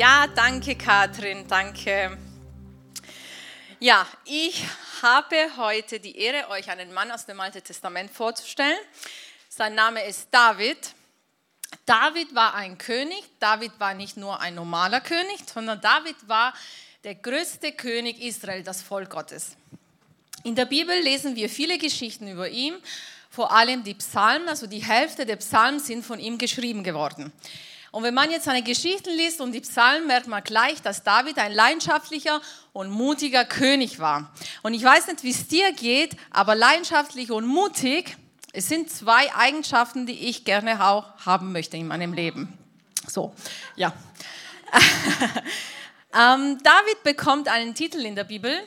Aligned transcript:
Ja, 0.00 0.26
danke 0.34 0.76
Katrin, 0.76 1.46
danke. 1.46 2.16
Ja, 3.80 4.06
ich 4.24 4.64
habe 5.02 5.36
heute 5.58 6.00
die 6.00 6.16
Ehre, 6.16 6.48
euch 6.48 6.70
einen 6.70 6.94
Mann 6.94 7.10
aus 7.10 7.26
dem 7.26 7.38
Alten 7.38 7.62
Testament 7.62 8.10
vorzustellen. 8.10 8.78
Sein 9.50 9.74
Name 9.74 10.02
ist 10.06 10.28
David. 10.30 10.94
David 11.84 12.34
war 12.34 12.54
ein 12.54 12.78
König. 12.78 13.24
David 13.40 13.72
war 13.78 13.92
nicht 13.92 14.16
nur 14.16 14.40
ein 14.40 14.54
normaler 14.54 15.02
König, 15.02 15.40
sondern 15.52 15.82
David 15.82 16.16
war 16.26 16.54
der 17.04 17.16
größte 17.16 17.72
König 17.72 18.22
Israel, 18.22 18.62
das 18.62 18.80
Volk 18.80 19.10
Gottes. 19.10 19.54
In 20.44 20.54
der 20.54 20.64
Bibel 20.64 20.98
lesen 20.98 21.36
wir 21.36 21.50
viele 21.50 21.76
Geschichten 21.76 22.26
über 22.26 22.48
ihn, 22.48 22.74
vor 23.28 23.52
allem 23.52 23.84
die 23.84 23.96
Psalmen, 23.96 24.48
also 24.48 24.66
die 24.66 24.82
Hälfte 24.82 25.26
der 25.26 25.36
Psalmen 25.36 25.78
sind 25.78 26.06
von 26.06 26.18
ihm 26.18 26.38
geschrieben 26.38 26.84
geworden. 26.84 27.34
Und 27.90 28.04
wenn 28.04 28.14
man 28.14 28.30
jetzt 28.30 28.44
seine 28.44 28.62
Geschichten 28.62 29.10
liest 29.10 29.40
und 29.40 29.52
die 29.52 29.60
Psalmen, 29.60 30.06
merkt 30.06 30.28
man 30.28 30.44
gleich, 30.44 30.80
dass 30.82 31.02
David 31.02 31.38
ein 31.38 31.52
leidenschaftlicher 31.52 32.40
und 32.72 32.90
mutiger 32.90 33.44
König 33.44 33.98
war. 33.98 34.32
Und 34.62 34.74
ich 34.74 34.84
weiß 34.84 35.08
nicht, 35.08 35.24
wie 35.24 35.30
es 35.30 35.48
dir 35.48 35.72
geht, 35.72 36.16
aber 36.30 36.54
leidenschaftlich 36.54 37.32
und 37.32 37.46
mutig, 37.46 38.16
es 38.52 38.68
sind 38.68 38.90
zwei 38.90 39.32
Eigenschaften, 39.34 40.06
die 40.06 40.28
ich 40.28 40.44
gerne 40.44 40.84
auch 40.84 41.04
haben 41.24 41.52
möchte 41.52 41.76
in 41.76 41.86
meinem 41.86 42.12
Leben. 42.12 42.56
So, 43.08 43.34
ja. 43.76 43.92
ähm, 46.14 46.58
David 46.62 47.02
bekommt 47.02 47.48
einen 47.48 47.74
Titel 47.74 47.98
in 47.98 48.14
der 48.14 48.24
Bibel. 48.24 48.60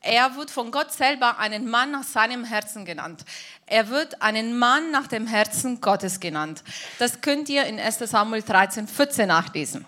Er 0.00 0.34
wird 0.36 0.50
von 0.50 0.70
Gott 0.70 0.92
selber 0.92 1.38
einen 1.38 1.70
Mann 1.70 1.92
nach 1.92 2.02
seinem 2.02 2.44
Herzen 2.44 2.84
genannt. 2.84 3.24
Er 3.72 3.88
wird 3.88 4.20
einen 4.20 4.58
Mann 4.58 4.90
nach 4.90 5.06
dem 5.06 5.26
Herzen 5.26 5.80
Gottes 5.80 6.20
genannt. 6.20 6.62
Das 6.98 7.22
könnt 7.22 7.48
ihr 7.48 7.64
in 7.64 7.80
1 7.80 8.00
Samuel 8.00 8.42
13, 8.42 8.86
14 8.86 9.26
nachlesen. 9.26 9.86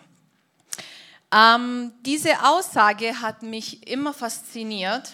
Ähm, 1.30 1.92
diese 2.00 2.46
Aussage 2.46 3.20
hat 3.20 3.42
mich 3.42 3.86
immer 3.86 4.14
fasziniert, 4.14 5.10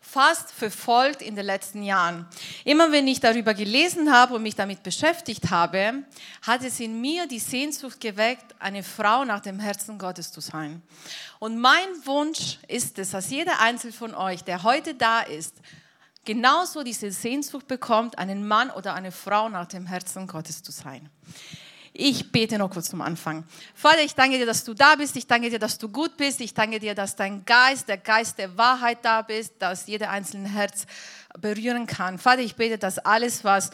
fast 0.00 0.52
verfolgt 0.52 1.22
in 1.22 1.34
den 1.34 1.44
letzten 1.44 1.82
Jahren. 1.82 2.28
Immer 2.64 2.92
wenn 2.92 3.08
ich 3.08 3.18
darüber 3.18 3.52
gelesen 3.52 4.12
habe 4.12 4.34
und 4.34 4.44
mich 4.44 4.54
damit 4.54 4.84
beschäftigt 4.84 5.50
habe, 5.50 6.04
hat 6.42 6.62
es 6.62 6.78
in 6.78 7.00
mir 7.00 7.26
die 7.26 7.40
Sehnsucht 7.40 8.00
geweckt, 8.00 8.54
eine 8.60 8.84
Frau 8.84 9.24
nach 9.24 9.40
dem 9.40 9.58
Herzen 9.58 9.98
Gottes 9.98 10.30
zu 10.30 10.40
sein. 10.40 10.82
Und 11.40 11.58
mein 11.58 11.88
Wunsch 12.04 12.60
ist 12.68 13.00
es, 13.00 13.10
dass 13.10 13.30
jeder 13.30 13.58
Einzelne 13.58 13.92
von 13.92 14.14
euch, 14.14 14.44
der 14.44 14.62
heute 14.62 14.94
da 14.94 15.22
ist, 15.22 15.56
genauso 16.24 16.82
diese 16.82 17.10
Sehnsucht 17.10 17.66
bekommt, 17.66 18.18
einen 18.18 18.46
Mann 18.46 18.70
oder 18.70 18.94
eine 18.94 19.12
Frau 19.12 19.48
nach 19.48 19.66
dem 19.66 19.86
Herzen 19.86 20.26
Gottes 20.26 20.62
zu 20.62 20.72
sein. 20.72 21.08
Ich 21.94 22.32
bete 22.32 22.56
noch 22.56 22.70
kurz 22.70 22.88
zum 22.88 23.02
Anfang. 23.02 23.44
Vater, 23.74 24.02
ich 24.02 24.14
danke 24.14 24.38
dir, 24.38 24.46
dass 24.46 24.64
du 24.64 24.72
da 24.72 24.94
bist. 24.94 25.14
Ich 25.16 25.26
danke 25.26 25.50
dir, 25.50 25.58
dass 25.58 25.76
du 25.76 25.90
gut 25.90 26.16
bist. 26.16 26.40
Ich 26.40 26.54
danke 26.54 26.78
dir, 26.78 26.94
dass 26.94 27.16
dein 27.16 27.44
Geist, 27.44 27.86
der 27.86 27.98
Geist 27.98 28.38
der 28.38 28.56
Wahrheit 28.56 28.98
da 29.02 29.20
bist, 29.20 29.54
dass 29.58 29.86
jeder 29.86 30.08
einzelne 30.08 30.48
Herz 30.48 30.86
berühren 31.38 31.86
kann. 31.86 32.18
Vater, 32.18 32.40
ich 32.40 32.56
bete, 32.56 32.78
dass 32.78 32.98
alles, 32.98 33.44
was 33.44 33.72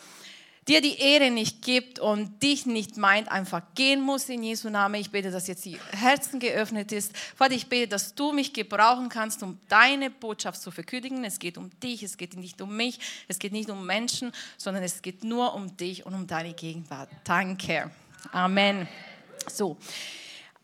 dir 0.68 0.80
die 0.80 0.98
Ehre 0.98 1.30
nicht 1.30 1.62
gibt 1.62 1.98
und 1.98 2.42
dich 2.42 2.66
nicht 2.66 2.96
meint, 2.96 3.30
einfach 3.30 3.62
gehen 3.74 4.00
muss 4.00 4.28
in 4.28 4.42
Jesu 4.42 4.68
Namen. 4.68 4.96
Ich 4.96 5.10
bete, 5.10 5.30
dass 5.30 5.46
jetzt 5.46 5.64
die 5.64 5.78
Herzen 5.92 6.40
geöffnet 6.40 6.92
ist. 6.92 7.16
Vater, 7.36 7.54
ich 7.54 7.68
bete, 7.68 7.88
dass 7.88 8.14
du 8.14 8.32
mich 8.32 8.52
gebrauchen 8.52 9.08
kannst, 9.08 9.42
um 9.42 9.58
deine 9.68 10.10
Botschaft 10.10 10.60
zu 10.60 10.70
verkündigen. 10.70 11.24
Es 11.24 11.38
geht 11.38 11.56
um 11.56 11.70
dich, 11.80 12.02
es 12.02 12.16
geht 12.16 12.36
nicht 12.36 12.60
um 12.60 12.76
mich, 12.76 13.00
es 13.28 13.38
geht 13.38 13.52
nicht 13.52 13.70
um 13.70 13.86
Menschen, 13.86 14.32
sondern 14.56 14.82
es 14.82 15.00
geht 15.00 15.24
nur 15.24 15.54
um 15.54 15.76
dich 15.76 16.04
und 16.04 16.14
um 16.14 16.26
deine 16.26 16.52
Gegenwart. 16.52 17.08
Danke. 17.24 17.90
Amen. 18.32 18.86
So, 19.50 19.78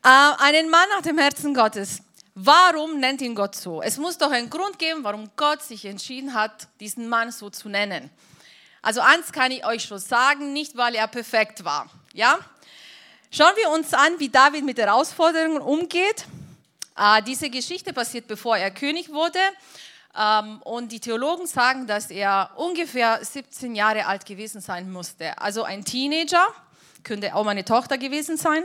äh, 0.05 0.09
einen 0.09 0.69
Mann 0.69 0.87
nach 0.95 1.03
dem 1.03 1.17
Herzen 1.17 1.55
Gottes. 1.55 2.03
Warum 2.35 2.99
nennt 2.99 3.23
ihn 3.23 3.35
Gott 3.35 3.55
so? 3.55 3.81
Es 3.81 3.97
muss 3.97 4.19
doch 4.19 4.31
einen 4.31 4.51
Grund 4.51 4.79
geben, 4.79 5.05
warum 5.05 5.31
Gott 5.37 5.63
sich 5.63 5.85
entschieden 5.85 6.35
hat, 6.35 6.69
diesen 6.81 7.09
Mann 7.09 7.31
so 7.31 7.49
zu 7.49 7.69
nennen. 7.69 8.11
Also 8.85 9.01
eins 9.01 9.33
kann 9.33 9.51
ich 9.51 9.65
euch 9.65 9.85
schon 9.85 9.99
sagen, 9.99 10.53
nicht 10.53 10.77
weil 10.77 10.95
er 10.95 11.09
perfekt 11.09 11.65
war. 11.65 11.89
Ja? 12.13 12.39
Schauen 13.31 13.55
wir 13.57 13.71
uns 13.71 13.95
an, 13.95 14.19
wie 14.19 14.29
David 14.29 14.63
mit 14.63 14.77
Herausforderungen 14.77 15.63
umgeht. 15.63 16.27
Äh, 16.95 17.23
diese 17.23 17.49
Geschichte 17.49 17.95
passiert, 17.95 18.29
bevor 18.29 18.59
er 18.59 18.71
König 18.71 19.09
wurde. 19.09 19.39
Ähm, 20.15 20.61
und 20.65 20.93
die 20.93 21.01
Theologen 21.01 21.47
sagen, 21.47 21.87
dass 21.87 22.11
er 22.11 22.51
ungefähr 22.57 23.25
17 23.25 23.75
Jahre 23.75 24.05
alt 24.05 24.27
gewesen 24.27 24.61
sein 24.61 24.93
musste. 24.93 25.39
Also 25.39 25.63
ein 25.63 25.83
Teenager, 25.87 26.47
könnte 27.05 27.35
auch 27.35 27.45
meine 27.45 27.65
Tochter 27.65 27.97
gewesen 27.97 28.37
sein. 28.37 28.65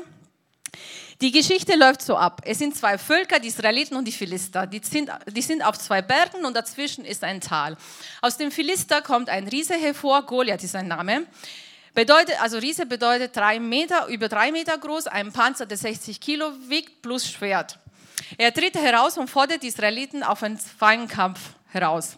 Die 1.21 1.31
Geschichte 1.33 1.75
läuft 1.75 2.01
so 2.01 2.15
ab. 2.15 2.41
Es 2.45 2.59
sind 2.59 2.77
zwei 2.77 2.97
Völker, 2.97 3.39
die 3.39 3.49
Israeliten 3.49 3.97
und 3.97 4.05
die 4.05 4.13
Philister. 4.13 4.65
Die 4.65 4.79
sind, 4.81 5.11
die 5.27 5.41
sind 5.41 5.61
auf 5.61 5.77
zwei 5.77 6.01
Bergen 6.01 6.45
und 6.45 6.55
dazwischen 6.55 7.03
ist 7.03 7.25
ein 7.25 7.41
Tal. 7.41 7.75
Aus 8.21 8.37
dem 8.37 8.51
Philister 8.51 9.01
kommt 9.01 9.27
ein 9.27 9.45
Riese 9.49 9.73
hervor, 9.73 10.25
Goliath 10.25 10.63
ist 10.63 10.71
sein 10.71 10.87
Name. 10.87 11.25
Bedeutet, 11.93 12.41
also 12.41 12.57
Riese 12.57 12.85
bedeutet 12.85 13.35
drei 13.35 13.59
Meter, 13.59 14.07
über 14.07 14.29
drei 14.29 14.53
Meter 14.53 14.77
groß, 14.77 15.07
ein 15.07 15.33
Panzer, 15.33 15.65
der 15.65 15.77
60 15.77 16.21
Kilo 16.21 16.53
wiegt, 16.69 17.01
plus 17.01 17.29
Schwert. 17.29 17.79
Er 18.37 18.53
tritt 18.53 18.75
heraus 18.75 19.17
und 19.17 19.29
fordert 19.29 19.63
die 19.63 19.67
Israeliten 19.67 20.23
auf 20.23 20.41
einen 20.41 20.57
Feinkampf 20.57 21.41
heraus. 21.67 22.15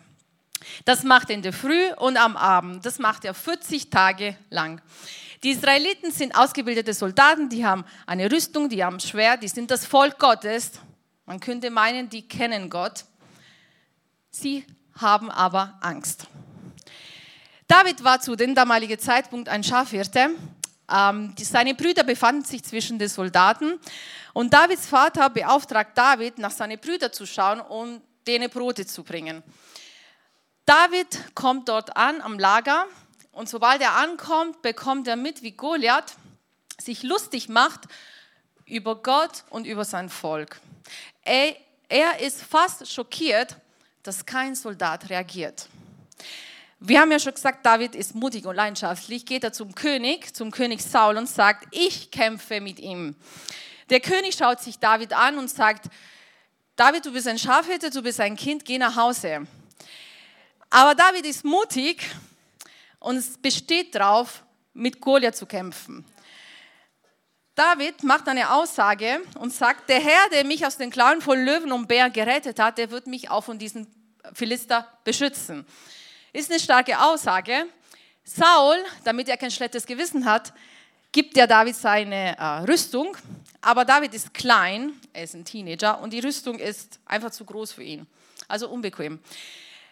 Das 0.85 1.01
macht 1.01 1.31
er 1.31 1.37
in 1.37 1.41
der 1.41 1.53
Früh 1.53 1.91
und 1.97 2.17
am 2.17 2.37
Abend. 2.37 2.85
Das 2.85 2.99
macht 2.99 3.25
er 3.25 3.33
40 3.33 3.89
Tage 3.89 4.37
lang. 4.51 4.79
Die 5.43 5.51
Israeliten 5.51 6.11
sind 6.11 6.35
ausgebildete 6.35 6.93
Soldaten, 6.93 7.49
die 7.49 7.65
haben 7.65 7.83
eine 8.05 8.31
Rüstung, 8.31 8.69
die 8.69 8.83
haben 8.83 8.99
Schwert, 8.99 9.41
die 9.41 9.47
sind 9.47 9.71
das 9.71 9.85
Volk 9.85 10.19
Gottes. 10.19 10.73
Man 11.25 11.39
könnte 11.39 11.71
meinen, 11.71 12.09
die 12.09 12.27
kennen 12.27 12.69
Gott. 12.69 13.05
Sie 14.29 14.65
haben 14.99 15.31
aber 15.31 15.79
Angst. 15.81 16.27
David 17.67 18.03
war 18.03 18.19
zu 18.21 18.35
dem 18.35 18.53
damaligen 18.53 18.99
Zeitpunkt 18.99 19.49
ein 19.49 19.63
Schafhirte. 19.63 20.29
Ähm, 20.91 21.33
seine 21.39 21.73
Brüder 21.73 22.03
befanden 22.03 22.43
sich 22.43 22.63
zwischen 22.63 22.99
den 22.99 23.09
Soldaten 23.09 23.79
und 24.33 24.53
Davids 24.53 24.85
Vater 24.85 25.29
beauftragt 25.29 25.97
David, 25.97 26.37
nach 26.37 26.51
seinen 26.51 26.79
Brüdern 26.79 27.13
zu 27.13 27.25
schauen 27.25 27.61
und 27.61 28.01
denen 28.27 28.49
Brote 28.49 28.85
zu 28.85 29.03
bringen. 29.03 29.41
David 30.65 31.33
kommt 31.33 31.67
dort 31.67 31.97
an 31.97 32.21
am 32.21 32.37
Lager 32.37 32.85
und 33.31 33.49
sobald 33.49 33.81
er 33.81 33.95
ankommt, 33.95 34.61
bekommt 34.61 35.07
er 35.07 35.15
mit, 35.15 35.41
wie 35.41 35.51
Goliath 35.51 36.15
sich 36.79 37.03
lustig 37.03 37.49
macht 37.49 37.81
über 38.65 38.95
Gott 38.95 39.43
und 39.49 39.65
über 39.65 39.85
sein 39.85 40.09
Volk. 40.09 40.59
Er, 41.23 41.55
er 41.87 42.19
ist 42.19 42.41
fast 42.41 42.91
schockiert, 42.91 43.55
dass 44.03 44.25
kein 44.25 44.55
Soldat 44.55 45.09
reagiert. 45.09 45.67
Wir 46.79 46.99
haben 46.99 47.11
ja 47.11 47.19
schon 47.19 47.35
gesagt, 47.35 47.63
David 47.65 47.93
ist 47.93 48.15
mutig 48.15 48.45
und 48.45 48.55
leidenschaftlich. 48.55 49.25
Geht 49.25 49.43
er 49.43 49.53
zum 49.53 49.75
König, 49.75 50.35
zum 50.35 50.49
König 50.49 50.81
Saul 50.81 51.15
und 51.17 51.29
sagt, 51.29 51.67
ich 51.69 52.09
kämpfe 52.09 52.59
mit 52.59 52.79
ihm. 52.79 53.15
Der 53.91 53.99
König 53.99 54.35
schaut 54.35 54.61
sich 54.61 54.79
David 54.79 55.13
an 55.13 55.37
und 55.37 55.47
sagt, 55.47 55.89
David, 56.75 57.05
du 57.05 57.11
bist 57.11 57.27
ein 57.27 57.37
Schafhirte, 57.37 57.91
du 57.91 58.01
bist 58.01 58.19
ein 58.19 58.35
Kind, 58.35 58.65
geh 58.65 58.79
nach 58.79 58.95
Hause. 58.95 59.45
Aber 60.71 60.95
David 60.95 61.25
ist 61.27 61.45
mutig 61.45 62.01
und 63.01 63.17
es 63.17 63.37
besteht 63.37 63.95
darauf, 63.95 64.43
mit 64.73 65.01
Goliath 65.01 65.35
zu 65.35 65.45
kämpfen. 65.45 66.05
David 67.55 68.03
macht 68.03 68.29
eine 68.29 68.53
Aussage 68.53 69.21
und 69.37 69.53
sagt, 69.53 69.89
der 69.89 69.99
Herr, 69.99 70.29
der 70.31 70.45
mich 70.45 70.65
aus 70.65 70.77
den 70.77 70.89
Klauen 70.89 71.19
von 71.19 71.43
Löwen 71.43 71.73
und 71.73 71.87
Bären 71.87 72.13
gerettet 72.13 72.59
hat, 72.59 72.77
der 72.77 72.89
wird 72.91 73.07
mich 73.07 73.29
auch 73.29 73.43
von 73.43 73.59
diesen 73.59 73.87
Philister 74.33 74.87
beschützen. 75.03 75.65
Ist 76.31 76.49
eine 76.49 76.59
starke 76.61 76.97
Aussage. 76.97 77.65
Saul, 78.23 78.77
damit 79.03 79.27
er 79.27 79.35
kein 79.35 79.51
schlechtes 79.51 79.85
Gewissen 79.85 80.23
hat, 80.25 80.53
gibt 81.11 81.35
ja 81.35 81.45
David 81.45 81.75
seine 81.75 82.37
äh, 82.37 82.43
Rüstung, 82.71 83.17
aber 83.59 83.83
David 83.83 84.13
ist 84.13 84.33
klein, 84.33 84.93
er 85.11 85.23
ist 85.23 85.33
ein 85.33 85.43
Teenager 85.43 85.99
und 85.99 86.13
die 86.13 86.19
Rüstung 86.19 86.57
ist 86.57 86.99
einfach 87.05 87.31
zu 87.31 87.43
groß 87.43 87.73
für 87.73 87.83
ihn, 87.83 88.07
also 88.47 88.69
unbequem. 88.69 89.19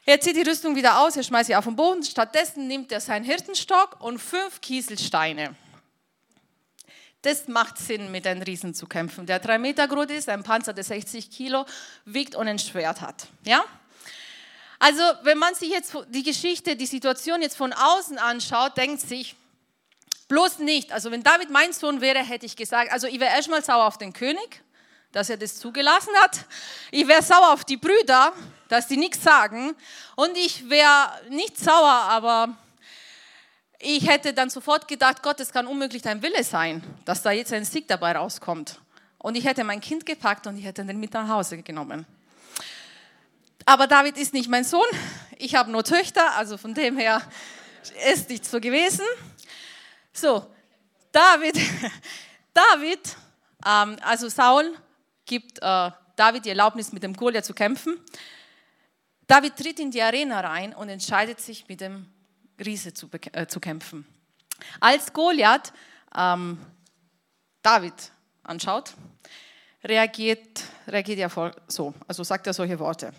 Er 0.09 0.19
zieht 0.19 0.35
die 0.35 0.41
Rüstung 0.41 0.75
wieder 0.75 1.01
aus, 1.01 1.15
er 1.17 1.21
schmeißt 1.21 1.45
sie 1.45 1.55
auf 1.55 1.65
den 1.65 1.75
Boden. 1.75 2.01
Stattdessen 2.01 2.67
nimmt 2.67 2.91
er 2.91 2.99
seinen 2.99 3.23
Hirtenstock 3.23 4.01
und 4.01 4.17
fünf 4.17 4.59
Kieselsteine. 4.59 5.55
Das 7.21 7.47
macht 7.47 7.77
Sinn, 7.77 8.09
mit 8.09 8.25
einem 8.25 8.41
Riesen 8.41 8.73
zu 8.73 8.87
kämpfen, 8.87 9.27
der 9.27 9.37
drei 9.37 9.59
Meter 9.59 9.87
groß 9.87 10.09
ist, 10.09 10.27
ein 10.27 10.41
Panzer, 10.41 10.73
der 10.73 10.83
60 10.83 11.29
Kilo 11.29 11.63
wiegt 12.05 12.33
und 12.33 12.47
ein 12.47 12.57
Schwert 12.57 13.01
hat. 13.01 13.27
Ja? 13.43 13.63
Also, 14.79 15.03
wenn 15.21 15.37
man 15.37 15.53
sich 15.53 15.69
jetzt 15.69 15.95
die 16.07 16.23
Geschichte, 16.23 16.75
die 16.75 16.87
Situation 16.87 17.43
jetzt 17.43 17.55
von 17.55 17.71
außen 17.71 18.17
anschaut, 18.17 18.77
denkt 18.77 19.01
sich, 19.01 19.35
bloß 20.27 20.57
nicht. 20.57 20.91
Also, 20.91 21.11
wenn 21.11 21.21
David 21.21 21.51
mein 21.51 21.71
Sohn 21.71 22.01
wäre, 22.01 22.25
hätte 22.25 22.47
ich 22.47 22.55
gesagt, 22.55 22.91
also 22.91 23.05
ich 23.05 23.19
wäre 23.19 23.35
erstmal 23.35 23.63
sauer 23.63 23.85
auf 23.85 23.99
den 23.99 24.13
König, 24.13 24.63
dass 25.11 25.29
er 25.29 25.37
das 25.37 25.57
zugelassen 25.57 26.13
hat. 26.23 26.45
Ich 26.91 27.07
wäre 27.07 27.21
sauer 27.21 27.53
auf 27.53 27.65
die 27.65 27.77
Brüder, 27.77 28.33
dass 28.67 28.87
die 28.87 28.97
nichts 28.97 29.23
sagen. 29.23 29.75
Und 30.15 30.37
ich 30.37 30.69
wäre 30.69 31.09
nicht 31.29 31.57
sauer, 31.57 32.05
aber 32.09 32.55
ich 33.79 34.07
hätte 34.07 34.33
dann 34.33 34.49
sofort 34.49 34.87
gedacht, 34.87 35.23
Gott, 35.23 35.39
es 35.39 35.51
kann 35.51 35.65
unmöglich 35.65 36.01
dein 36.01 36.21
Wille 36.21 36.43
sein, 36.43 36.83
dass 37.05 37.21
da 37.21 37.31
jetzt 37.31 37.53
ein 37.53 37.65
Sieg 37.65 37.87
dabei 37.87 38.11
rauskommt. 38.11 38.79
und 39.21 39.35
ich 39.35 39.45
hätte 39.45 39.63
mein 39.63 39.81
Kind 39.81 40.05
gepackt 40.05 40.47
und 40.47 40.57
ich 40.57 40.65
hätte 40.65 40.85
den 40.85 40.99
mit 40.99 41.13
nach 41.13 41.27
Hause 41.27 41.61
genommen. 41.61 42.05
Aber 43.65 43.85
David 43.85 44.17
ist 44.17 44.33
nicht 44.33 44.49
mein 44.49 44.63
Sohn. 44.63 44.87
Ich 45.37 45.55
habe 45.55 45.71
nur 45.71 45.83
Töchter, 45.83 46.35
also 46.35 46.57
von 46.57 46.73
dem 46.73 46.97
her 46.97 47.21
ist 48.11 48.29
nicht 48.29 48.45
so 48.45 48.59
gewesen. 48.59 49.05
So, 50.13 50.45
David, 51.11 51.55
David, 52.53 53.15
ähm, 53.65 53.97
also 54.01 54.29
Saul 54.29 54.73
gibt 55.29 55.59
äh, 55.59 55.91
David 56.15 56.43
die 56.43 56.49
Erlaubnis, 56.49 56.91
mit 56.91 57.03
dem 57.03 57.13
Goliath 57.13 57.45
zu 57.45 57.53
kämpfen. 57.53 57.97
David 59.27 59.55
tritt 59.55 59.79
in 59.79 59.91
die 59.91 60.01
Arena 60.01 60.41
rein 60.41 60.73
und 60.73 60.89
entscheidet 60.89 61.39
sich, 61.39 61.67
mit 61.69 61.79
dem 61.79 62.07
Riese 62.59 62.93
zu, 62.93 63.07
äh, 63.31 63.45
zu 63.45 63.59
kämpfen. 63.59 64.05
Als 64.81 65.13
Goliath 65.13 65.71
ähm, 66.13 66.57
David 67.61 67.93
anschaut, 68.43 68.93
reagiert, 69.83 70.63
reagiert 70.87 71.19
er 71.19 71.53
so, 71.67 71.93
also 72.07 72.23
sagt 72.23 72.47
er 72.47 72.53
solche 72.53 72.79
Worte. 72.79 73.13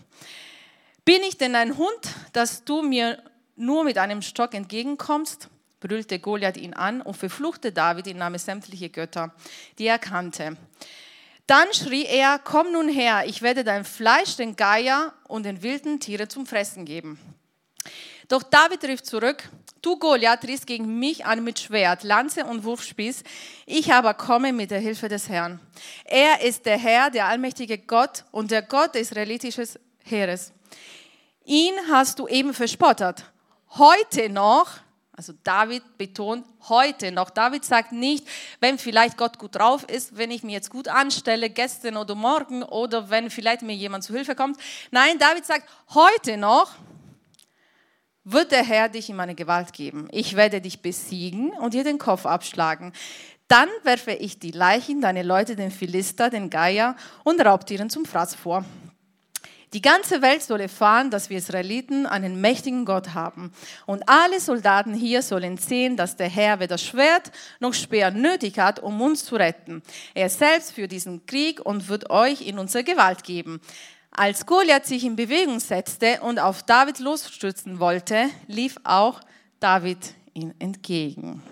Bin 1.05 1.23
ich 1.23 1.39
denn 1.39 1.55
ein 1.55 1.79
Hund, 1.79 2.15
dass 2.33 2.65
du 2.65 2.83
mir 2.83 3.23
nur 3.57 3.85
mit 3.85 3.97
einem 3.97 4.21
Stock 4.21 4.53
entgegenkommst? 4.53 5.49
brüllte 5.79 6.19
Goliath 6.19 6.59
ihn 6.59 6.75
an 6.75 7.01
und 7.01 7.17
verfluchte 7.17 7.73
David 7.73 8.07
im 8.07 8.19
Namen 8.19 8.39
sämtliche 8.39 8.91
Götter, 8.91 9.33
die 9.79 9.87
er 9.87 9.99
kannte. 9.99 10.59
Dann 11.51 11.75
schrie 11.75 12.05
er, 12.05 12.39
komm 12.39 12.71
nun 12.71 12.89
her, 12.89 13.25
ich 13.27 13.43
werde 13.43 13.65
dein 13.65 13.85
Fleisch 13.85 14.37
den 14.37 14.55
Geier 14.55 15.13
und 15.27 15.43
den 15.43 15.65
wilden 15.65 15.99
Tiere 15.99 16.29
zum 16.29 16.47
Fressen 16.47 16.85
geben. 16.85 17.19
Doch 18.29 18.45
David 18.45 18.85
rief 18.85 19.03
zurück, 19.03 19.49
du 19.83 19.99
Goliath 19.99 20.45
riss 20.45 20.65
gegen 20.65 21.01
mich 21.01 21.27
an 21.27 21.43
mit 21.43 21.59
Schwert, 21.59 22.05
Lanze 22.05 22.45
und 22.45 22.63
Wurfspieß, 22.63 23.25
ich 23.67 23.93
aber 23.93 24.15
komme 24.15 24.53
mit 24.53 24.71
der 24.71 24.79
Hilfe 24.79 25.09
des 25.09 25.29
Herrn. 25.29 25.59
Er 26.05 26.41
ist 26.41 26.67
der 26.67 26.79
Herr, 26.79 27.11
der 27.11 27.27
allmächtige 27.27 27.79
Gott 27.79 28.25
und 28.31 28.53
der 28.53 28.63
Gott 28.63 28.95
des 28.95 29.11
israelitischen 29.11 29.67
Heeres. 30.05 30.53
Ihn 31.45 31.75
hast 31.91 32.21
du 32.21 32.29
eben 32.29 32.55
verspottet. 32.55 33.25
Heute 33.71 34.31
noch, 34.31 34.69
also 35.21 35.35
David 35.45 35.99
betont 35.99 36.47
heute 36.71 37.13
noch, 37.13 37.29
David 37.29 37.63
sagt 37.63 37.93
nicht, 37.93 38.27
wenn 38.59 38.79
vielleicht 38.79 39.19
Gott 39.19 39.39
gut 39.39 39.55
drauf 39.55 39.85
ist, 39.85 40.17
wenn 40.17 40.31
ich 40.31 40.43
mir 40.43 40.53
jetzt 40.53 40.71
gut 40.71 40.89
anstelle, 40.89 41.51
gestern 41.51 41.99
oder 41.99 42.15
morgen 42.15 42.63
oder 42.63 43.11
wenn 43.11 43.29
vielleicht 43.29 43.61
mir 43.61 43.75
jemand 43.75 44.03
zu 44.03 44.15
Hilfe 44.15 44.35
kommt. 44.35 44.57
Nein, 44.91 45.19
David 45.19 45.45
sagt, 45.45 45.69
heute 45.91 46.39
noch 46.39 46.75
wird 48.25 48.51
der 48.51 48.65
Herr 48.65 48.89
dich 48.89 49.11
in 49.11 49.17
meine 49.17 49.35
Gewalt 49.35 49.75
geben. 49.75 50.09
Ich 50.11 50.37
werde 50.37 50.63
dich 50.63 50.81
besiegen 50.81 51.51
und 51.51 51.75
dir 51.75 51.85
den 51.85 51.99
Kopf 51.99 52.25
abschlagen. 52.25 52.95
Dann 53.47 53.69
werfe 53.83 54.13
ich 54.13 54.39
die 54.39 54.53
Leichen, 54.53 55.03
deine 55.03 55.23
Leute, 55.23 55.55
den 55.55 55.71
Philister, 55.71 56.31
den 56.31 56.49
Geier 56.49 56.97
und 57.25 57.45
Raubtieren 57.45 57.91
zum 57.91 58.07
Fraß 58.07 58.37
vor. 58.37 58.65
Die 59.73 59.83
ganze 59.83 60.21
Welt 60.21 60.43
soll 60.43 60.61
erfahren, 60.61 61.13
dass 61.13 61.31
wir 61.31 61.39
Israeliten 61.39 62.05
einen 62.05 62.41
mächtigen 62.41 62.85
Gott 62.85 63.15
haben. 63.15 63.53
Und 63.87 64.09
alle 64.09 64.41
Soldaten 64.41 64.95
hier 64.95 65.23
sollen 65.23 65.59
sehen, 65.59 65.97
dass 65.97 66.17
der 66.17 66.29
Herr 66.29 66.59
weder 66.59 66.77
Schwert 66.77 67.31
noch 67.61 67.73
Speer 67.73 68.11
nötig 68.11 68.59
hat, 68.59 68.81
um 68.81 69.01
uns 69.01 69.25
zu 69.25 69.37
retten. 69.37 69.83
Er 70.15 70.29
selbst 70.29 70.73
führt 70.73 70.91
diesen 70.91 71.25
Krieg 71.27 71.65
und 71.65 71.89
wird 71.89 72.11
euch 72.11 72.41
in 72.41 72.59
unsere 72.59 72.83
Gewalt 72.83 73.23
geben. 73.23 73.61
Als 74.11 74.45
Goliath 74.45 74.87
sich 74.87 75.05
in 75.05 75.15
Bewegung 75.15 75.61
setzte 75.61 76.21
und 76.23 76.41
auf 76.41 76.65
David 76.65 76.99
losstürzen 76.99 77.79
wollte, 77.79 78.29
lief 78.49 78.77
auch 78.83 79.21
David 79.61 79.99
ihm 80.35 80.53
entgegen. 80.59 81.43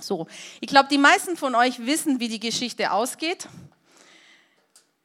So, 0.00 0.28
ich 0.60 0.68
glaube, 0.68 0.88
die 0.90 0.98
meisten 0.98 1.36
von 1.36 1.56
euch 1.56 1.84
wissen, 1.84 2.20
wie 2.20 2.28
die 2.28 2.38
Geschichte 2.38 2.92
ausgeht. 2.92 3.48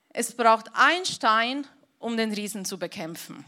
Es 0.09 0.35
braucht 0.35 0.67
ein 0.75 1.03
Stein 1.05 1.65
um 2.03 2.17
den 2.17 2.33
Riesen 2.33 2.65
zu 2.65 2.77
bekämpfen. 2.77 3.45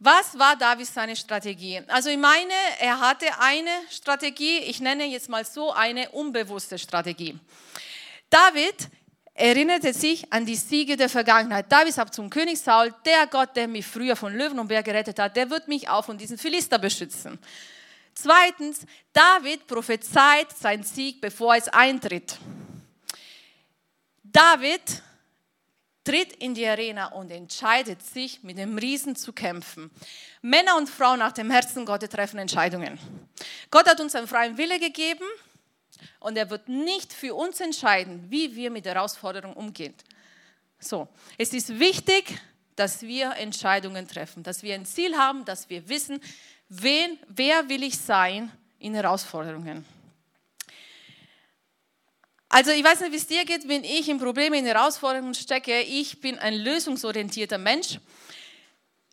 Was 0.00 0.38
war 0.38 0.56
David 0.56 0.86
seine 0.86 1.16
Strategie? 1.16 1.82
Also 1.88 2.08
ich 2.08 2.18
meine, 2.18 2.52
er 2.78 3.00
hatte 3.00 3.26
eine 3.40 3.70
Strategie, 3.90 4.58
ich 4.58 4.80
nenne 4.80 5.06
jetzt 5.06 5.28
mal 5.28 5.44
so 5.44 5.72
eine 5.72 6.10
unbewusste 6.10 6.78
Strategie. 6.78 7.38
David 8.30 8.88
erinnerte 9.34 9.92
sich 9.92 10.32
an 10.32 10.46
die 10.46 10.54
Siege 10.54 10.96
der 10.96 11.08
Vergangenheit. 11.08 11.70
David 11.70 11.94
sagt 11.94 12.14
zum 12.14 12.30
König 12.30 12.60
Saul, 12.60 12.94
der 13.04 13.26
Gott, 13.26 13.56
der 13.56 13.66
mich 13.66 13.86
früher 13.86 14.14
von 14.14 14.34
Löwen 14.34 14.58
und 14.58 14.68
Bär 14.68 14.82
gerettet 14.82 15.18
hat, 15.18 15.36
der 15.36 15.50
wird 15.50 15.66
mich 15.66 15.88
auch 15.88 16.04
von 16.04 16.18
diesen 16.18 16.38
Philister 16.38 16.78
beschützen. 16.78 17.38
Zweitens, 18.14 18.80
David 19.12 19.66
prophezeit 19.66 20.50
seinen 20.56 20.82
Sieg, 20.82 21.20
bevor 21.20 21.54
es 21.54 21.68
eintritt. 21.68 22.36
David 24.22 25.02
tritt 26.08 26.32
in 26.32 26.54
die 26.54 26.66
Arena 26.66 27.08
und 27.08 27.30
entscheidet 27.30 28.02
sich, 28.02 28.42
mit 28.42 28.56
dem 28.56 28.78
Riesen 28.78 29.14
zu 29.14 29.30
kämpfen. 29.34 29.90
Männer 30.40 30.78
und 30.78 30.88
Frauen 30.88 31.18
nach 31.18 31.32
dem 31.32 31.50
Herzen 31.50 31.84
Gottes 31.84 32.08
treffen 32.08 32.38
Entscheidungen. 32.38 32.98
Gott 33.70 33.86
hat 33.86 34.00
uns 34.00 34.14
einen 34.14 34.26
freien 34.26 34.56
Wille 34.56 34.80
gegeben 34.80 35.26
und 36.20 36.38
er 36.38 36.48
wird 36.48 36.66
nicht 36.66 37.12
für 37.12 37.34
uns 37.34 37.60
entscheiden, 37.60 38.24
wie 38.30 38.56
wir 38.56 38.70
mit 38.70 38.86
der 38.86 38.94
Herausforderung 38.94 39.52
umgehen. 39.52 39.94
So, 40.78 41.08
es 41.36 41.52
ist 41.52 41.78
wichtig, 41.78 42.40
dass 42.74 43.02
wir 43.02 43.36
Entscheidungen 43.36 44.08
treffen, 44.08 44.42
dass 44.42 44.62
wir 44.62 44.74
ein 44.76 44.86
Ziel 44.86 45.14
haben, 45.14 45.44
dass 45.44 45.68
wir 45.68 45.90
wissen, 45.90 46.22
wen, 46.70 47.18
wer 47.28 47.68
will 47.68 47.82
ich 47.82 47.98
sein 47.98 48.50
in 48.78 48.94
Herausforderungen. 48.94 49.84
Also 52.48 52.70
ich 52.70 52.82
weiß 52.82 53.00
nicht, 53.00 53.12
wie 53.12 53.16
es 53.16 53.26
dir 53.26 53.44
geht, 53.44 53.68
wenn 53.68 53.84
ich 53.84 54.08
in 54.08 54.18
Probleme, 54.18 54.58
in 54.58 54.64
Herausforderungen 54.64 55.34
stecke. 55.34 55.80
Ich 55.82 56.20
bin 56.20 56.38
ein 56.38 56.54
lösungsorientierter 56.54 57.58
Mensch. 57.58 57.98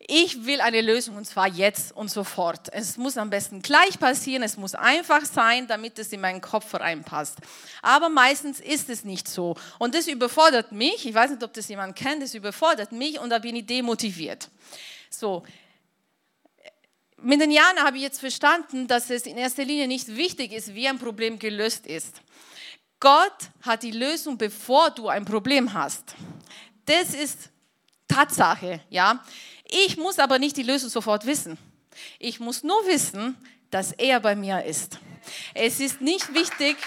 Ich 0.07 0.45
will 0.45 0.61
eine 0.61 0.81
Lösung 0.81 1.17
und 1.17 1.25
zwar 1.25 1.47
jetzt 1.47 1.91
und 1.95 2.09
sofort. 2.09 2.71
Es 2.71 2.95
muss 2.95 3.17
am 3.17 3.31
besten 3.31 3.61
gleich 3.61 3.99
passieren, 3.99 4.43
es 4.43 4.55
muss 4.55 4.75
einfach 4.75 5.25
sein, 5.25 5.67
damit 5.67 5.97
es 5.97 6.13
in 6.13 6.21
meinen 6.21 6.41
Kopf 6.41 6.75
reinpasst. 6.75 7.39
Aber 7.81 8.07
meistens 8.07 8.59
ist 8.59 8.89
es 8.89 9.03
nicht 9.03 9.27
so. 9.27 9.55
Und 9.79 9.95
das 9.95 10.07
überfordert 10.07 10.71
mich. 10.71 11.05
Ich 11.05 11.13
weiß 11.13 11.31
nicht, 11.31 11.43
ob 11.43 11.53
das 11.53 11.67
jemand 11.67 11.95
kennt, 11.95 12.21
das 12.21 12.35
überfordert 12.35 12.91
mich 12.91 13.19
und 13.19 13.31
da 13.31 13.39
bin 13.39 13.55
ich 13.55 13.65
demotiviert. 13.65 14.49
So. 15.09 15.43
Mit 17.17 17.41
den 17.41 17.51
Jahren 17.51 17.79
habe 17.79 17.97
ich 17.97 18.03
jetzt 18.03 18.19
verstanden, 18.19 18.87
dass 18.87 19.09
es 19.09 19.25
in 19.25 19.37
erster 19.37 19.65
Linie 19.65 19.87
nicht 19.87 20.15
wichtig 20.15 20.53
ist, 20.53 20.75
wie 20.75 20.87
ein 20.87 20.99
Problem 20.99 21.39
gelöst 21.39 21.87
ist. 21.87 22.21
Gott 22.99 23.49
hat 23.61 23.83
die 23.83 23.91
Lösung, 23.91 24.37
bevor 24.37 24.89
du 24.91 25.07
ein 25.07 25.25
Problem 25.25 25.73
hast. 25.73 26.15
Das 26.85 27.13
ist 27.13 27.49
Tatsache, 28.07 28.81
ja. 28.89 29.23
Ich 29.65 29.97
muss 29.97 30.19
aber 30.19 30.39
nicht 30.39 30.57
die 30.57 30.63
Lösung 30.63 30.89
sofort 30.89 31.25
wissen. 31.25 31.57
Ich 32.19 32.39
muss 32.39 32.63
nur 32.63 32.85
wissen, 32.85 33.35
dass 33.71 33.91
er 33.91 34.19
bei 34.19 34.35
mir 34.35 34.63
ist. 34.63 34.99
Es 35.53 35.79
ist 35.79 36.01
nicht 36.01 36.33
wichtig, 36.33 36.77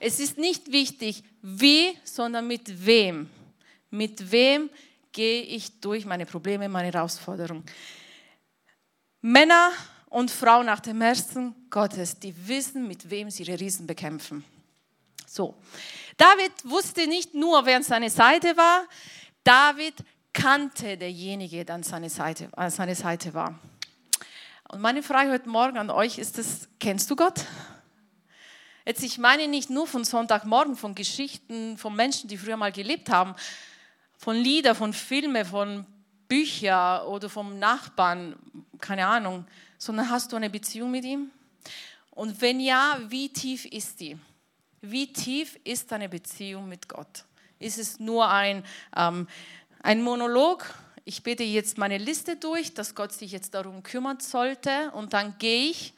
es 0.00 0.18
ist 0.18 0.38
nicht 0.38 0.72
wichtig, 0.72 1.22
wie, 1.42 1.96
sondern 2.04 2.46
mit 2.46 2.86
wem. 2.86 3.30
Mit 3.90 4.32
wem 4.32 4.70
gehe 5.12 5.42
ich 5.42 5.80
durch 5.80 6.04
meine 6.06 6.26
Probleme, 6.26 6.68
meine 6.68 6.92
Herausforderungen. 6.92 7.64
Männer 9.20 9.72
und 10.10 10.30
Frauen 10.30 10.66
nach 10.66 10.80
dem 10.80 11.00
Herzen 11.00 11.54
Gottes, 11.70 12.18
die 12.18 12.34
wissen, 12.46 12.86
mit 12.86 13.08
wem 13.08 13.30
sie 13.30 13.44
ihre 13.44 13.58
Riesen 13.58 13.86
bekämpfen. 13.86 14.44
So. 15.26 15.54
David 16.16 16.52
wusste 16.64 17.06
nicht 17.06 17.32
nur, 17.32 17.64
wer 17.64 17.76
an 17.76 17.82
seiner 17.82 18.10
Seite 18.10 18.56
war, 18.56 18.86
David 19.44 19.94
kannte 20.32 20.98
derjenige, 20.98 21.64
der 21.64 21.76
an 21.76 21.82
seiner 21.82 22.10
Seite, 22.10 22.50
an 22.52 22.70
seiner 22.70 22.94
Seite 22.94 23.32
war. 23.32 23.58
Und 24.68 24.80
meine 24.80 25.02
Frage 25.02 25.30
heute 25.30 25.48
Morgen 25.48 25.78
an 25.78 25.90
euch 25.90 26.18
ist 26.18 26.38
es, 26.38 26.68
kennst 26.78 27.10
du 27.10 27.16
Gott? 27.16 27.44
Jetzt, 28.84 29.02
ich 29.04 29.18
meine 29.18 29.46
nicht 29.46 29.70
nur 29.70 29.86
von 29.86 30.04
Sonntagmorgen, 30.04 30.74
von 30.74 30.96
Geschichten, 30.96 31.78
von 31.78 31.94
Menschen, 31.94 32.28
die 32.28 32.36
früher 32.36 32.56
mal 32.56 32.72
gelebt 32.72 33.10
haben, 33.10 33.34
von 34.16 34.36
Lieder, 34.36 34.74
von 34.74 34.92
Filmen, 34.92 35.44
von 35.44 35.86
Büchern 36.28 37.06
oder 37.06 37.28
vom 37.28 37.58
Nachbarn, 37.58 38.36
keine 38.78 39.06
Ahnung, 39.06 39.46
sondern 39.80 40.10
hast 40.10 40.30
du 40.30 40.36
eine 40.36 40.50
Beziehung 40.50 40.90
mit 40.90 41.04
ihm? 41.04 41.30
Und 42.10 42.40
wenn 42.42 42.60
ja, 42.60 43.00
wie 43.08 43.32
tief 43.32 43.64
ist 43.64 43.98
die? 43.98 44.16
Wie 44.82 45.12
tief 45.12 45.58
ist 45.64 45.90
deine 45.90 46.08
Beziehung 46.08 46.68
mit 46.68 46.86
Gott? 46.86 47.24
Ist 47.58 47.78
es 47.78 47.98
nur 47.98 48.28
ein, 48.28 48.62
ähm, 48.94 49.26
ein 49.82 50.02
Monolog? 50.02 50.66
Ich 51.04 51.22
bete 51.22 51.44
jetzt 51.44 51.78
meine 51.78 51.96
Liste 51.96 52.36
durch, 52.36 52.74
dass 52.74 52.94
Gott 52.94 53.12
sich 53.12 53.32
jetzt 53.32 53.54
darum 53.54 53.82
kümmern 53.82 54.20
sollte 54.20 54.90
und 54.92 55.14
dann 55.14 55.38
gehe 55.38 55.70
ich. 55.70 55.94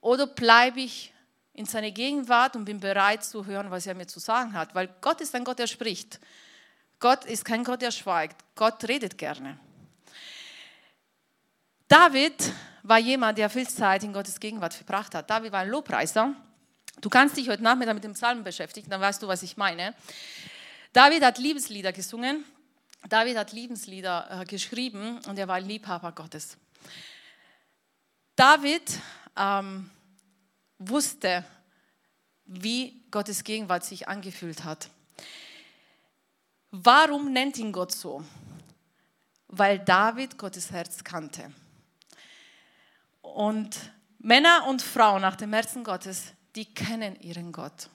Oder 0.00 0.28
bleibe 0.28 0.80
ich 0.80 1.12
in 1.52 1.66
seiner 1.66 1.90
Gegenwart 1.90 2.54
und 2.54 2.64
bin 2.64 2.78
bereit 2.78 3.24
zu 3.24 3.44
hören, 3.44 3.72
was 3.72 3.86
er 3.86 3.94
mir 3.94 4.06
zu 4.06 4.20
sagen 4.20 4.54
hat? 4.54 4.74
Weil 4.74 4.88
Gott 5.00 5.20
ist 5.20 5.34
ein 5.34 5.44
Gott, 5.44 5.58
der 5.58 5.66
spricht. 5.66 6.20
Gott 7.00 7.24
ist 7.24 7.44
kein 7.44 7.64
Gott, 7.64 7.82
der 7.82 7.90
schweigt. 7.90 8.44
Gott 8.54 8.86
redet 8.86 9.18
gerne. 9.18 9.58
David 11.90 12.52
war 12.84 13.00
jemand, 13.00 13.36
der 13.36 13.50
viel 13.50 13.68
Zeit 13.68 14.04
in 14.04 14.12
Gottes 14.12 14.38
Gegenwart 14.38 14.72
verbracht 14.72 15.12
hat. 15.12 15.28
David 15.28 15.50
war 15.50 15.62
ein 15.62 15.68
Lobpreiser. 15.68 16.36
Du 17.00 17.10
kannst 17.10 17.36
dich 17.36 17.48
heute 17.48 17.64
Nachmittag 17.64 17.94
mit 17.94 18.04
dem 18.04 18.12
Psalm 18.12 18.44
beschäftigen, 18.44 18.88
dann 18.88 19.00
weißt 19.00 19.20
du, 19.20 19.26
was 19.26 19.42
ich 19.42 19.56
meine. 19.56 19.92
David 20.92 21.24
hat 21.24 21.38
Liebeslieder 21.38 21.90
gesungen. 21.90 22.44
David 23.08 23.36
hat 23.36 23.50
Liebeslieder 23.50 24.42
äh, 24.42 24.44
geschrieben 24.44 25.18
und 25.26 25.36
er 25.36 25.48
war 25.48 25.56
ein 25.56 25.66
Liebhaber 25.66 26.12
Gottes. 26.12 26.56
David 28.36 29.00
ähm, 29.36 29.90
wusste, 30.78 31.44
wie 32.44 33.02
Gottes 33.10 33.42
Gegenwart 33.42 33.84
sich 33.84 34.06
angefühlt 34.06 34.62
hat. 34.62 34.90
Warum 36.70 37.32
nennt 37.32 37.58
ihn 37.58 37.72
Gott 37.72 37.90
so? 37.90 38.22
Weil 39.48 39.80
David 39.80 40.38
Gottes 40.38 40.70
Herz 40.70 41.02
kannte. 41.02 41.50
Und 43.22 43.76
Männer 44.18 44.66
und 44.68 44.82
Frauen 44.82 45.22
nach 45.22 45.36
dem 45.36 45.52
Herzen 45.52 45.84
Gottes, 45.84 46.32
die 46.56 46.66
kennen 46.66 47.18
ihren 47.20 47.52
Gott. 47.52 47.88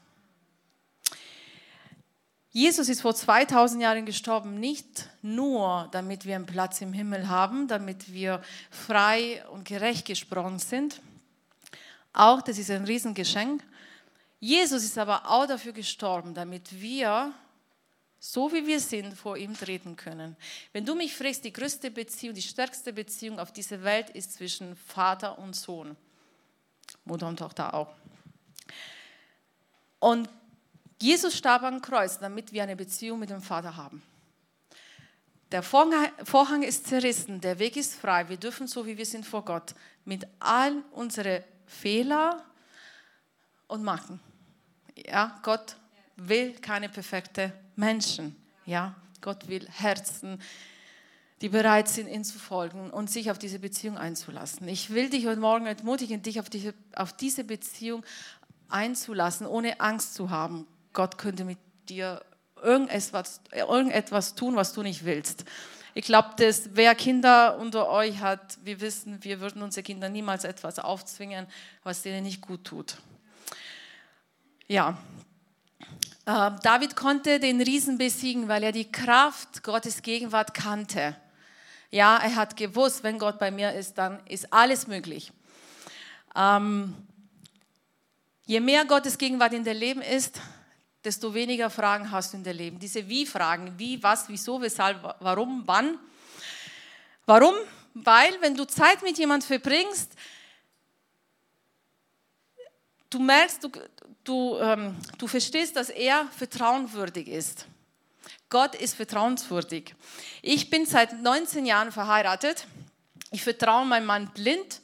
Jesus 2.56 2.88
ist 2.88 3.02
vor 3.02 3.14
2000 3.14 3.82
Jahren 3.82 4.06
gestorben, 4.06 4.60
nicht 4.62 5.10
nur, 5.22 5.90
damit 5.92 6.24
wir 6.24 6.36
einen 6.36 6.46
Platz 6.46 6.80
im 6.80 6.94
Himmel 6.94 7.28
haben, 7.28 7.68
damit 7.68 8.14
wir 8.14 8.42
frei 8.72 9.44
und 9.50 9.68
gerecht 9.68 10.08
gesprochen 10.08 10.60
sind. 10.60 11.02
Auch 12.14 12.42
das 12.42 12.58
ist 12.58 12.72
ein 12.72 12.86
Riesengeschenk. 12.86 13.62
Jesus 14.40 14.86
ist 14.86 14.98
aber 14.98 15.30
auch 15.30 15.48
dafür 15.48 15.74
gestorben, 15.74 16.34
damit 16.34 16.80
wir, 16.80 17.34
so 18.28 18.52
wie 18.52 18.66
wir 18.66 18.80
sind, 18.80 19.14
vor 19.14 19.38
ihm 19.38 19.56
treten 19.56 19.96
können. 19.96 20.36
Wenn 20.74 20.84
du 20.84 20.96
mich 20.96 21.16
fragst, 21.16 21.46
die 21.46 21.54
größte 21.54 21.92
Beziehung, 21.92 22.34
die 22.34 22.42
stärkste 22.42 22.92
Beziehung 22.92 23.38
auf 23.38 23.52
dieser 23.52 23.84
Welt 23.84 24.10
ist 24.10 24.34
zwischen 24.34 24.76
Vater 24.76 25.38
und 25.38 25.56
Sohn. 25.56 25.96
Mutter 27.04 27.28
und 27.28 27.38
Tochter 27.38 27.76
auch. 27.76 27.94
Und 30.00 30.28
Jesus 31.00 31.38
starb 31.38 31.62
am 31.62 31.84
Kreuz, 31.84 32.18
damit 32.18 32.52
wir 32.52 32.64
eine 32.64 32.76
Beziehung 32.76 33.20
mit 33.20 33.30
dem 33.30 33.44
Vater 33.44 33.76
haben. 33.76 34.02
Der 35.52 35.62
Vorhang 35.62 36.64
ist 36.64 36.88
zerrissen, 36.88 37.40
der 37.42 37.60
Weg 37.60 37.78
ist 37.78 37.94
frei. 37.94 38.28
Wir 38.28 38.38
dürfen 38.38 38.66
so, 38.66 38.88
wie 38.88 38.98
wir 38.98 39.06
sind 39.06 39.28
vor 39.28 39.46
Gott, 39.46 39.76
mit 40.04 40.26
all 40.40 40.84
unseren 40.94 41.44
Fehlern 41.68 42.42
und 43.68 43.84
Macken. 43.84 44.20
Ja, 44.96 45.40
Gott 45.44 45.78
will 46.16 46.54
keine 46.54 46.90
perfekten 46.90 47.52
Menschen. 47.76 48.36
Ja, 48.66 48.96
Gott 49.22 49.48
will 49.48 49.68
Herzen, 49.70 50.42
die 51.42 51.50
bereit 51.50 51.88
sind, 51.88 52.08
ihn 52.08 52.24
zu 52.24 52.40
folgen 52.40 52.90
und 52.92 53.10
sich 53.10 53.30
auf 53.30 53.38
diese 53.38 53.60
Beziehung 53.60 53.98
einzulassen. 53.98 54.68
Ich 54.68 54.92
will 54.92 55.10
dich 55.10 55.28
heute 55.28 55.40
Morgen 55.40 55.66
ermutigen, 55.66 56.22
dich 56.22 56.40
auf 56.40 56.50
diese, 56.50 56.74
auf 56.96 57.14
diese 57.14 57.44
Beziehung 57.44 58.04
einzulassen, 58.70 59.46
ohne 59.46 59.80
Angst 59.80 60.16
zu 60.16 60.30
haben. 60.30 60.66
Gott 60.94 61.18
könnte 61.18 61.44
mit 61.44 61.58
dir 61.90 62.22
irgendetwas, 62.64 63.42
irgendetwas 63.52 64.36
tun, 64.36 64.56
was 64.56 64.74
du 64.74 64.82
nicht 64.82 65.06
willst. 65.06 65.46
Ich 65.94 66.06
glaube, 66.06 66.30
wer 66.74 66.96
Kinder 66.96 67.58
unter 67.58 67.90
euch 67.90 68.20
hat, 68.20 68.58
wir 68.64 68.82
wissen, 68.82 69.24
wir 69.24 69.40
würden 69.40 69.62
unsere 69.62 69.84
Kinder 69.84 70.10
niemals 70.10 70.44
etwas 70.44 70.80
aufzwingen, 70.80 71.48
was 71.84 72.02
denen 72.02 72.24
nicht 72.24 72.42
gut 72.42 72.66
tut. 72.66 72.98
Ja, 74.68 74.98
David 76.26 76.96
konnte 76.96 77.40
den 77.40 77.62
Riesen 77.62 78.00
besiegen, 78.00 78.48
weil 78.48 78.64
er 78.64 78.72
die 78.72 78.92
Kraft 78.92 79.62
Gottes 79.62 80.02
Gegenwart 80.02 80.56
kannte. 80.56 81.16
Ja, 81.92 82.18
er 82.18 82.36
hat 82.36 82.58
gewusst, 82.58 83.04
wenn 83.04 83.20
Gott 83.20 83.38
bei 83.38 83.52
mir 83.52 83.74
ist, 83.74 84.00
dann 84.00 84.20
ist 84.26 84.52
alles 84.52 84.88
möglich. 84.88 85.32
Ähm, 86.36 86.96
je 88.48 88.60
mehr 88.60 88.86
Gottes 88.86 89.20
Gegenwart 89.20 89.54
in 89.54 89.64
dein 89.64 89.78
Leben 89.78 90.02
ist, 90.02 90.42
desto 91.04 91.36
weniger 91.36 91.70
Fragen 91.70 92.10
hast 92.10 92.34
du 92.34 92.38
in 92.38 92.44
deinem 92.44 92.58
Leben. 92.58 92.80
Diese 92.80 93.08
Wie-Fragen, 93.08 93.78
wie, 93.78 94.02
was, 94.02 94.28
wieso, 94.28 94.60
weshalb, 94.60 95.04
warum, 95.20 95.62
wann. 95.68 96.00
Warum? 97.28 97.54
Weil, 97.94 98.42
wenn 98.42 98.56
du 98.56 98.66
Zeit 98.66 99.04
mit 99.04 99.20
jemandem 99.20 99.48
verbringst, 99.48 100.12
du 103.16 103.22
merkst, 103.22 103.64
du, 103.64 103.70
du, 104.26 104.58
ähm, 104.60 104.96
du 105.18 105.28
verstehst, 105.28 105.76
dass 105.78 105.90
er 105.90 106.28
vertrauenswürdig 106.38 107.30
ist. 107.30 107.66
Gott 108.50 108.76
ist 108.76 108.96
vertrauenswürdig. 108.96 109.96
Ich 110.42 110.70
bin 110.70 110.86
seit 110.86 111.22
19 111.22 111.66
Jahren 111.66 111.92
verheiratet. 111.92 112.68
Ich 113.32 113.42
vertraue 113.42 113.86
meinem 113.86 114.06
Mann 114.06 114.32
blind. 114.34 114.82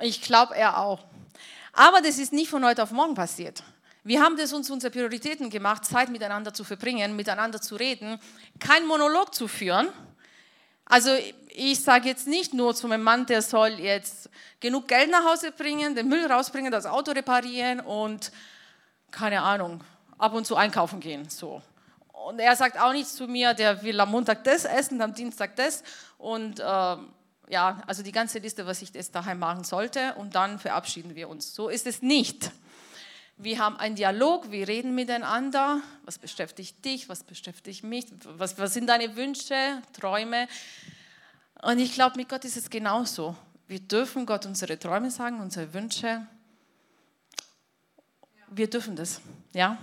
Ich 0.00 0.20
glaube, 0.20 0.54
er 0.54 0.78
auch. 0.78 1.04
Aber 1.72 2.02
das 2.02 2.18
ist 2.18 2.32
nicht 2.32 2.50
von 2.50 2.64
heute 2.64 2.82
auf 2.82 2.90
morgen 2.90 3.14
passiert. 3.14 3.62
Wir 4.04 4.22
haben 4.22 4.36
das 4.36 4.52
uns 4.52 4.70
unsere 4.70 4.90
Prioritäten 4.90 5.50
gemacht, 5.50 5.84
Zeit 5.84 6.08
miteinander 6.10 6.52
zu 6.52 6.64
verbringen, 6.64 7.16
miteinander 7.16 7.60
zu 7.60 7.76
reden, 7.76 8.20
kein 8.58 8.86
Monolog 8.86 9.34
zu 9.34 9.48
führen. 9.48 9.88
Also 10.84 11.10
ich 11.58 11.82
sage 11.82 12.08
jetzt 12.08 12.28
nicht 12.28 12.54
nur 12.54 12.74
zu 12.74 12.86
meinem 12.86 13.02
Mann, 13.02 13.26
der 13.26 13.42
soll 13.42 13.80
jetzt 13.80 14.30
genug 14.60 14.86
Geld 14.86 15.10
nach 15.10 15.24
Hause 15.24 15.50
bringen, 15.50 15.96
den 15.96 16.08
Müll 16.08 16.24
rausbringen, 16.30 16.70
das 16.70 16.86
Auto 16.86 17.10
reparieren 17.10 17.80
und 17.80 18.30
keine 19.10 19.42
Ahnung, 19.42 19.82
ab 20.18 20.34
und 20.34 20.46
zu 20.46 20.54
einkaufen 20.54 21.00
gehen. 21.00 21.28
So. 21.28 21.60
Und 22.12 22.38
er 22.38 22.54
sagt 22.54 22.78
auch 22.78 22.92
nicht 22.92 23.08
zu 23.08 23.26
mir, 23.26 23.54
der 23.54 23.82
will 23.82 23.98
am 23.98 24.10
Montag 24.10 24.44
das 24.44 24.64
essen, 24.64 25.02
am 25.02 25.14
Dienstag 25.14 25.56
das 25.56 25.82
und 26.16 26.60
äh, 26.60 26.62
ja, 26.62 27.82
also 27.86 28.04
die 28.04 28.12
ganze 28.12 28.38
Liste, 28.38 28.66
was 28.66 28.80
ich 28.80 28.94
jetzt 28.94 29.14
daheim 29.16 29.40
machen 29.40 29.64
sollte 29.64 30.14
und 30.14 30.36
dann 30.36 30.60
verabschieden 30.60 31.16
wir 31.16 31.28
uns. 31.28 31.54
So 31.54 31.68
ist 31.68 31.88
es 31.88 32.02
nicht. 32.02 32.52
Wir 33.36 33.58
haben 33.58 33.76
einen 33.76 33.96
Dialog, 33.96 34.52
wir 34.52 34.68
reden 34.68 34.94
miteinander. 34.94 35.80
Was 36.04 36.18
beschäftigt 36.18 36.84
dich? 36.84 37.08
Was 37.08 37.24
beschäftigt 37.24 37.82
mich? 37.82 38.06
Was, 38.24 38.58
was 38.58 38.74
sind 38.74 38.86
deine 38.86 39.16
Wünsche, 39.16 39.82
Träume? 39.92 40.46
Und 41.62 41.78
ich 41.78 41.92
glaube, 41.92 42.16
mit 42.16 42.28
Gott 42.28 42.44
ist 42.44 42.56
es 42.56 42.70
genauso. 42.70 43.36
Wir 43.66 43.80
dürfen 43.80 44.24
Gott 44.24 44.46
unsere 44.46 44.78
Träume 44.78 45.10
sagen, 45.10 45.40
unsere 45.40 45.72
Wünsche. 45.74 46.26
Wir 48.48 48.70
dürfen 48.70 48.96
das, 48.96 49.20
ja. 49.52 49.76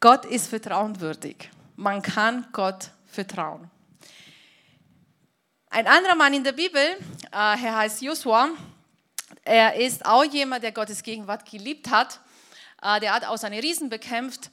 Gott 0.00 0.24
ist 0.24 0.48
vertrauenswürdig. 0.48 1.50
Man 1.76 2.02
kann 2.02 2.46
Gott 2.52 2.90
vertrauen. 3.06 3.70
Ein 5.70 5.86
anderer 5.86 6.14
Mann 6.14 6.32
in 6.32 6.42
der 6.42 6.52
Bibel, 6.52 6.80
äh, 6.80 6.96
er 7.32 7.76
heißt 7.76 8.02
Joshua, 8.02 8.48
er 9.44 9.74
ist 9.76 10.04
auch 10.04 10.24
jemand, 10.24 10.64
der 10.64 10.72
Gottes 10.72 11.02
Gegenwart 11.02 11.48
geliebt 11.48 11.90
hat. 11.90 12.20
Äh, 12.82 13.00
der 13.00 13.12
hat 13.12 13.24
auch 13.26 13.36
seine 13.36 13.62
Riesen 13.62 13.88
bekämpft. 13.88 14.50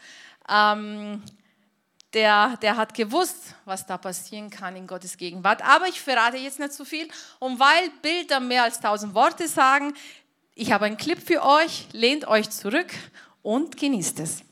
Der, 2.14 2.58
der 2.62 2.78
hat 2.78 2.94
gewusst, 2.94 3.56
was 3.66 3.86
da 3.86 3.98
passieren 3.98 4.50
kann 4.50 4.76
in 4.76 4.86
Gottes 4.86 5.18
Gegenwart. 5.18 5.64
Aber 5.64 5.88
ich 5.88 6.00
verrate 6.00 6.38
jetzt 6.38 6.60
nicht 6.60 6.74
zu 6.74 6.86
viel. 6.86 7.08
Und 7.40 7.60
weil 7.60 7.90
Bilder 8.02 8.40
mehr 8.40 8.64
als 8.64 8.80
tausend 8.80 9.16
Worte 9.16 9.48
sagen, 9.48 9.94
ich 10.54 10.72
habe 10.72 10.86
einen 10.86 10.98
Clip 10.98 11.20
für 11.20 11.44
euch. 11.44 11.88
Lehnt 11.92 12.28
euch 12.28 12.50
zurück 12.52 12.92
und 13.42 13.78
genießt 13.78 14.20
es. 14.20 14.44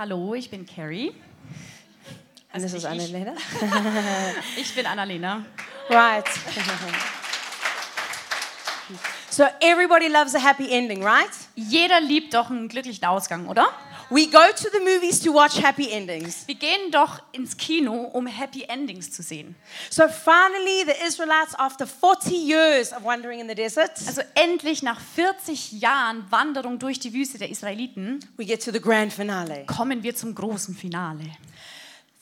Hallo, 0.00 0.32
ich 0.32 0.48
bin 0.48 0.64
Carrie. 0.64 1.12
and 2.54 2.62
this 2.62 2.72
is 2.72 2.84
nicht 2.84 3.10
ich. 3.10 3.14
Annalena. 3.14 3.34
Ich 4.56 4.74
bin 4.74 4.86
Annalena. 4.86 5.44
right. 5.90 6.24
so 9.28 9.44
everybody 9.60 10.08
loves 10.08 10.34
a 10.34 10.38
happy 10.38 10.72
ending, 10.72 11.04
right? 11.04 11.28
Jeder 11.54 12.00
liebt 12.00 12.32
doch 12.32 12.48
einen 12.48 12.68
glücklichen 12.68 13.04
Ausgang, 13.04 13.46
oder? 13.46 13.68
We 14.12 14.26
go 14.26 14.40
to 14.52 14.68
the 14.72 14.80
movies 14.80 15.20
to 15.20 15.32
watch 15.32 15.56
happy 15.62 15.88
endings. 15.92 16.42
Wir 16.48 16.56
gehen 16.56 16.90
doch 16.90 17.20
ins 17.30 17.56
Kino, 17.56 17.92
um 18.12 18.26
Happy 18.26 18.64
Endings 18.64 19.12
zu 19.12 19.22
sehen. 19.22 19.54
So 19.88 20.08
finally, 20.08 20.84
the 20.84 21.06
Israelites, 21.06 21.54
after 21.56 21.86
40 21.86 22.34
years 22.34 22.92
of 22.92 23.04
wandering 23.04 23.38
in 23.38 23.48
the 23.48 23.54
desert, 23.54 23.92
Also 24.08 24.22
endlich 24.34 24.82
nach 24.82 25.00
40 25.00 25.72
Jahren 25.80 26.24
Wanderung 26.30 26.80
durch 26.80 26.98
die 26.98 27.12
Wüste 27.14 27.38
der 27.38 27.50
Israeliten 27.50 28.18
we 28.36 28.44
get 28.44 28.64
to 28.64 28.72
the 28.72 28.80
grand 28.80 29.12
finale. 29.12 29.64
kommen 29.66 30.02
wir 30.02 30.16
zum 30.16 30.34
großen 30.34 30.74
Finale. 30.74 31.30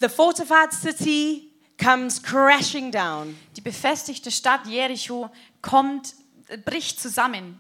The 0.01 0.11
fortified 0.11 0.74
city 0.74 1.51
comes 1.83 2.22
crashing 2.22 2.92
down, 2.92 3.35
Die 3.57 3.62
befestigte 3.62 4.31
Stadt 4.31 4.66
Jericho 4.66 5.31
kommt, 5.62 6.14
äh, 6.48 6.59
bricht 6.59 7.01
zusammen 7.01 7.59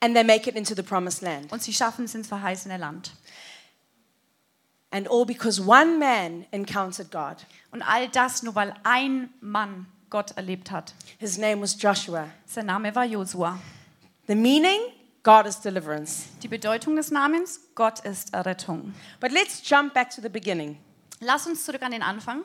and 0.00 0.16
they 0.16 0.24
make 0.24 0.50
it 0.50 0.56
into 0.56 0.74
the 0.74 0.82
promised 0.82 1.22
land. 1.22 1.52
und 1.52 1.62
sie 1.62 1.72
schaffen 1.72 2.06
es 2.06 2.14
ins 2.16 2.26
verheißene 2.26 2.76
Land. 2.76 3.12
And 4.90 5.06
all 5.08 5.26
because 5.26 5.60
one 5.60 5.98
man 5.98 6.46
encountered 6.50 7.10
God. 7.10 7.36
Und 7.72 7.82
all 7.82 8.08
das 8.08 8.42
nur, 8.42 8.54
weil 8.54 8.74
ein 8.84 9.30
Mann 9.40 9.86
Gott 10.10 10.32
erlebt 10.36 10.70
hat. 10.70 10.94
His 11.18 11.36
name 11.36 11.60
was 11.60 11.76
Joshua. 11.80 12.28
Sein 12.46 12.66
Name 12.66 12.94
war 12.94 13.04
Josua. 13.04 13.58
The 14.26 14.34
meaning? 14.34 14.80
God 15.22 15.46
is 15.46 15.60
deliverance. 15.60 16.28
Die 16.42 16.48
Bedeutung 16.48 16.96
des 16.96 17.10
Namens? 17.10 17.60
Gott 17.74 18.00
ist 18.00 18.32
Errettung. 18.32 18.94
But 19.20 19.32
let's 19.32 19.60
jump 19.62 19.92
back 19.92 20.08
to 20.10 20.22
the 20.22 20.30
beginning. 20.30 20.78
Lass 21.20 21.46
uns 21.46 21.64
zurück 21.64 21.82
an 21.82 21.90
den 21.90 22.02
Anfang. 22.02 22.44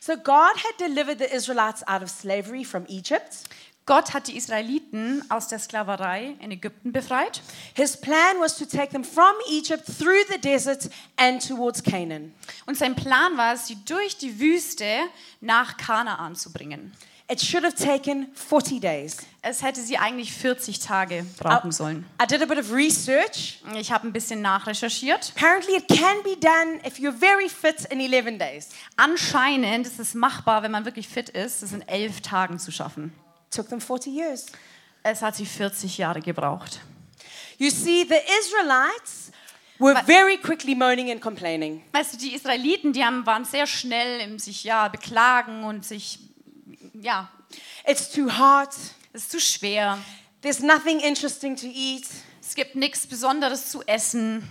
So 0.00 0.16
God 0.16 0.56
had 0.56 0.78
delivered 0.78 1.18
the 1.18 1.30
Israelites 1.34 1.82
out 1.86 2.02
of 2.02 2.08
slavery 2.08 2.64
from 2.64 2.86
Egypt. 2.88 3.48
Gott 3.86 4.14
hat 4.14 4.26
die 4.26 4.36
Israeliten 4.36 5.22
aus 5.28 5.46
der 5.46 5.60
Sklaverei 5.60 6.34
in 6.40 6.50
Ägypten 6.50 6.90
befreit. 6.90 7.40
His 7.74 7.96
plan 7.96 8.40
was 8.40 8.56
to 8.58 8.64
take 8.64 8.88
them 8.88 9.04
from 9.04 9.32
Egypt 9.48 9.84
through 9.86 10.24
the 10.28 10.40
desert 10.40 10.90
and 11.16 11.46
towards 11.46 11.84
Canaan. 11.84 12.34
Und 12.66 12.76
sein 12.76 12.96
Plan 12.96 13.36
war 13.36 13.54
es, 13.54 13.68
sie 13.68 13.78
durch 13.84 14.18
die 14.18 14.40
Wüste 14.40 14.84
nach 15.40 15.76
Kanaan 15.76 16.34
zu 16.34 16.52
bringen. 16.52 16.92
It 17.28 17.40
should 17.40 17.64
have 17.64 17.76
taken 17.76 18.28
40 18.34 18.80
days. 18.80 19.18
Es 19.42 19.62
hätte 19.62 19.80
sie 19.80 19.98
eigentlich 19.98 20.32
40 20.32 20.80
Tage 20.80 21.24
brauchen 21.38 21.70
sollen. 21.70 22.06
I 22.22 22.26
did 22.26 22.42
a 22.42 22.46
bit 22.46 22.58
of 22.58 22.72
research. 22.72 23.60
Ich 23.76 23.92
habe 23.92 24.06
ein 24.06 24.12
bisschen 24.12 24.42
nachrecherchiert. 24.42 25.32
Apparently, 25.36 25.76
it 25.76 25.88
can 25.88 26.22
be 26.24 26.36
done 26.40 26.80
if 26.84 26.98
you're 26.98 27.12
very 27.12 27.48
fit 27.48 27.84
in 27.90 28.00
11 28.00 28.38
days. 28.38 28.68
Anscheinend 28.96 29.86
ist 29.86 30.00
es 30.00 30.14
machbar, 30.14 30.62
wenn 30.62 30.72
man 30.72 30.84
wirklich 30.84 31.08
fit 31.08 31.28
ist, 31.28 31.62
es 31.62 31.72
in 31.72 31.82
elf 31.82 32.20
Tagen 32.20 32.58
zu 32.60 32.72
schaffen. 32.72 33.12
Took 33.50 33.68
them 33.68 33.80
40 33.80 34.12
years. 34.12 34.46
Es 35.02 35.22
hat 35.22 35.36
sie 35.36 35.46
40 35.46 35.98
Jahre 35.98 36.20
gebraucht. 36.20 36.80
You 37.58 37.70
see, 37.70 38.04
the 38.04 38.18
Israelites 38.40 39.30
were 39.78 39.94
very 40.04 40.36
quickly 40.36 40.74
moaning 40.74 41.10
and 41.10 41.20
complaining. 41.20 41.82
Weißt 41.92 42.14
du, 42.14 42.18
die 42.18 42.34
Israeliten, 42.34 42.92
die 42.92 43.04
haben, 43.04 43.24
waren 43.24 43.44
sehr 43.44 43.66
schnell 43.66 44.20
im 44.20 44.38
sich 44.38 44.64
ja 44.64 44.88
beklagen 44.88 45.64
und 45.64 45.84
sich 45.84 46.18
ja, 46.94 47.30
It's 47.86 48.10
too 48.10 48.28
hot. 48.28 48.70
es 49.12 49.22
ist 49.22 49.30
zu 49.30 49.40
schwer. 49.40 49.98
There's 50.42 50.60
nothing 50.60 51.00
interesting 51.00 51.56
to 51.56 51.66
eat. 51.66 52.06
Es 52.40 52.54
gibt 52.54 52.74
nichts 52.74 53.06
Besonderes 53.06 53.70
zu 53.70 53.82
essen. 53.86 54.48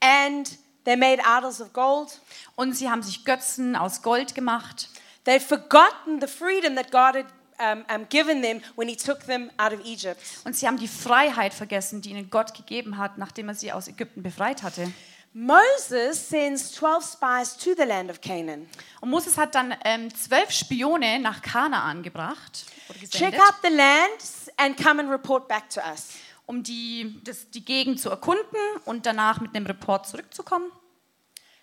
And 0.00 0.50
they 0.84 0.96
made 0.96 1.22
idols 1.22 1.60
of 1.60 1.72
gold. 1.72 2.20
Und 2.54 2.74
sie 2.74 2.90
haben 2.90 3.02
sich 3.02 3.24
Götzen 3.24 3.76
aus 3.76 4.02
Gold 4.02 4.34
gemacht. 4.34 4.88
They'd 5.26 5.42
forgotten 5.42 6.20
the 6.20 6.26
freedom 6.26 6.76
that 6.76 6.90
God 6.90 7.16
had 7.16 7.26
um, 7.58 7.84
um, 7.94 8.08
given 8.08 8.42
them 8.42 8.60
when 8.76 8.88
He 8.88 8.96
took 8.96 9.26
them 9.26 9.50
out 9.56 9.72
of 9.72 9.84
Egypt. 9.84 10.20
Und 10.44 10.56
sie 10.56 10.66
haben 10.66 10.78
die 10.78 10.88
Freiheit 10.88 11.54
vergessen, 11.54 12.02
die 12.02 12.10
ihnen 12.10 12.30
Gott 12.30 12.54
gegeben 12.54 12.98
hat, 12.98 13.18
nachdem 13.18 13.48
er 13.48 13.54
sie 13.54 13.72
aus 13.72 13.88
Ägypten 13.88 14.22
befreit 14.22 14.62
hatte. 14.62 14.92
Moses 15.32 16.30
sends 16.30 16.72
12 16.72 17.04
spies 17.12 17.56
to 17.58 17.74
the 17.76 17.86
land 17.86 18.10
of 18.10 18.22
Canaan. 18.22 18.66
Und 19.02 19.10
Moses 19.10 19.36
hat 19.36 19.54
dann 19.54 19.74
ähm, 19.84 20.14
zwölf 20.14 20.50
Spione 20.50 21.18
nach 21.18 21.42
Kanaan 21.42 22.02
gebracht, 22.02 22.64
Check 23.10 23.34
out 23.34 23.54
the 23.62 23.68
land 23.68 24.52
and 24.56 24.76
come 24.82 25.00
and 25.00 25.10
report 25.10 25.46
back 25.48 25.68
to 25.68 25.80
us. 25.80 26.08
um 26.46 26.62
die, 26.62 27.20
das, 27.24 27.50
die 27.50 27.64
Gegend 27.64 28.00
zu 28.00 28.08
erkunden 28.08 28.60
und 28.84 29.04
danach 29.04 29.40
mit 29.40 29.54
einem 29.54 29.66
Report 29.66 30.06
zurückzukommen. 30.06 30.70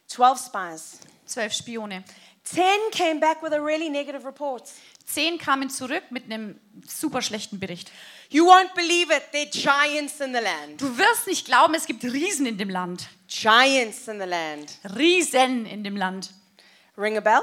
12 0.08 0.40
spies. 0.46 1.00
Zwölf 1.26 1.54
Spione. 1.54 2.04
10 2.44 2.64
came 2.92 3.20
back 3.20 3.42
with 3.42 3.54
a 3.54 3.60
really 3.60 3.90
negative 3.90 4.26
report. 4.26 4.70
Zehn 5.06 5.38
kamen 5.38 5.70
zurück 5.70 6.04
mit 6.10 6.26
einem 6.26 6.60
super 6.88 7.22
schlechten 7.22 7.60
Bericht. 7.60 7.92
You 8.30 8.46
won't 8.46 8.74
believe 8.74 9.14
it, 9.14 9.24
there 9.32 9.46
are 9.46 9.88
giants 9.90 10.20
in 10.20 10.34
the 10.34 10.42
land. 10.42 10.82
Du 10.82 10.98
wirst 10.98 11.28
nicht 11.28 11.46
glauben, 11.46 11.76
es 11.76 11.86
gibt 11.86 12.04
Riesen 12.04 12.46
in 12.46 12.58
dem 12.58 12.70
Land. 12.70 13.08
Giants 13.28 14.08
in 14.08 14.20
the 14.20 14.26
land. 14.26 14.80
Riesen 14.96 15.66
in 15.66 15.84
dem 15.84 15.98
Land. 15.98 16.32
Ring 16.98 17.18
a 17.18 17.20
bell? 17.20 17.42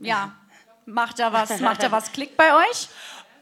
Ja, 0.00 0.34
macht 0.86 1.18
da 1.18 1.32
was, 1.32 1.60
macht 1.60 1.82
da 1.82 1.92
was 1.92 2.10
Klick 2.12 2.36
bei 2.36 2.54
euch? 2.54 2.88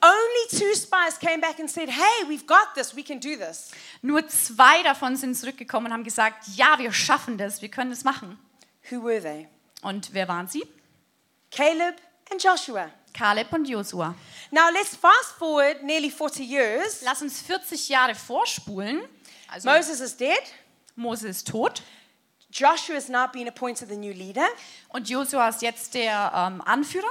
Only 0.04 0.58
two 0.58 0.74
spies 0.74 1.16
came 1.20 1.40
back 1.40 1.60
and 1.60 1.70
said, 1.70 1.88
Hey, 1.88 2.26
we've 2.28 2.46
got 2.46 2.74
this, 2.74 2.94
we 2.96 3.04
can 3.04 3.20
do 3.20 3.36
this. 3.36 3.70
Nur 4.02 4.26
zwei 4.26 4.82
davon 4.82 5.14
sind 5.14 5.36
zurückgekommen 5.36 5.86
und 5.86 5.92
haben 5.92 6.04
gesagt, 6.04 6.48
ja, 6.56 6.76
wir 6.78 6.92
schaffen 6.92 7.38
das, 7.38 7.62
wir 7.62 7.68
können 7.68 7.92
es 7.92 8.02
machen. 8.02 8.36
Who 8.90 9.04
were 9.04 9.22
they? 9.22 9.48
Und 9.82 10.12
wer 10.12 10.26
waren 10.26 10.48
sie? 10.48 10.64
Caleb 11.52 11.94
and 12.32 12.42
Joshua. 12.42 12.90
Kaleb 13.12 13.52
und 13.52 13.68
Josua. 13.68 14.14
Now 14.50 14.70
let's 14.72 14.96
fast 14.96 15.32
forward 15.38 15.82
nearly 15.82 16.10
40 16.10 16.42
years. 16.42 17.02
Lass 17.02 17.20
uns 17.20 17.40
40 17.42 17.88
Jahre 17.88 18.14
vorspulen. 18.14 19.02
Also 19.48 19.68
Moses 19.68 20.00
is 20.00 20.16
dead. 20.16 20.40
Mose 20.96 21.28
ist 21.28 21.46
tot 21.46 21.82
Joshua 22.50 22.96
has 22.96 23.08
now 23.08 23.26
been 23.26 23.48
appointed 23.48 23.88
the 23.88 23.96
new 23.96 24.12
leader. 24.12 24.46
und 24.88 25.08
Josua 25.08 25.48
ist 25.48 25.62
jetzt 25.62 25.94
der 25.94 26.32
ähm, 26.34 26.60
Anführer. 26.62 27.08